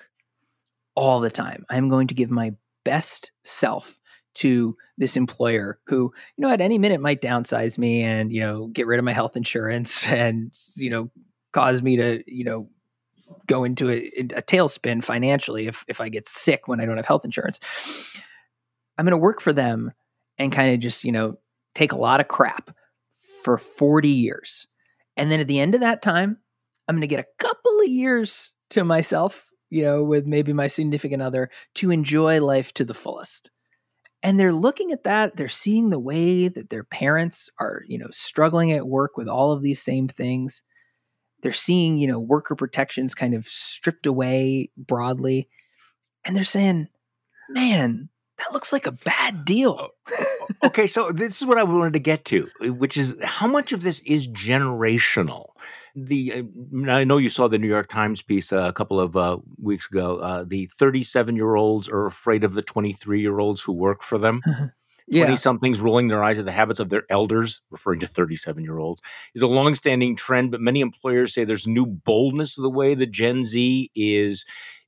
all 0.96 1.20
the 1.20 1.30
time. 1.30 1.66
I'm 1.70 1.90
going 1.90 2.08
to 2.08 2.14
give 2.14 2.32
my 2.32 2.54
best 2.86 3.32
self 3.44 4.00
to 4.36 4.76
this 4.98 5.18
employer 5.18 5.80
who, 5.88 6.14
you 6.38 6.42
know, 6.42 6.52
at 6.52 6.62
any 6.62 6.78
minute 6.78 7.02
might 7.02 7.22
downsize 7.22 7.78
me 7.78 8.04
and, 8.04 8.32
you 8.32 8.40
know, 8.40 8.68
get 8.68 8.88
rid 8.88 9.00
of 9.00 9.06
my 9.06 9.14
health 9.14 9.36
insurance 9.36 10.08
and, 10.08 10.54
you 10.78 10.90
know, 10.90 11.10
cause 11.52 11.82
me 11.82 11.98
to, 11.98 12.24
you 12.26 12.46
know, 12.46 12.70
go 13.48 13.64
into 13.64 13.90
a, 13.90 14.08
a 14.18 14.42
tailspin 14.42 15.04
financially 15.04 15.68
if, 15.68 15.86
if 15.88 16.02
I 16.02 16.10
get 16.10 16.28
sick 16.28 16.68
when 16.68 16.80
I 16.80 16.86
don't 16.86 16.98
have 16.98 17.06
health 17.06 17.26
insurance. 17.26 17.60
I'm 18.98 19.06
going 19.06 19.12
to 19.12 19.18
work 19.18 19.42
for 19.42 19.54
them 19.54 19.92
and 20.38 20.52
kind 20.52 20.74
of 20.74 20.80
just, 20.80 21.04
you 21.04 21.12
know, 21.12 21.38
take 21.76 21.92
a 21.92 21.98
lot 21.98 22.20
of 22.20 22.28
crap 22.28 22.72
for 23.44 23.58
40 23.58 24.10
years. 24.10 24.68
And 25.16 25.32
then 25.32 25.40
at 25.40 25.48
the 25.48 25.60
end 25.60 25.76
of 25.76 25.82
that 25.82 26.02
time, 26.02 26.38
I'm 26.88 26.96
going 26.96 27.02
to 27.02 27.08
get 27.08 27.20
a 27.20 27.44
couple 27.44 27.80
of 27.82 27.88
years 27.88 28.54
to 28.72 28.84
myself, 28.84 29.50
you 29.70 29.84
know, 29.84 30.04
with 30.04 30.26
maybe 30.26 30.54
my 30.54 30.68
significant 30.68 31.22
other 31.22 31.50
to 31.76 31.92
enjoy 31.92 32.42
life 32.44 32.74
to 32.74 32.86
the 32.86 32.94
fullest. 32.94 33.50
And 34.22 34.40
they're 34.40 34.54
looking 34.54 34.92
at 34.92 35.04
that, 35.04 35.38
they're 35.38 35.48
seeing 35.48 35.90
the 35.90 36.00
way 36.00 36.48
that 36.50 36.70
their 36.70 36.84
parents 36.84 37.50
are, 37.60 37.84
you 37.88 37.98
know, 37.98 38.10
struggling 38.12 38.72
at 38.72 38.88
work 38.88 39.16
with 39.16 39.30
all 39.30 39.52
of 39.52 39.62
these 39.62 39.82
same 39.82 40.08
things. 40.08 40.62
They're 41.42 41.52
seeing, 41.52 41.98
you 41.98 42.08
know, 42.08 42.20
worker 42.20 42.56
protections 42.56 43.16
kind 43.16 43.34
of 43.34 43.48
stripped 43.48 44.06
away 44.06 44.72
broadly. 44.78 45.48
And 46.26 46.36
they're 46.36 46.44
saying, 46.44 46.90
man, 47.50 48.10
that 48.38 48.54
looks 48.54 48.74
like 48.74 48.88
a 48.88 48.92
bad 48.92 49.46
deal. 49.46 49.90
okay, 50.64 50.88
so 50.88 51.12
this 51.12 51.42
is 51.42 51.48
what 51.48 51.58
I 51.58 51.64
wanted 51.64 51.94
to 51.94 52.00
get 52.00 52.26
to, 52.26 52.50
which 52.62 52.98
is 52.98 53.22
how 53.24 53.48
much 53.48 53.72
of 53.72 53.84
this 53.84 54.00
is 54.02 54.28
generational. 54.28 55.48
The 55.96 56.34
uh, 56.34 56.92
I 56.92 57.04
know 57.04 57.18
you 57.18 57.30
saw 57.30 57.48
the 57.48 57.58
New 57.58 57.68
York 57.68 57.90
Times 57.90 58.22
piece 58.22 58.54
uh, 58.54 58.62
a 58.62 58.74
couple 58.74 59.00
of 59.00 59.18
uh, 59.18 59.40
weeks 59.62 59.88
ago. 59.90 60.18
Uh, 60.18 60.46
the 60.48 60.68
37 60.68 61.36
year 61.36 61.56
olds 61.56 61.90
are 61.90 62.06
afraid 62.06 62.44
of 62.44 62.54
the 62.54 62.62
23 62.62 63.22
year 63.22 63.40
olds 63.40 63.62
who 63.62 63.74
work 63.74 64.04
for 64.04 64.18
them. 64.18 64.42
20 65.12 65.32
yeah. 65.32 65.36
somethings 65.36 65.82
rolling 65.82 66.08
their 66.08 66.24
eyes 66.24 66.40
at 66.40 66.46
the 66.46 66.52
habits 66.52 66.80
of 66.80 66.90
their 66.90 67.04
elders, 67.10 67.62
referring 67.72 68.00
to 68.02 68.08
37 68.08 68.64
year 68.64 68.78
olds, 68.78 69.02
is 69.34 69.42
a 69.42 69.48
long-standing 69.48 70.16
trend, 70.16 70.52
but 70.52 70.62
many 70.62 70.82
employers 70.82 71.34
say 71.34 71.44
there's 71.44 71.68
new 71.68 71.86
boldness 71.86 72.56
to 72.56 72.62
the 72.62 72.70
way 72.70 72.94
the 72.94 73.08
Gen 73.08 73.44
Z 73.44 73.90
is 73.96 74.46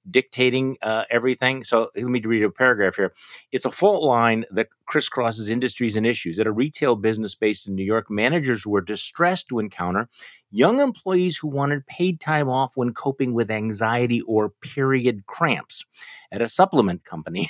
dictating 0.09 0.77
uh, 0.81 1.03
everything. 1.11 1.63
So 1.63 1.91
let 1.95 2.05
me 2.05 2.21
read 2.21 2.43
a 2.43 2.49
paragraph 2.49 2.95
here. 2.95 3.13
It's 3.51 3.65
a 3.65 3.71
fault 3.71 4.03
line 4.03 4.45
that 4.51 4.69
crisscrosses 4.89 5.49
industries 5.49 5.95
and 5.95 6.05
issues. 6.05 6.39
At 6.39 6.47
a 6.47 6.51
retail 6.51 6.95
business 6.95 7.35
based 7.35 7.67
in 7.67 7.75
New 7.75 7.83
York, 7.83 8.09
managers 8.09 8.65
were 8.65 8.81
distressed 8.81 9.47
to 9.49 9.59
encounter 9.59 10.09
young 10.51 10.79
employees 10.79 11.37
who 11.37 11.47
wanted 11.47 11.85
paid 11.85 12.19
time 12.19 12.49
off 12.49 12.75
when 12.75 12.93
coping 12.93 13.33
with 13.33 13.51
anxiety 13.51 14.21
or 14.21 14.49
period 14.49 15.25
cramps. 15.27 15.85
At 16.31 16.41
a 16.41 16.47
supplement 16.47 17.03
company, 17.03 17.49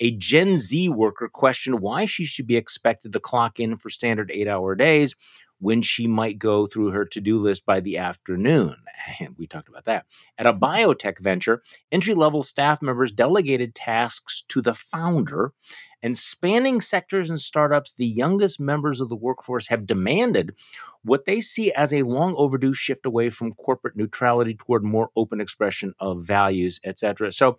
a 0.00 0.10
Gen 0.12 0.56
Z 0.56 0.88
worker 0.88 1.28
questioned 1.28 1.80
why 1.80 2.04
she 2.06 2.24
should 2.24 2.46
be 2.46 2.56
expected 2.56 3.12
to 3.12 3.20
clock 3.20 3.60
in 3.60 3.76
for 3.76 3.90
standard 3.90 4.30
eight 4.32 4.48
hour 4.48 4.74
days 4.74 5.14
when 5.60 5.82
she 5.82 6.06
might 6.06 6.38
go 6.38 6.66
through 6.66 6.90
her 6.90 7.04
to 7.04 7.20
do 7.20 7.38
list 7.38 7.66
by 7.66 7.80
the 7.80 7.98
afternoon. 7.98 8.76
And 9.20 9.34
we 9.38 9.46
talked 9.46 9.68
about 9.68 9.84
that. 9.86 10.06
At 10.36 10.46
a 10.46 10.52
mm-hmm. 10.52 10.64
biotech 10.64 11.18
venture, 11.18 11.62
entry 11.90 12.14
level 12.14 12.42
staff 12.42 12.80
members 12.82 13.12
delegated 13.12 13.74
tasks 13.74 14.44
to 14.48 14.60
the 14.60 14.74
founder. 14.74 15.52
And 16.00 16.16
spanning 16.16 16.80
sectors 16.80 17.28
and 17.28 17.40
startups, 17.40 17.94
the 17.94 18.06
youngest 18.06 18.60
members 18.60 19.00
of 19.00 19.08
the 19.08 19.16
workforce 19.16 19.66
have 19.66 19.84
demanded 19.84 20.54
what 21.02 21.24
they 21.24 21.40
see 21.40 21.72
as 21.72 21.92
a 21.92 22.04
long 22.04 22.34
overdue 22.36 22.72
shift 22.72 23.04
away 23.04 23.30
from 23.30 23.54
corporate 23.54 23.96
neutrality 23.96 24.54
toward 24.54 24.84
more 24.84 25.10
open 25.16 25.40
expression 25.40 25.94
of 25.98 26.22
values, 26.22 26.78
etc. 26.84 27.32
So 27.32 27.58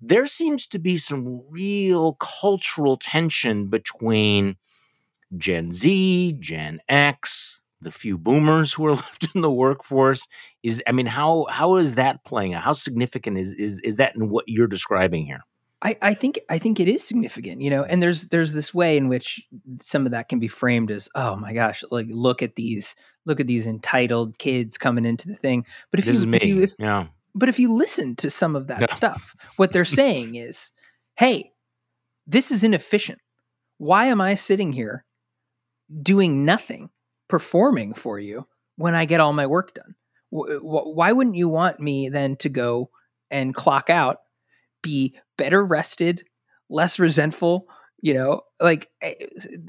there 0.00 0.26
seems 0.26 0.66
to 0.68 0.78
be 0.78 0.96
some 0.96 1.42
real 1.48 2.14
cultural 2.14 2.96
tension 2.96 3.68
between 3.68 4.56
Gen 5.36 5.72
Z, 5.72 6.36
Gen 6.40 6.80
X, 6.88 7.60
the 7.80 7.92
few 7.92 8.18
boomers 8.18 8.72
who 8.72 8.86
are 8.86 8.94
left 8.96 9.34
in 9.34 9.40
the 9.42 9.50
workforce 9.50 10.26
is 10.62 10.82
i 10.86 10.92
mean 10.92 11.06
how 11.06 11.46
how 11.50 11.76
is 11.76 11.94
that 11.94 12.24
playing 12.24 12.54
out 12.54 12.62
how 12.62 12.72
significant 12.72 13.38
is 13.38 13.52
is 13.52 13.80
is 13.80 13.96
that 13.96 14.14
in 14.16 14.28
what 14.28 14.44
you're 14.48 14.66
describing 14.66 15.24
here 15.24 15.40
I, 15.82 15.96
I 16.00 16.14
think 16.14 16.40
I 16.48 16.58
think 16.58 16.80
it 16.80 16.88
is 16.88 17.06
significant, 17.06 17.60
you 17.60 17.68
know, 17.68 17.84
and 17.84 18.02
there's 18.02 18.28
there's 18.28 18.54
this 18.54 18.72
way 18.72 18.96
in 18.96 19.08
which 19.08 19.46
some 19.82 20.06
of 20.06 20.12
that 20.12 20.30
can 20.30 20.38
be 20.38 20.48
framed 20.48 20.90
as, 20.90 21.06
oh 21.14 21.36
my 21.36 21.52
gosh, 21.52 21.84
like 21.90 22.06
look 22.08 22.40
at 22.42 22.56
these 22.56 22.96
look 23.26 23.40
at 23.40 23.46
these 23.46 23.66
entitled 23.66 24.38
kids 24.38 24.78
coming 24.78 25.04
into 25.04 25.28
the 25.28 25.34
thing. 25.34 25.66
But 25.90 26.00
if 26.00 26.06
this 26.06 26.24
you, 26.24 26.32
if 26.32 26.44
you 26.44 26.62
if, 26.62 26.74
yeah. 26.78 27.08
But 27.36 27.50
if 27.50 27.58
you 27.58 27.72
listen 27.72 28.16
to 28.16 28.30
some 28.30 28.56
of 28.56 28.66
that 28.68 28.80
no. 28.80 28.86
stuff, 28.86 29.36
what 29.56 29.70
they're 29.70 29.84
saying 29.84 30.36
is, 30.36 30.72
hey, 31.16 31.52
this 32.26 32.50
is 32.50 32.64
inefficient. 32.64 33.18
Why 33.76 34.06
am 34.06 34.22
I 34.22 34.34
sitting 34.34 34.72
here 34.72 35.04
doing 36.02 36.46
nothing, 36.46 36.88
performing 37.28 37.92
for 37.92 38.18
you 38.18 38.46
when 38.76 38.94
I 38.94 39.04
get 39.04 39.20
all 39.20 39.34
my 39.34 39.46
work 39.46 39.74
done? 39.74 39.94
Why 40.30 41.12
wouldn't 41.12 41.36
you 41.36 41.48
want 41.48 41.78
me 41.78 42.08
then 42.08 42.36
to 42.36 42.48
go 42.48 42.90
and 43.30 43.54
clock 43.54 43.90
out, 43.90 44.18
be 44.82 45.16
better 45.36 45.62
rested, 45.62 46.24
less 46.70 46.98
resentful? 46.98 47.68
You 48.00 48.14
know, 48.14 48.42
like 48.60 48.90
eh, 49.00 49.14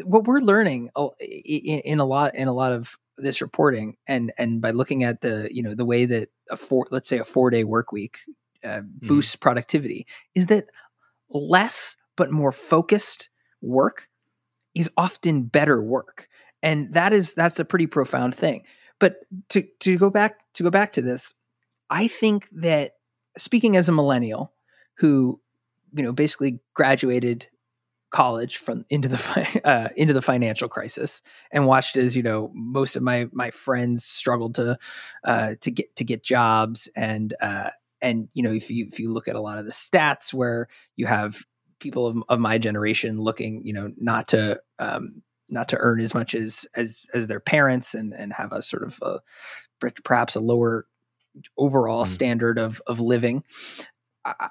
what 0.04 0.26
we're 0.26 0.40
learning 0.40 0.90
in 1.20 2.00
a 2.00 2.06
lot 2.06 2.36
in 2.36 2.48
a 2.48 2.54
lot 2.54 2.74
of 2.74 2.98
this 3.18 3.42
reporting, 3.42 3.98
and 4.08 4.32
and 4.38 4.62
by 4.62 4.72
looking 4.72 5.04
at 5.04 5.22
the 5.22 5.50
you 5.52 5.64
know 5.64 5.74
the 5.74 5.86
way 5.86 6.06
that 6.06 6.30
a 6.50 6.58
four 6.58 6.88
let's 6.92 7.08
say 7.08 7.20
a 7.20 7.24
four 7.24 7.50
day 7.50 7.64
work 7.64 7.92
week 7.92 8.20
uh, 8.64 8.82
mm-hmm. 8.82 9.08
boosts 9.08 9.36
mm. 9.36 9.40
productivity 9.40 10.06
is 10.36 10.48
that 10.48 10.66
less 11.30 11.96
but 12.16 12.32
more 12.32 12.52
focused 12.52 13.30
work 13.62 14.10
is 14.76 14.90
often 14.98 15.44
better 15.44 15.82
work. 15.82 16.28
and 16.64 16.94
that 16.94 17.14
is 17.14 17.34
that's 17.34 17.60
a 17.60 17.66
pretty 17.66 17.88
profound 17.88 18.36
thing. 18.36 18.64
But 19.00 19.18
to 19.50 19.64
to 19.80 19.98
go 19.98 20.10
back 20.10 20.40
to 20.54 20.64
go 20.64 20.70
back 20.70 20.94
to 20.94 21.02
this, 21.02 21.34
I 21.90 22.08
think 22.08 22.48
that 22.52 22.94
speaking 23.38 23.78
as 23.78 23.88
a 23.88 23.92
millennial 23.92 24.54
who 24.96 25.40
you 25.94 26.04
know 26.04 26.12
basically 26.12 26.60
graduated 26.74 27.48
college 28.10 28.58
from 28.58 28.86
into 28.90 29.08
the 29.08 29.62
uh, 29.66 29.90
into 29.96 30.14
the 30.14 30.22
financial 30.22 30.70
crisis 30.70 31.22
and 31.52 31.66
watched 31.66 31.98
as 31.98 32.16
you 32.16 32.24
know 32.24 32.52
most 32.54 32.96
of 32.96 33.04
my 33.04 33.28
my 33.32 33.52
friends 33.52 34.04
struggled 34.06 34.56
to 34.56 34.78
uh, 35.24 35.56
to 35.62 35.72
get 35.72 35.96
to 35.96 36.04
get 36.04 36.24
jobs 36.24 36.88
and 36.96 37.34
uh, 37.42 37.70
and 38.02 38.30
you 38.34 38.44
know 38.44 38.52
if 38.52 38.70
you 38.70 38.88
if 38.92 39.00
you 39.00 39.12
look 39.12 39.28
at 39.28 39.36
a 39.36 39.42
lot 39.42 39.58
of 39.58 39.66
the 39.66 39.72
stats 39.72 40.34
where 40.34 40.68
you 40.96 41.06
have 41.06 41.44
people 41.80 42.08
of, 42.08 42.18
of 42.30 42.40
my 42.40 42.58
generation 42.58 43.20
looking 43.20 43.62
you 43.66 43.74
know 43.74 43.92
not 43.98 44.28
to 44.28 44.60
um, 44.80 45.22
not 45.50 45.70
to 45.70 45.78
earn 45.78 46.00
as 46.00 46.14
much 46.14 46.36
as 46.36 46.66
as 46.76 47.08
as 47.14 47.28
their 47.28 47.40
parents 47.40 47.94
and 47.94 48.14
and 48.14 48.34
have 48.34 48.52
a 48.52 48.62
sort 48.62 48.84
of 48.84 49.00
a, 49.02 49.20
perhaps 50.04 50.36
a 50.36 50.40
lower 50.40 50.86
overall 51.58 52.06
mm. 52.06 52.08
standard 52.08 52.58
of 52.58 52.82
of 52.88 53.00
living 53.00 53.44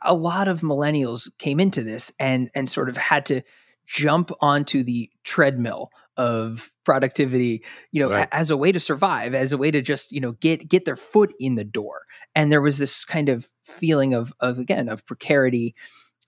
a 0.02 0.14
lot 0.14 0.48
of 0.48 0.60
millennials 0.60 1.28
came 1.38 1.60
into 1.60 1.82
this 1.82 2.12
and 2.18 2.50
and 2.54 2.68
sort 2.68 2.88
of 2.88 2.96
had 2.96 3.26
to 3.26 3.42
jump 3.86 4.30
onto 4.40 4.82
the 4.82 5.10
treadmill 5.24 5.90
of 6.16 6.72
productivity 6.84 7.62
you 7.92 8.02
know 8.02 8.10
right. 8.10 8.28
as 8.32 8.50
a 8.50 8.56
way 8.56 8.72
to 8.72 8.80
survive 8.80 9.34
as 9.34 9.52
a 9.52 9.58
way 9.58 9.70
to 9.70 9.82
just 9.82 10.10
you 10.10 10.20
know 10.20 10.32
get 10.32 10.68
get 10.68 10.84
their 10.84 10.96
foot 10.96 11.32
in 11.38 11.54
the 11.56 11.64
door 11.64 12.02
and 12.34 12.50
there 12.50 12.62
was 12.62 12.78
this 12.78 13.04
kind 13.04 13.28
of 13.28 13.46
feeling 13.64 14.14
of 14.14 14.32
of 14.40 14.58
again 14.58 14.88
of 14.88 15.04
precarity 15.04 15.74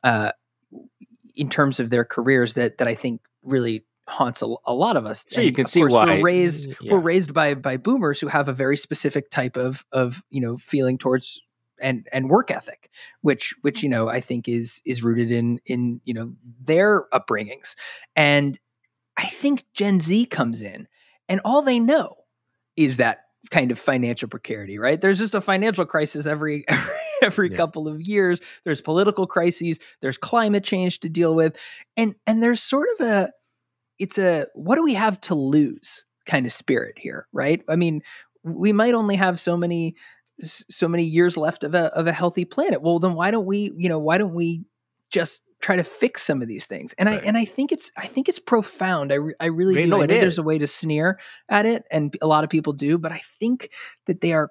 uh 0.05 0.31
in 1.35 1.49
terms 1.49 1.81
of 1.81 1.91
their 1.91 2.05
careers 2.05 2.55
that 2.55 2.79
that 2.79 2.87
i 2.87 2.95
think 2.95 3.21
really 3.43 3.85
haunts 4.09 4.43
a, 4.43 4.47
a 4.67 4.75
lot 4.75 4.97
of 4.97 5.07
us. 5.07 5.25
So 5.27 5.41
and 5.41 5.47
you 5.47 5.53
can 5.53 5.67
see 5.67 5.85
why 5.85 6.17
we're 6.17 6.23
raised 6.23 6.69
yeah. 6.81 6.93
we're 6.93 6.99
raised 6.99 7.35
by 7.35 7.55
by 7.55 7.77
boomers 7.77 8.21
who 8.21 8.29
have 8.29 8.49
a 8.49 8.53
very 8.53 8.77
specific 8.77 9.31
type 9.31 9.57
of 9.57 9.85
of 9.93 10.23
you 10.31 10.41
know 10.41 10.57
feeling 10.57 10.99
towards 10.99 11.41
and 11.81 12.09
and 12.13 12.29
work 12.29 12.51
ethic 12.51 12.91
which 13.21 13.55
which 13.63 13.83
you 13.83 13.89
know 13.89 14.07
mm-hmm. 14.07 14.17
i 14.17 14.21
think 14.21 14.49
is 14.49 14.83
is 14.85 15.03
rooted 15.03 15.31
in 15.33 15.61
in 15.67 16.01
you 16.05 16.15
know 16.15 16.33
their 16.65 17.07
upbringings. 17.13 17.75
And 18.17 18.59
i 19.17 19.27
think 19.27 19.65
gen 19.75 20.01
z 20.01 20.27
comes 20.27 20.63
in 20.63 20.89
and 21.29 21.41
all 21.45 21.63
they 21.63 21.81
know 21.81 22.17
is 22.77 22.97
that 22.99 23.25
kind 23.51 23.71
of 23.71 23.79
financial 23.79 24.29
precarity 24.29 24.79
right? 24.79 25.01
There's 25.01 25.19
just 25.19 25.35
a 25.35 25.41
financial 25.41 25.87
crisis 25.87 26.27
every 26.27 26.65
every, 26.69 26.95
every 27.23 27.51
yeah. 27.51 27.57
couple 27.57 27.89
of 27.89 28.01
years. 28.01 28.41
There's 28.65 28.81
political 28.81 29.27
crises. 29.27 29.79
There's 30.01 30.19
climate 30.19 30.65
change 30.65 31.01
to 31.01 31.09
deal 31.09 31.35
with. 31.35 31.57
And 31.97 32.15
and 32.27 32.43
there's 32.43 32.63
sort 32.63 32.89
of 32.99 33.07
a 33.07 33.33
it's 33.99 34.19
a 34.19 34.47
what 34.55 34.77
do 34.77 34.83
we 34.83 34.95
have 34.95 35.21
to 35.23 35.35
lose 35.35 36.05
kind 36.27 36.47
of 36.47 36.53
spirit 36.53 36.99
here 36.99 37.27
right? 37.33 37.63
I 37.69 37.77
mean 37.77 38.03
we 38.45 38.73
might 38.73 38.95
only 38.95 39.17
have 39.17 39.41
so 39.41 39.57
many 39.57 39.97
so 40.43 40.89
many 40.89 41.05
years 41.05 41.37
left 41.37 41.65
of 41.65 41.75
a 41.75 41.87
of 41.95 42.07
a 42.07 42.13
healthy 42.13 42.45
planet. 42.45 42.83
Well, 42.83 42.99
then 42.99 43.15
why 43.15 43.31
don't 43.31 43.47
we, 43.47 43.73
you 43.77 43.89
know, 43.89 43.99
why 43.99 44.19
don't 44.19 44.35
we 44.35 44.63
just 45.11 45.43
try 45.61 45.77
to 45.77 45.83
fix 45.83 46.23
some 46.23 46.43
of 46.43 46.49
these 46.49 46.67
things? 46.67 46.95
And 46.99 47.09
right. 47.09 47.23
I 47.23 47.27
and 47.27 47.37
I 47.37 47.45
think 47.45 47.73
it's 47.73 47.91
I 47.97 48.07
think 48.07 48.29
it's 48.29 48.39
profound. 48.39 49.13
I 49.13 49.17
re, 49.17 49.35
I 49.41 49.47
really 49.47 49.75
do. 49.75 49.83
I 49.83 49.85
know 49.85 50.07
there's 50.07 50.39
a 50.39 50.43
way 50.43 50.59
to 50.59 50.67
sneer 50.67 51.19
at 51.49 51.67
it, 51.67 51.85
and 51.91 52.17
a 52.23 52.27
lot 52.27 52.45
of 52.45 52.51
people 52.51 52.73
do, 52.73 52.99
but 52.99 53.13
I 53.13 53.21
think 53.39 53.71
that 54.07 54.21
they 54.21 54.33
are. 54.33 54.51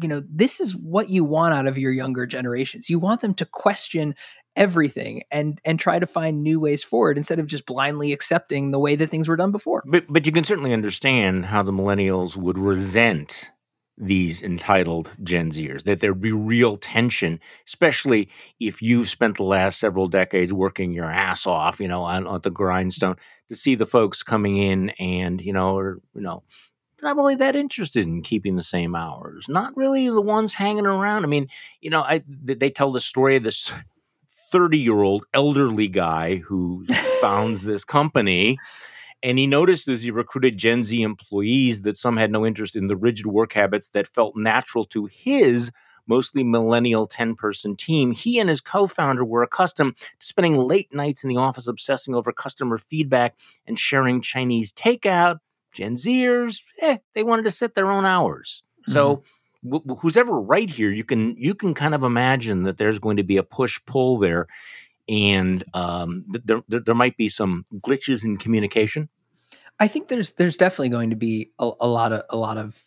You 0.00 0.06
know, 0.06 0.22
this 0.30 0.60
is 0.60 0.76
what 0.76 1.10
you 1.10 1.24
want 1.24 1.54
out 1.54 1.66
of 1.66 1.76
your 1.76 1.90
younger 1.90 2.24
generations. 2.24 2.88
You 2.88 3.00
want 3.00 3.20
them 3.20 3.34
to 3.34 3.44
question 3.44 4.14
everything 4.54 5.22
and 5.32 5.60
and 5.64 5.80
try 5.80 5.98
to 5.98 6.06
find 6.06 6.40
new 6.40 6.60
ways 6.60 6.84
forward 6.84 7.16
instead 7.16 7.40
of 7.40 7.48
just 7.48 7.66
blindly 7.66 8.12
accepting 8.12 8.70
the 8.70 8.78
way 8.78 8.94
that 8.94 9.10
things 9.10 9.26
were 9.26 9.34
done 9.34 9.50
before. 9.50 9.82
But 9.86 10.04
but 10.08 10.24
you 10.24 10.30
can 10.30 10.44
certainly 10.44 10.72
understand 10.72 11.46
how 11.46 11.64
the 11.64 11.72
millennials 11.72 12.36
would 12.36 12.58
resent 12.58 13.50
these 13.98 14.42
entitled 14.42 15.12
Gen 15.22 15.50
Zers, 15.50 15.82
that 15.84 16.00
there'd 16.00 16.20
be 16.20 16.32
real 16.32 16.76
tension, 16.76 17.40
especially 17.66 18.28
if 18.60 18.80
you've 18.80 19.08
spent 19.08 19.36
the 19.36 19.42
last 19.42 19.78
several 19.78 20.08
decades 20.08 20.52
working 20.52 20.92
your 20.92 21.10
ass 21.10 21.46
off, 21.46 21.80
you 21.80 21.88
know, 21.88 22.02
on, 22.02 22.26
on 22.26 22.40
the 22.42 22.50
grindstone, 22.50 23.16
to 23.48 23.56
see 23.56 23.74
the 23.74 23.86
folks 23.86 24.22
coming 24.22 24.56
in 24.56 24.90
and, 25.00 25.40
you 25.40 25.52
know, 25.52 25.76
or, 25.76 26.00
you 26.14 26.20
know, 26.20 26.42
not 27.02 27.16
really 27.16 27.36
that 27.36 27.56
interested 27.56 28.06
in 28.06 28.22
keeping 28.22 28.56
the 28.56 28.62
same 28.62 28.94
hours, 28.94 29.46
not 29.48 29.76
really 29.76 30.08
the 30.08 30.22
ones 30.22 30.54
hanging 30.54 30.86
around. 30.86 31.24
I 31.24 31.28
mean, 31.28 31.48
you 31.80 31.90
know, 31.90 32.02
I 32.02 32.22
they 32.26 32.70
tell 32.70 32.92
the 32.92 33.00
story 33.00 33.36
of 33.36 33.44
this 33.44 33.72
30 34.50 34.78
year 34.78 35.02
old 35.02 35.24
elderly 35.34 35.88
guy 35.88 36.36
who 36.36 36.86
founds 37.20 37.64
this 37.64 37.84
company 37.84 38.58
and 39.22 39.38
he 39.38 39.46
noticed 39.46 39.88
as 39.88 40.02
he 40.02 40.10
recruited 40.10 40.58
Gen 40.58 40.82
Z 40.82 41.02
employees 41.02 41.82
that 41.82 41.96
some 41.96 42.16
had 42.16 42.30
no 42.30 42.46
interest 42.46 42.76
in 42.76 42.86
the 42.86 42.96
rigid 42.96 43.26
work 43.26 43.52
habits 43.52 43.90
that 43.90 44.06
felt 44.06 44.36
natural 44.36 44.84
to 44.86 45.06
his 45.06 45.70
mostly 46.06 46.42
millennial 46.42 47.06
10 47.06 47.34
person 47.34 47.76
team. 47.76 48.12
He 48.12 48.38
and 48.38 48.48
his 48.48 48.60
co 48.60 48.86
founder 48.86 49.24
were 49.24 49.42
accustomed 49.42 49.96
to 49.96 50.26
spending 50.26 50.56
late 50.56 50.92
nights 50.92 51.22
in 51.22 51.30
the 51.30 51.36
office 51.36 51.68
obsessing 51.68 52.14
over 52.14 52.32
customer 52.32 52.78
feedback 52.78 53.34
and 53.66 53.78
sharing 53.78 54.20
Chinese 54.20 54.72
takeout. 54.72 55.38
Gen 55.72 55.94
Zers, 55.94 56.62
eh, 56.80 56.96
they 57.14 57.22
wanted 57.22 57.44
to 57.44 57.50
set 57.50 57.74
their 57.74 57.90
own 57.90 58.06
hours. 58.06 58.62
Mm-hmm. 58.88 58.92
So, 58.92 59.22
who's 60.00 60.16
ever 60.16 60.40
right 60.40 60.70
here, 60.70 60.90
you 60.90 61.04
can 61.04 61.34
you 61.36 61.54
can 61.54 61.74
kind 61.74 61.94
of 61.94 62.02
imagine 62.02 62.62
that 62.62 62.78
there's 62.78 62.98
going 62.98 63.18
to 63.18 63.22
be 63.22 63.36
a 63.36 63.42
push 63.42 63.78
pull 63.86 64.16
there 64.18 64.46
and 65.08 65.64
um, 65.74 66.24
there, 66.28 66.62
there, 66.68 66.80
there 66.80 66.94
might 66.94 67.16
be 67.16 67.28
some 67.28 67.64
glitches 67.76 68.24
in 68.24 68.36
communication. 68.36 69.08
I 69.80 69.88
think 69.88 70.08
there's 70.08 70.32
there's 70.32 70.56
definitely 70.56 70.90
going 70.90 71.10
to 71.10 71.16
be 71.16 71.52
a, 71.58 71.70
a 71.80 71.88
lot 71.88 72.12
of 72.12 72.22
a 72.30 72.36
lot 72.36 72.58
of 72.58 72.78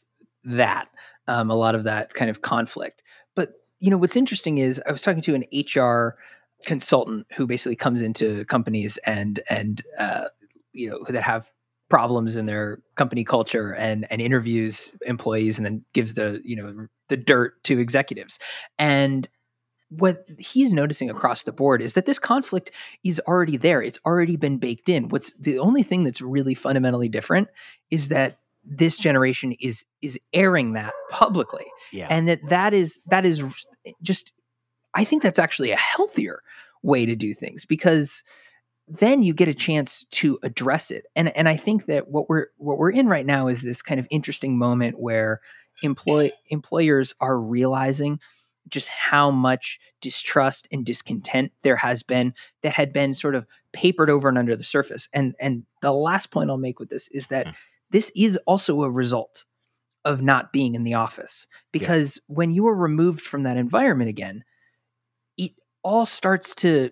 that, 0.43 0.89
um, 1.27 1.49
a 1.49 1.55
lot 1.55 1.75
of 1.75 1.85
that 1.85 2.13
kind 2.13 2.29
of 2.29 2.41
conflict. 2.41 3.01
But 3.35 3.53
you 3.79 3.89
know 3.89 3.97
what's 3.97 4.15
interesting 4.15 4.57
is 4.57 4.81
I 4.87 4.91
was 4.91 5.01
talking 5.01 5.21
to 5.23 5.35
an 5.35 5.45
HR 5.53 6.17
consultant 6.65 7.25
who 7.33 7.47
basically 7.47 7.75
comes 7.75 8.01
into 8.01 8.45
companies 8.45 8.97
and 9.05 9.39
and 9.49 9.81
uh, 9.97 10.25
you 10.73 10.89
know 10.89 11.03
that 11.09 11.23
have 11.23 11.49
problems 11.89 12.35
in 12.37 12.45
their 12.45 12.81
company 12.95 13.23
culture 13.23 13.73
and 13.73 14.05
and 14.11 14.21
interviews 14.21 14.93
employees 15.05 15.57
and 15.57 15.65
then 15.65 15.83
gives 15.93 16.13
the 16.13 16.41
you 16.43 16.55
know 16.55 16.87
the 17.09 17.17
dirt 17.17 17.61
to 17.63 17.79
executives 17.79 18.39
and 18.79 19.27
what 19.91 20.25
he's 20.39 20.73
noticing 20.73 21.09
across 21.09 21.43
the 21.43 21.51
board 21.51 21.81
is 21.81 21.93
that 21.93 22.05
this 22.05 22.17
conflict 22.17 22.71
is 23.03 23.19
already 23.27 23.57
there. 23.57 23.81
It's 23.81 23.99
already 24.05 24.37
been 24.37 24.57
baked 24.57 24.87
in. 24.87 25.09
What's 25.09 25.33
the 25.37 25.59
only 25.59 25.83
thing 25.83 26.05
that's 26.05 26.21
really 26.21 26.55
fundamentally 26.55 27.09
different 27.09 27.49
is 27.89 28.07
that 28.07 28.39
this 28.63 28.97
generation 28.97 29.53
is 29.59 29.85
is 30.01 30.17
airing 30.33 30.73
that 30.73 30.93
publicly. 31.09 31.65
Yeah. 31.91 32.07
And 32.09 32.29
that 32.29 32.39
that 32.47 32.73
is 32.73 33.01
that 33.07 33.25
is 33.25 33.43
just 34.01 34.31
I 34.93 35.03
think 35.03 35.23
that's 35.23 35.39
actually 35.39 35.71
a 35.71 35.77
healthier 35.77 36.41
way 36.83 37.05
to 37.05 37.15
do 37.15 37.33
things 37.33 37.65
because 37.65 38.23
then 38.87 39.23
you 39.23 39.33
get 39.33 39.47
a 39.47 39.53
chance 39.53 40.05
to 40.11 40.39
address 40.41 40.89
it. 40.89 41.05
And 41.17 41.35
and 41.35 41.49
I 41.49 41.57
think 41.57 41.87
that 41.87 42.07
what 42.07 42.29
we're 42.29 42.47
what 42.57 42.77
we're 42.77 42.91
in 42.91 43.07
right 43.07 43.25
now 43.25 43.47
is 43.47 43.61
this 43.61 43.81
kind 43.81 43.99
of 43.99 44.07
interesting 44.09 44.57
moment 44.57 44.99
where 44.99 45.41
employ 45.83 46.31
employers 46.49 47.13
are 47.19 47.37
realizing 47.37 48.19
just 48.69 48.89
how 48.89 49.31
much 49.31 49.79
distrust 50.01 50.67
and 50.71 50.85
discontent 50.85 51.51
there 51.61 51.75
has 51.75 52.03
been 52.03 52.33
that 52.63 52.73
had 52.73 52.93
been 52.93 53.13
sort 53.13 53.35
of 53.35 53.45
papered 53.73 54.09
over 54.09 54.29
and 54.29 54.37
under 54.37 54.55
the 54.55 54.63
surface. 54.63 55.07
And 55.13 55.35
and 55.39 55.63
the 55.81 55.91
last 55.91 56.31
point 56.31 56.49
I'll 56.49 56.57
make 56.57 56.79
with 56.79 56.89
this 56.89 57.07
is 57.09 57.27
that 57.27 57.47
mm. 57.47 57.53
this 57.91 58.11
is 58.15 58.37
also 58.45 58.83
a 58.83 58.89
result 58.89 59.45
of 60.03 60.21
not 60.21 60.51
being 60.51 60.73
in 60.75 60.83
the 60.83 60.95
office 60.95 61.47
because 61.71 62.17
yeah. 62.17 62.35
when 62.35 62.51
you 62.51 62.67
are 62.67 62.75
removed 62.75 63.21
from 63.21 63.43
that 63.43 63.57
environment 63.57 64.09
again, 64.09 64.43
it 65.37 65.51
all 65.83 66.05
starts 66.05 66.55
to 66.55 66.89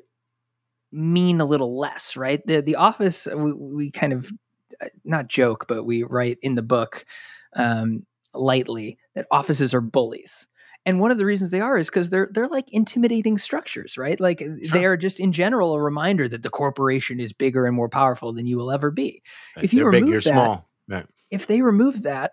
mean 0.92 1.42
a 1.42 1.46
little 1.46 1.78
less, 1.78 2.16
right? 2.16 2.46
The 2.46 2.62
the 2.62 2.76
office 2.76 3.28
we, 3.34 3.54
we 3.54 3.92
kind 3.92 4.14
of 4.14 4.32
uh, 4.82 4.88
not 5.04 5.28
joke, 5.28 5.66
but 5.68 5.84
we 5.84 6.04
write 6.04 6.38
in 6.42 6.56
the 6.56 6.64
book 6.64 7.06
um, 7.56 8.06
lightly 8.34 8.98
that 9.16 9.28
offices 9.32 9.74
are 9.74 9.82
bullies 9.82 10.48
and 10.90 11.00
one 11.00 11.12
of 11.12 11.20
the 11.20 11.26
reasons 11.26 11.52
they 11.52 11.62
are 11.62 11.78
is 11.78 11.88
because 11.88 12.10
they're 12.10 12.30
they're 12.32 12.48
like 12.48 12.68
intimidating 12.74 13.38
structures, 13.38 13.96
right? 13.96 14.20
Like 14.20 14.40
sure. 14.40 14.58
they 14.74 14.86
are 14.86 14.98
just 14.98 15.20
in 15.20 15.32
general 15.32 15.76
a 15.76 15.80
reminder 15.80 16.28
that 16.28 16.42
the 16.42 16.50
corporation 16.50 17.20
is 17.20 17.32
bigger 17.32 17.68
and 17.68 17.76
more 17.76 17.90
powerful 17.90 18.34
than 18.34 18.48
you 18.48 18.58
will 18.58 18.72
ever 18.72 18.90
be. 18.90 19.22
Right. 19.56 19.66
If 19.66 19.72
you 19.72 19.82
they're 19.82 19.92
remove 19.92 20.10
big, 20.10 20.24
that, 20.24 20.34
small. 20.34 20.70
Right. 20.88 21.06
if 21.30 21.46
they 21.46 21.62
remove 21.62 22.02
that, 22.04 22.32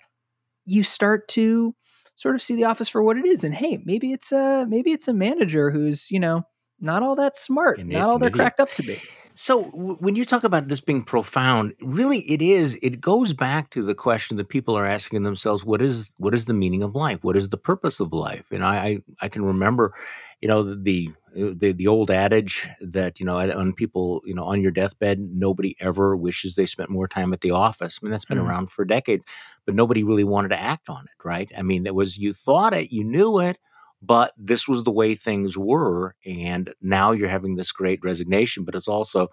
you 0.64 0.82
start 0.84 1.28
to 1.28 1.74
sort 2.14 2.34
of 2.34 2.40
see 2.40 2.56
the 2.56 2.64
office 2.64 2.88
for 2.88 3.02
what 3.02 3.18
it 3.18 3.26
is. 3.26 3.44
And 3.44 3.54
hey, 3.54 3.82
maybe 3.84 4.12
it's 4.12 4.32
a 4.32 4.64
maybe 4.66 4.92
it's 4.92 5.06
a 5.06 5.12
manager 5.12 5.70
who's 5.70 6.10
you 6.10 6.18
know 6.18 6.42
not 6.80 7.02
all 7.02 7.16
that 7.16 7.36
smart, 7.36 7.78
An 7.78 7.90
not 7.90 8.08
all 8.08 8.18
they're 8.18 8.30
idiot. 8.30 8.30
cracked 8.30 8.60
up 8.60 8.74
to 8.74 8.82
be. 8.82 9.02
So 9.34 9.70
w- 9.72 9.96
when 10.00 10.16
you 10.16 10.24
talk 10.24 10.44
about 10.44 10.68
this 10.68 10.80
being 10.80 11.02
profound, 11.04 11.74
really 11.82 12.20
it 12.20 12.42
is. 12.42 12.78
It 12.82 13.00
goes 13.00 13.34
back 13.34 13.70
to 13.70 13.82
the 13.82 13.94
question 13.94 14.36
that 14.38 14.48
people 14.48 14.76
are 14.76 14.86
asking 14.86 15.24
themselves: 15.24 15.64
What 15.64 15.82
is 15.82 16.12
what 16.18 16.34
is 16.34 16.46
the 16.46 16.54
meaning 16.54 16.82
of 16.82 16.94
life? 16.96 17.20
What 17.22 17.36
is 17.36 17.50
the 17.50 17.58
purpose 17.58 18.00
of 18.00 18.12
life? 18.12 18.46
And 18.52 18.64
I 18.64 18.76
I, 18.86 18.98
I 19.22 19.28
can 19.28 19.44
remember, 19.44 19.94
you 20.40 20.48
know, 20.48 20.74
the 20.74 21.14
the 21.34 21.72
the 21.72 21.86
old 21.88 22.10
adage 22.10 22.68
that 22.80 23.20
you 23.20 23.26
know 23.26 23.38
on 23.38 23.72
people 23.74 24.22
you 24.24 24.34
know 24.34 24.44
on 24.44 24.60
your 24.62 24.70
deathbed 24.72 25.20
nobody 25.20 25.76
ever 25.80 26.16
wishes 26.16 26.54
they 26.56 26.66
spent 26.66 26.90
more 26.90 27.08
time 27.08 27.32
at 27.32 27.42
the 27.42 27.52
office. 27.52 27.98
I 28.02 28.06
mean 28.06 28.12
that's 28.12 28.24
been 28.26 28.38
Mhm. 28.38 28.38
around 28.38 28.70
for 28.70 28.84
decades, 28.84 29.24
but 29.66 29.74
nobody 29.74 30.02
really 30.02 30.24
wanted 30.24 30.48
to 30.50 30.60
act 30.60 30.88
on 30.88 31.04
it, 31.04 31.24
right? 31.24 31.50
I 31.58 31.62
mean 31.62 31.86
it 31.86 31.94
was 31.94 32.18
you 32.18 32.32
thought 32.32 32.74
it, 32.74 32.92
you 32.92 33.04
knew 33.04 33.40
it, 33.40 33.58
but 34.06 34.32
this 34.36 34.68
was 34.68 34.84
the 34.84 34.92
way 34.92 35.14
things 35.14 35.58
were 35.58 36.14
and 36.24 36.72
now 36.80 37.12
you're 37.12 37.28
having 37.28 37.56
this 37.56 37.72
great 37.72 37.98
resignation 38.02 38.64
but 38.64 38.74
it's 38.74 38.88
also 38.88 39.28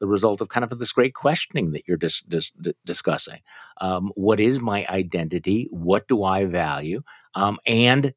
the 0.00 0.06
result 0.06 0.40
of 0.40 0.48
kind 0.48 0.64
of 0.64 0.78
this 0.78 0.92
great 0.92 1.14
questioning 1.14 1.72
that 1.72 1.86
you're 1.86 1.96
dis- 1.96 2.22
dis- 2.22 2.52
discussing. 2.84 3.40
Um, 3.80 4.12
what 4.14 4.40
is 4.40 4.60
my 4.60 4.86
identity? 4.88 5.68
What 5.70 6.08
do 6.08 6.22
i 6.22 6.44
value? 6.44 7.02
Um, 7.34 7.58
and 7.66 8.12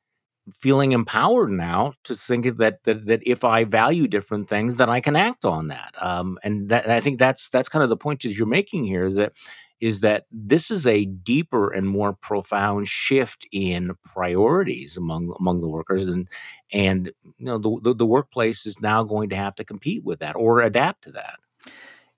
feeling 0.51 0.91
empowered 0.91 1.51
now 1.51 1.93
to 2.03 2.15
think 2.15 2.57
that, 2.57 2.83
that 2.83 3.05
that 3.05 3.21
if 3.25 3.43
i 3.43 3.63
value 3.63 4.07
different 4.07 4.49
things 4.49 4.75
then 4.77 4.89
i 4.89 4.99
can 4.99 5.15
act 5.15 5.45
on 5.45 5.67
that. 5.67 5.93
Um, 6.01 6.39
and 6.43 6.69
that 6.69 6.83
and 6.83 6.93
i 6.93 6.99
think 6.99 7.19
that's 7.19 7.49
that's 7.49 7.69
kind 7.69 7.83
of 7.83 7.89
the 7.89 7.97
point 7.97 8.23
that 8.23 8.31
you're 8.31 8.47
making 8.47 8.85
here 8.85 9.09
that 9.11 9.33
is 9.81 10.01
that 10.01 10.25
this 10.31 10.71
is 10.71 10.85
a 10.87 11.05
deeper 11.05 11.71
and 11.71 11.87
more 11.87 12.13
profound 12.13 12.87
shift 12.87 13.47
in 13.51 13.91
priorities 14.05 14.95
among 14.97 15.35
among 15.39 15.61
the 15.61 15.67
workers 15.69 16.05
and 16.07 16.29
and 16.71 17.11
you 17.37 17.45
know 17.45 17.57
the, 17.57 17.79
the 17.81 17.95
the 17.95 18.05
workplace 18.05 18.65
is 18.65 18.79
now 18.81 19.03
going 19.03 19.29
to 19.29 19.35
have 19.35 19.55
to 19.55 19.65
compete 19.65 20.03
with 20.03 20.19
that 20.19 20.35
or 20.35 20.61
adapt 20.61 21.03
to 21.03 21.11
that 21.11 21.39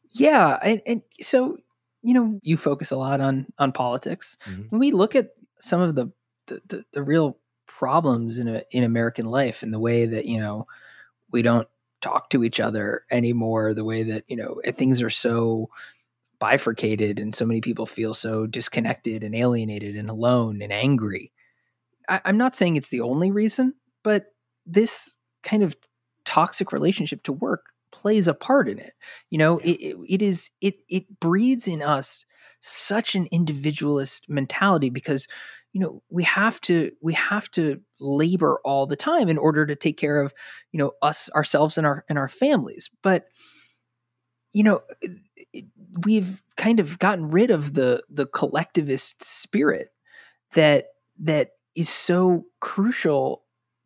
Yeah, 0.09 0.59
and, 0.61 0.82
and 0.86 1.01
so 1.22 1.57
you 2.01 2.14
know, 2.14 2.39
you 2.43 2.57
focus 2.57 2.91
a 2.91 2.97
lot 2.97 3.22
on 3.22 3.47
on 3.57 3.72
politics. 3.72 4.38
Mhm. 4.45 4.70
When 4.70 4.80
we 4.80 4.91
look 4.91 5.16
at 5.16 5.32
some 5.59 5.82
of 5.82 5.95
the 5.95 6.11
the, 6.47 6.61
the, 6.68 6.86
the 6.93 7.03
real 7.03 7.38
problems 7.66 8.38
in 8.38 8.47
a, 8.49 8.64
in 8.72 8.84
American 8.84 9.26
life 9.26 9.64
and 9.64 9.74
the 9.74 9.80
way 9.80 10.05
that 10.05 10.26
you 10.26 10.39
know 10.39 10.68
we 11.32 11.41
don't 11.43 11.68
talk 12.01 12.30
to 12.32 12.43
each 12.43 12.59
other 12.59 13.05
anymore, 13.11 13.74
the 13.74 13.86
way 13.86 14.03
that 14.03 14.26
you 14.28 14.38
know 14.38 14.61
things 14.74 15.01
are 15.01 15.09
so 15.09 15.70
bifurcated 16.43 17.19
and 17.19 17.33
so 17.33 17.45
many 17.45 17.61
people 17.61 17.85
feel 17.85 18.13
so 18.13 18.45
disconnected 18.45 19.23
and 19.23 19.33
alienated 19.33 19.95
and 19.95 20.09
alone 20.09 20.61
and 20.61 20.73
angry. 20.73 21.31
I, 22.09 22.19
I'm 22.25 22.35
not 22.35 22.53
saying 22.53 22.75
it's 22.75 22.89
the 22.89 22.99
only 22.99 23.31
reason, 23.31 23.75
but 24.03 24.25
this 24.65 25.17
kind 25.41 25.63
of 25.63 25.73
toxic 26.25 26.73
relationship 26.73 27.23
to 27.23 27.31
work 27.31 27.67
plays 27.93 28.27
a 28.27 28.33
part 28.33 28.67
in 28.67 28.77
it. 28.77 28.91
You 29.29 29.37
know, 29.37 29.61
Yeah. 29.61 29.67
it, 29.71 29.79
it, 29.79 29.97
it 30.09 30.21
is 30.21 30.49
it 30.59 30.75
it 30.89 31.17
breeds 31.21 31.65
in 31.65 31.81
us 31.81 32.25
such 32.59 33.15
an 33.15 33.29
individualist 33.31 34.27
mentality 34.27 34.89
because 34.89 35.29
you 35.71 35.79
know 35.79 36.03
we 36.09 36.23
have 36.23 36.59
to 36.61 36.91
we 37.01 37.13
have 37.13 37.49
to 37.51 37.79
labor 38.01 38.59
all 38.65 38.85
the 38.85 38.97
time 38.97 39.29
in 39.29 39.37
order 39.37 39.65
to 39.65 39.77
take 39.77 39.95
care 39.95 40.19
of 40.19 40.33
you 40.73 40.77
know 40.77 40.91
us 41.01 41.29
ourselves 41.35 41.77
and 41.77 41.87
our 41.87 42.03
and 42.09 42.17
our 42.17 42.27
families 42.27 42.89
but 43.01 43.27
you 44.54 44.64
know 44.64 44.82
it- 45.01 45.66
we've 46.06 46.41
kind 46.58 46.80
of 46.80 46.97
gotten 46.99 47.30
rid 47.30 47.51
of 47.51 47.74
the 47.76 48.04
the 48.10 48.26
collectivist 48.26 49.24
spirit 49.24 49.89
that 50.54 50.88
that 51.20 51.51
is 51.76 51.89
so 51.89 52.45
crucial 52.62 53.43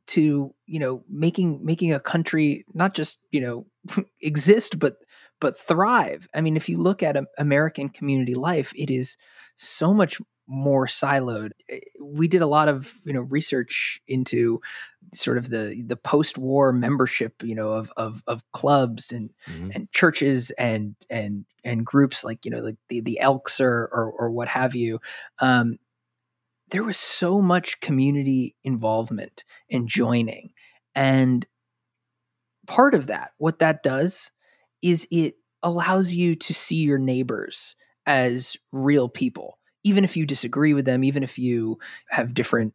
to 0.08 0.54
you 0.66 0.80
know 0.80 1.04
making 1.10 1.60
making 1.64 1.94
a 1.94 2.00
country 2.00 2.66
not 2.74 2.94
just 2.94 3.20
you 3.32 3.42
know 3.42 3.66
exist 4.22 4.80
but 4.80 4.98
but 5.40 5.58
thrive. 5.58 6.28
I 6.34 6.42
mean 6.42 6.58
if 6.58 6.70
you 6.70 6.78
look 6.78 7.04
at 7.04 7.18
american 7.38 7.90
community 7.90 8.36
life 8.36 8.74
it 8.76 8.90
is 8.90 9.18
so 9.56 9.94
much 9.94 10.20
more 10.48 10.88
siloed 10.88 11.52
Eh, 11.70 11.80
we 12.02 12.28
did 12.28 12.42
a 12.42 12.48
lot 12.48 12.70
of 12.70 12.94
you 13.04 13.14
know 13.14 13.22
research 13.22 14.02
into 14.08 14.60
sort 15.14 15.38
of 15.38 15.50
the 15.50 15.84
the 15.88 15.96
post-war 15.98 16.72
membership 16.74 17.42
you 17.44 17.56
know 17.56 17.72
of 17.72 17.92
of, 17.98 18.24
of 18.28 18.44
clubs 18.54 19.12
and 19.12 19.32
Mhm. 19.50 19.76
and 19.76 19.92
churches 19.92 20.52
and 20.52 20.96
and 21.10 21.46
and 21.64 21.86
groups 21.86 22.24
like 22.24 22.46
you 22.46 22.52
know 22.52 22.60
like 22.60 22.78
the 22.90 23.02
the 23.02 23.20
elks 23.20 23.60
or 23.62 23.90
or, 23.92 24.12
or 24.12 24.32
what 24.32 24.48
have 24.48 24.76
you 24.76 25.00
um 25.40 25.78
there 26.70 26.84
was 26.84 26.98
so 26.98 27.42
much 27.42 27.80
community 27.82 28.56
involvement 28.64 29.44
and 29.72 29.88
joining 29.88 30.52
and 30.96 31.48
part 32.68 32.94
of 32.94 33.08
that 33.08 33.32
what 33.38 33.60
that 33.60 33.84
does 33.84 34.32
is 34.82 35.08
it 35.12 35.36
allows 35.64 36.14
you 36.14 36.36
to 36.36 36.54
see 36.54 36.76
your 36.78 36.98
neighbors 36.98 37.76
as 38.06 38.58
real 38.72 39.10
people 39.10 39.58
even 39.84 40.04
if 40.04 40.18
you 40.18 40.26
disagree 40.26 40.74
with 40.74 40.86
them 40.86 41.04
even 41.04 41.24
if 41.24 41.38
you 41.38 41.78
have 42.10 42.34
different 42.34 42.74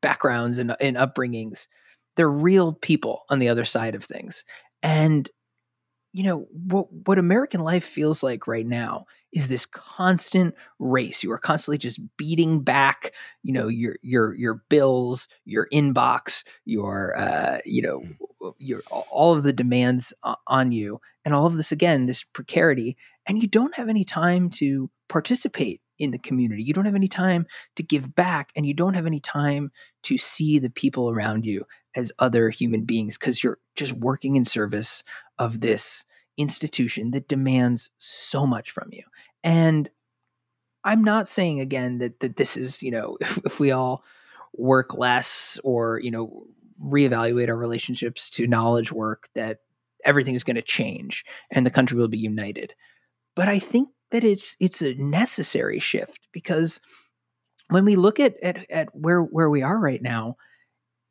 backgrounds 0.00 0.58
and, 0.58 0.74
and 0.80 0.96
upbringings 0.96 1.66
they're 2.16 2.28
real 2.30 2.72
people 2.72 3.24
on 3.30 3.38
the 3.38 3.48
other 3.48 3.64
side 3.64 3.94
of 3.94 4.04
things. 4.04 4.44
And 4.82 5.30
you 6.14 6.24
know 6.24 6.46
what 6.52 6.92
what 7.06 7.18
american 7.18 7.62
life 7.62 7.84
feels 7.84 8.22
like 8.22 8.46
right 8.46 8.66
now 8.66 9.06
is 9.32 9.48
this 9.48 9.64
constant 9.64 10.54
race. 10.78 11.22
You 11.22 11.32
are 11.32 11.38
constantly 11.38 11.78
just 11.78 12.00
beating 12.18 12.60
back 12.60 13.12
you 13.42 13.54
know 13.54 13.68
your 13.68 13.96
your 14.02 14.34
your 14.34 14.62
bills 14.68 15.26
your 15.46 15.68
inbox 15.72 16.44
your 16.66 17.18
uh 17.18 17.58
you 17.64 17.80
know 17.80 18.02
your 18.58 18.82
all 18.90 19.32
of 19.32 19.42
the 19.42 19.54
demands 19.54 20.12
on 20.46 20.70
you. 20.70 21.00
And 21.24 21.32
all 21.32 21.46
of 21.46 21.56
this 21.56 21.72
again 21.72 22.04
this 22.04 22.24
precarity. 22.24 22.98
And 23.24 23.40
you 23.40 23.48
don't 23.48 23.74
have 23.76 23.88
any 23.88 24.04
time 24.04 24.50
to 24.50 24.90
participate 25.08 25.80
in 26.02 26.10
the 26.10 26.18
community. 26.18 26.62
You 26.62 26.74
don't 26.74 26.84
have 26.84 26.94
any 26.94 27.08
time 27.08 27.46
to 27.76 27.82
give 27.82 28.14
back 28.14 28.50
and 28.56 28.66
you 28.66 28.74
don't 28.74 28.94
have 28.94 29.06
any 29.06 29.20
time 29.20 29.70
to 30.04 30.18
see 30.18 30.58
the 30.58 30.70
people 30.70 31.08
around 31.08 31.46
you 31.46 31.64
as 31.94 32.12
other 32.18 32.50
human 32.50 32.82
beings 32.82 33.16
because 33.16 33.42
you're 33.42 33.58
just 33.76 33.92
working 33.92 34.36
in 34.36 34.44
service 34.44 35.02
of 35.38 35.60
this 35.60 36.04
institution 36.36 37.12
that 37.12 37.28
demands 37.28 37.90
so 37.98 38.46
much 38.46 38.70
from 38.70 38.88
you. 38.90 39.04
And 39.44 39.90
i'm 40.84 41.04
not 41.04 41.28
saying 41.28 41.60
again 41.60 41.98
that 41.98 42.20
that 42.20 42.36
this 42.36 42.56
is 42.56 42.82
you 42.82 42.90
know 42.90 43.16
if, 43.20 43.38
if 43.44 43.60
we 43.60 43.70
all 43.70 44.04
work 44.54 44.94
less 44.96 45.58
or 45.64 46.00
you 46.00 46.10
know 46.10 46.44
reevaluate 46.82 47.48
our 47.48 47.56
relationships 47.56 48.28
to 48.28 48.46
knowledge 48.46 48.90
work 48.92 49.28
that 49.34 49.58
everything 50.04 50.34
is 50.34 50.42
going 50.42 50.56
to 50.56 50.62
change 50.62 51.24
and 51.52 51.64
the 51.64 51.70
country 51.70 51.96
will 51.96 52.08
be 52.08 52.18
united. 52.18 52.74
But 53.36 53.48
i 53.48 53.58
think 53.58 53.88
that 54.12 54.24
it's 54.24 54.56
it's 54.60 54.82
a 54.82 54.94
necessary 54.94 55.80
shift 55.80 56.28
because 56.32 56.80
when 57.68 57.84
we 57.84 57.96
look 57.96 58.20
at 58.20 58.36
at, 58.42 58.70
at 58.70 58.88
where 58.94 59.22
where 59.22 59.50
we 59.50 59.62
are 59.62 59.78
right 59.78 60.02
now 60.02 60.36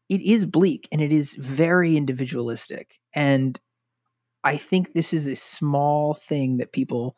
it 0.09 0.21
is 0.21 0.45
bleak 0.45 0.87
and 0.91 1.01
it 1.01 1.11
is 1.11 1.35
very 1.35 1.97
individualistic 1.97 2.99
and 3.13 3.59
i 4.43 4.55
think 4.57 4.93
this 4.93 5.13
is 5.13 5.27
a 5.27 5.35
small 5.35 6.13
thing 6.13 6.57
that 6.57 6.71
people 6.71 7.15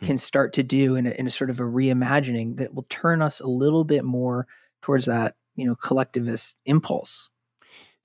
Hmm. 0.00 0.06
can 0.06 0.18
start 0.18 0.52
to 0.54 0.64
do 0.64 0.96
in 0.96 1.06
a, 1.06 1.10
in 1.10 1.26
a 1.28 1.30
sort 1.30 1.50
of 1.50 1.60
a 1.60 1.64
reimagining 1.64 2.56
that 2.56 2.74
will 2.74 2.86
turn 2.90 3.22
us 3.22 3.40
a 3.40 3.46
little 3.46 3.84
bit 3.84 4.04
more 4.04 4.46
towards 4.82 5.06
that 5.06 5.36
you 5.56 5.64
know 5.66 5.76
collectivist 5.76 6.56
impulse 6.66 7.30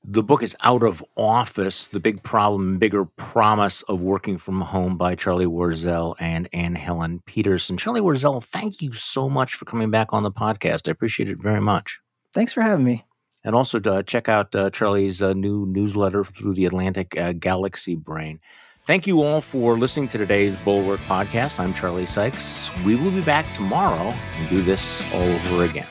The 0.06 0.24
book 0.24 0.41
is 0.41 0.56
Out 0.64 0.82
of 0.82 1.04
Office 1.18 1.89
The 1.89 2.00
Big 2.00 2.24
Problem, 2.24 2.78
Bigger 2.80 3.06
Promise 3.06 3.82
of 3.84 4.02
Working 4.02 4.38
from 4.38 4.62
Home 4.62 4.97
by 4.97 5.14
Charlie 5.14 5.45
Warzel 5.45 6.16
and 6.20 6.47
Anne 6.54 6.76
Helen 6.76 7.22
Petersen. 7.26 7.78
Charlie 7.78 8.02
Warzel, 8.02 8.41
thank 8.43 8.82
you 8.82 8.93
so 8.93 9.30
much 9.30 9.56
for 9.56 9.66
coming 9.66 9.91
back 9.91 10.14
on 10.14 10.24
the 10.24 10.32
podcast. 10.32 10.88
I 10.88 10.91
appreciate 10.91 11.30
it 11.30 11.38
very 11.39 11.62
much. 11.62 12.00
thanks 12.34 12.54
for 12.54 12.62
having 12.62 12.86
me 12.86 13.04
And 13.43 13.56
also 13.56 13.80
uh, 13.82 14.02
check 14.04 14.30
out 14.30 14.56
uh, 14.56 14.70
Charlie's 14.70 15.22
uh, 15.22 15.34
new 15.34 15.66
newsletter 15.66 16.24
through 16.24 16.54
the 16.54 16.66
Atlantic 16.66 17.18
uh, 17.20 17.34
Galaxy 17.34 17.95
Brain. 17.95 18.39
Thank 18.88 19.06
you 19.06 19.22
all 19.22 19.41
for 19.41 19.78
listening 19.78 20.08
to 20.10 20.18
today's 20.18 20.58
Bulwark 20.62 21.02
podcast. 21.02 21.60
I'm 21.60 21.74
Charlie 21.74 22.08
Sykes. 22.08 22.72
We 22.84 22.95
will 22.95 23.12
be 23.12 23.22
back 23.22 23.45
tomorrow 23.54 24.12
and 24.38 24.50
do 24.50 24.62
this 24.64 25.04
all 25.14 25.22
over 25.22 25.66
again. 25.66 25.86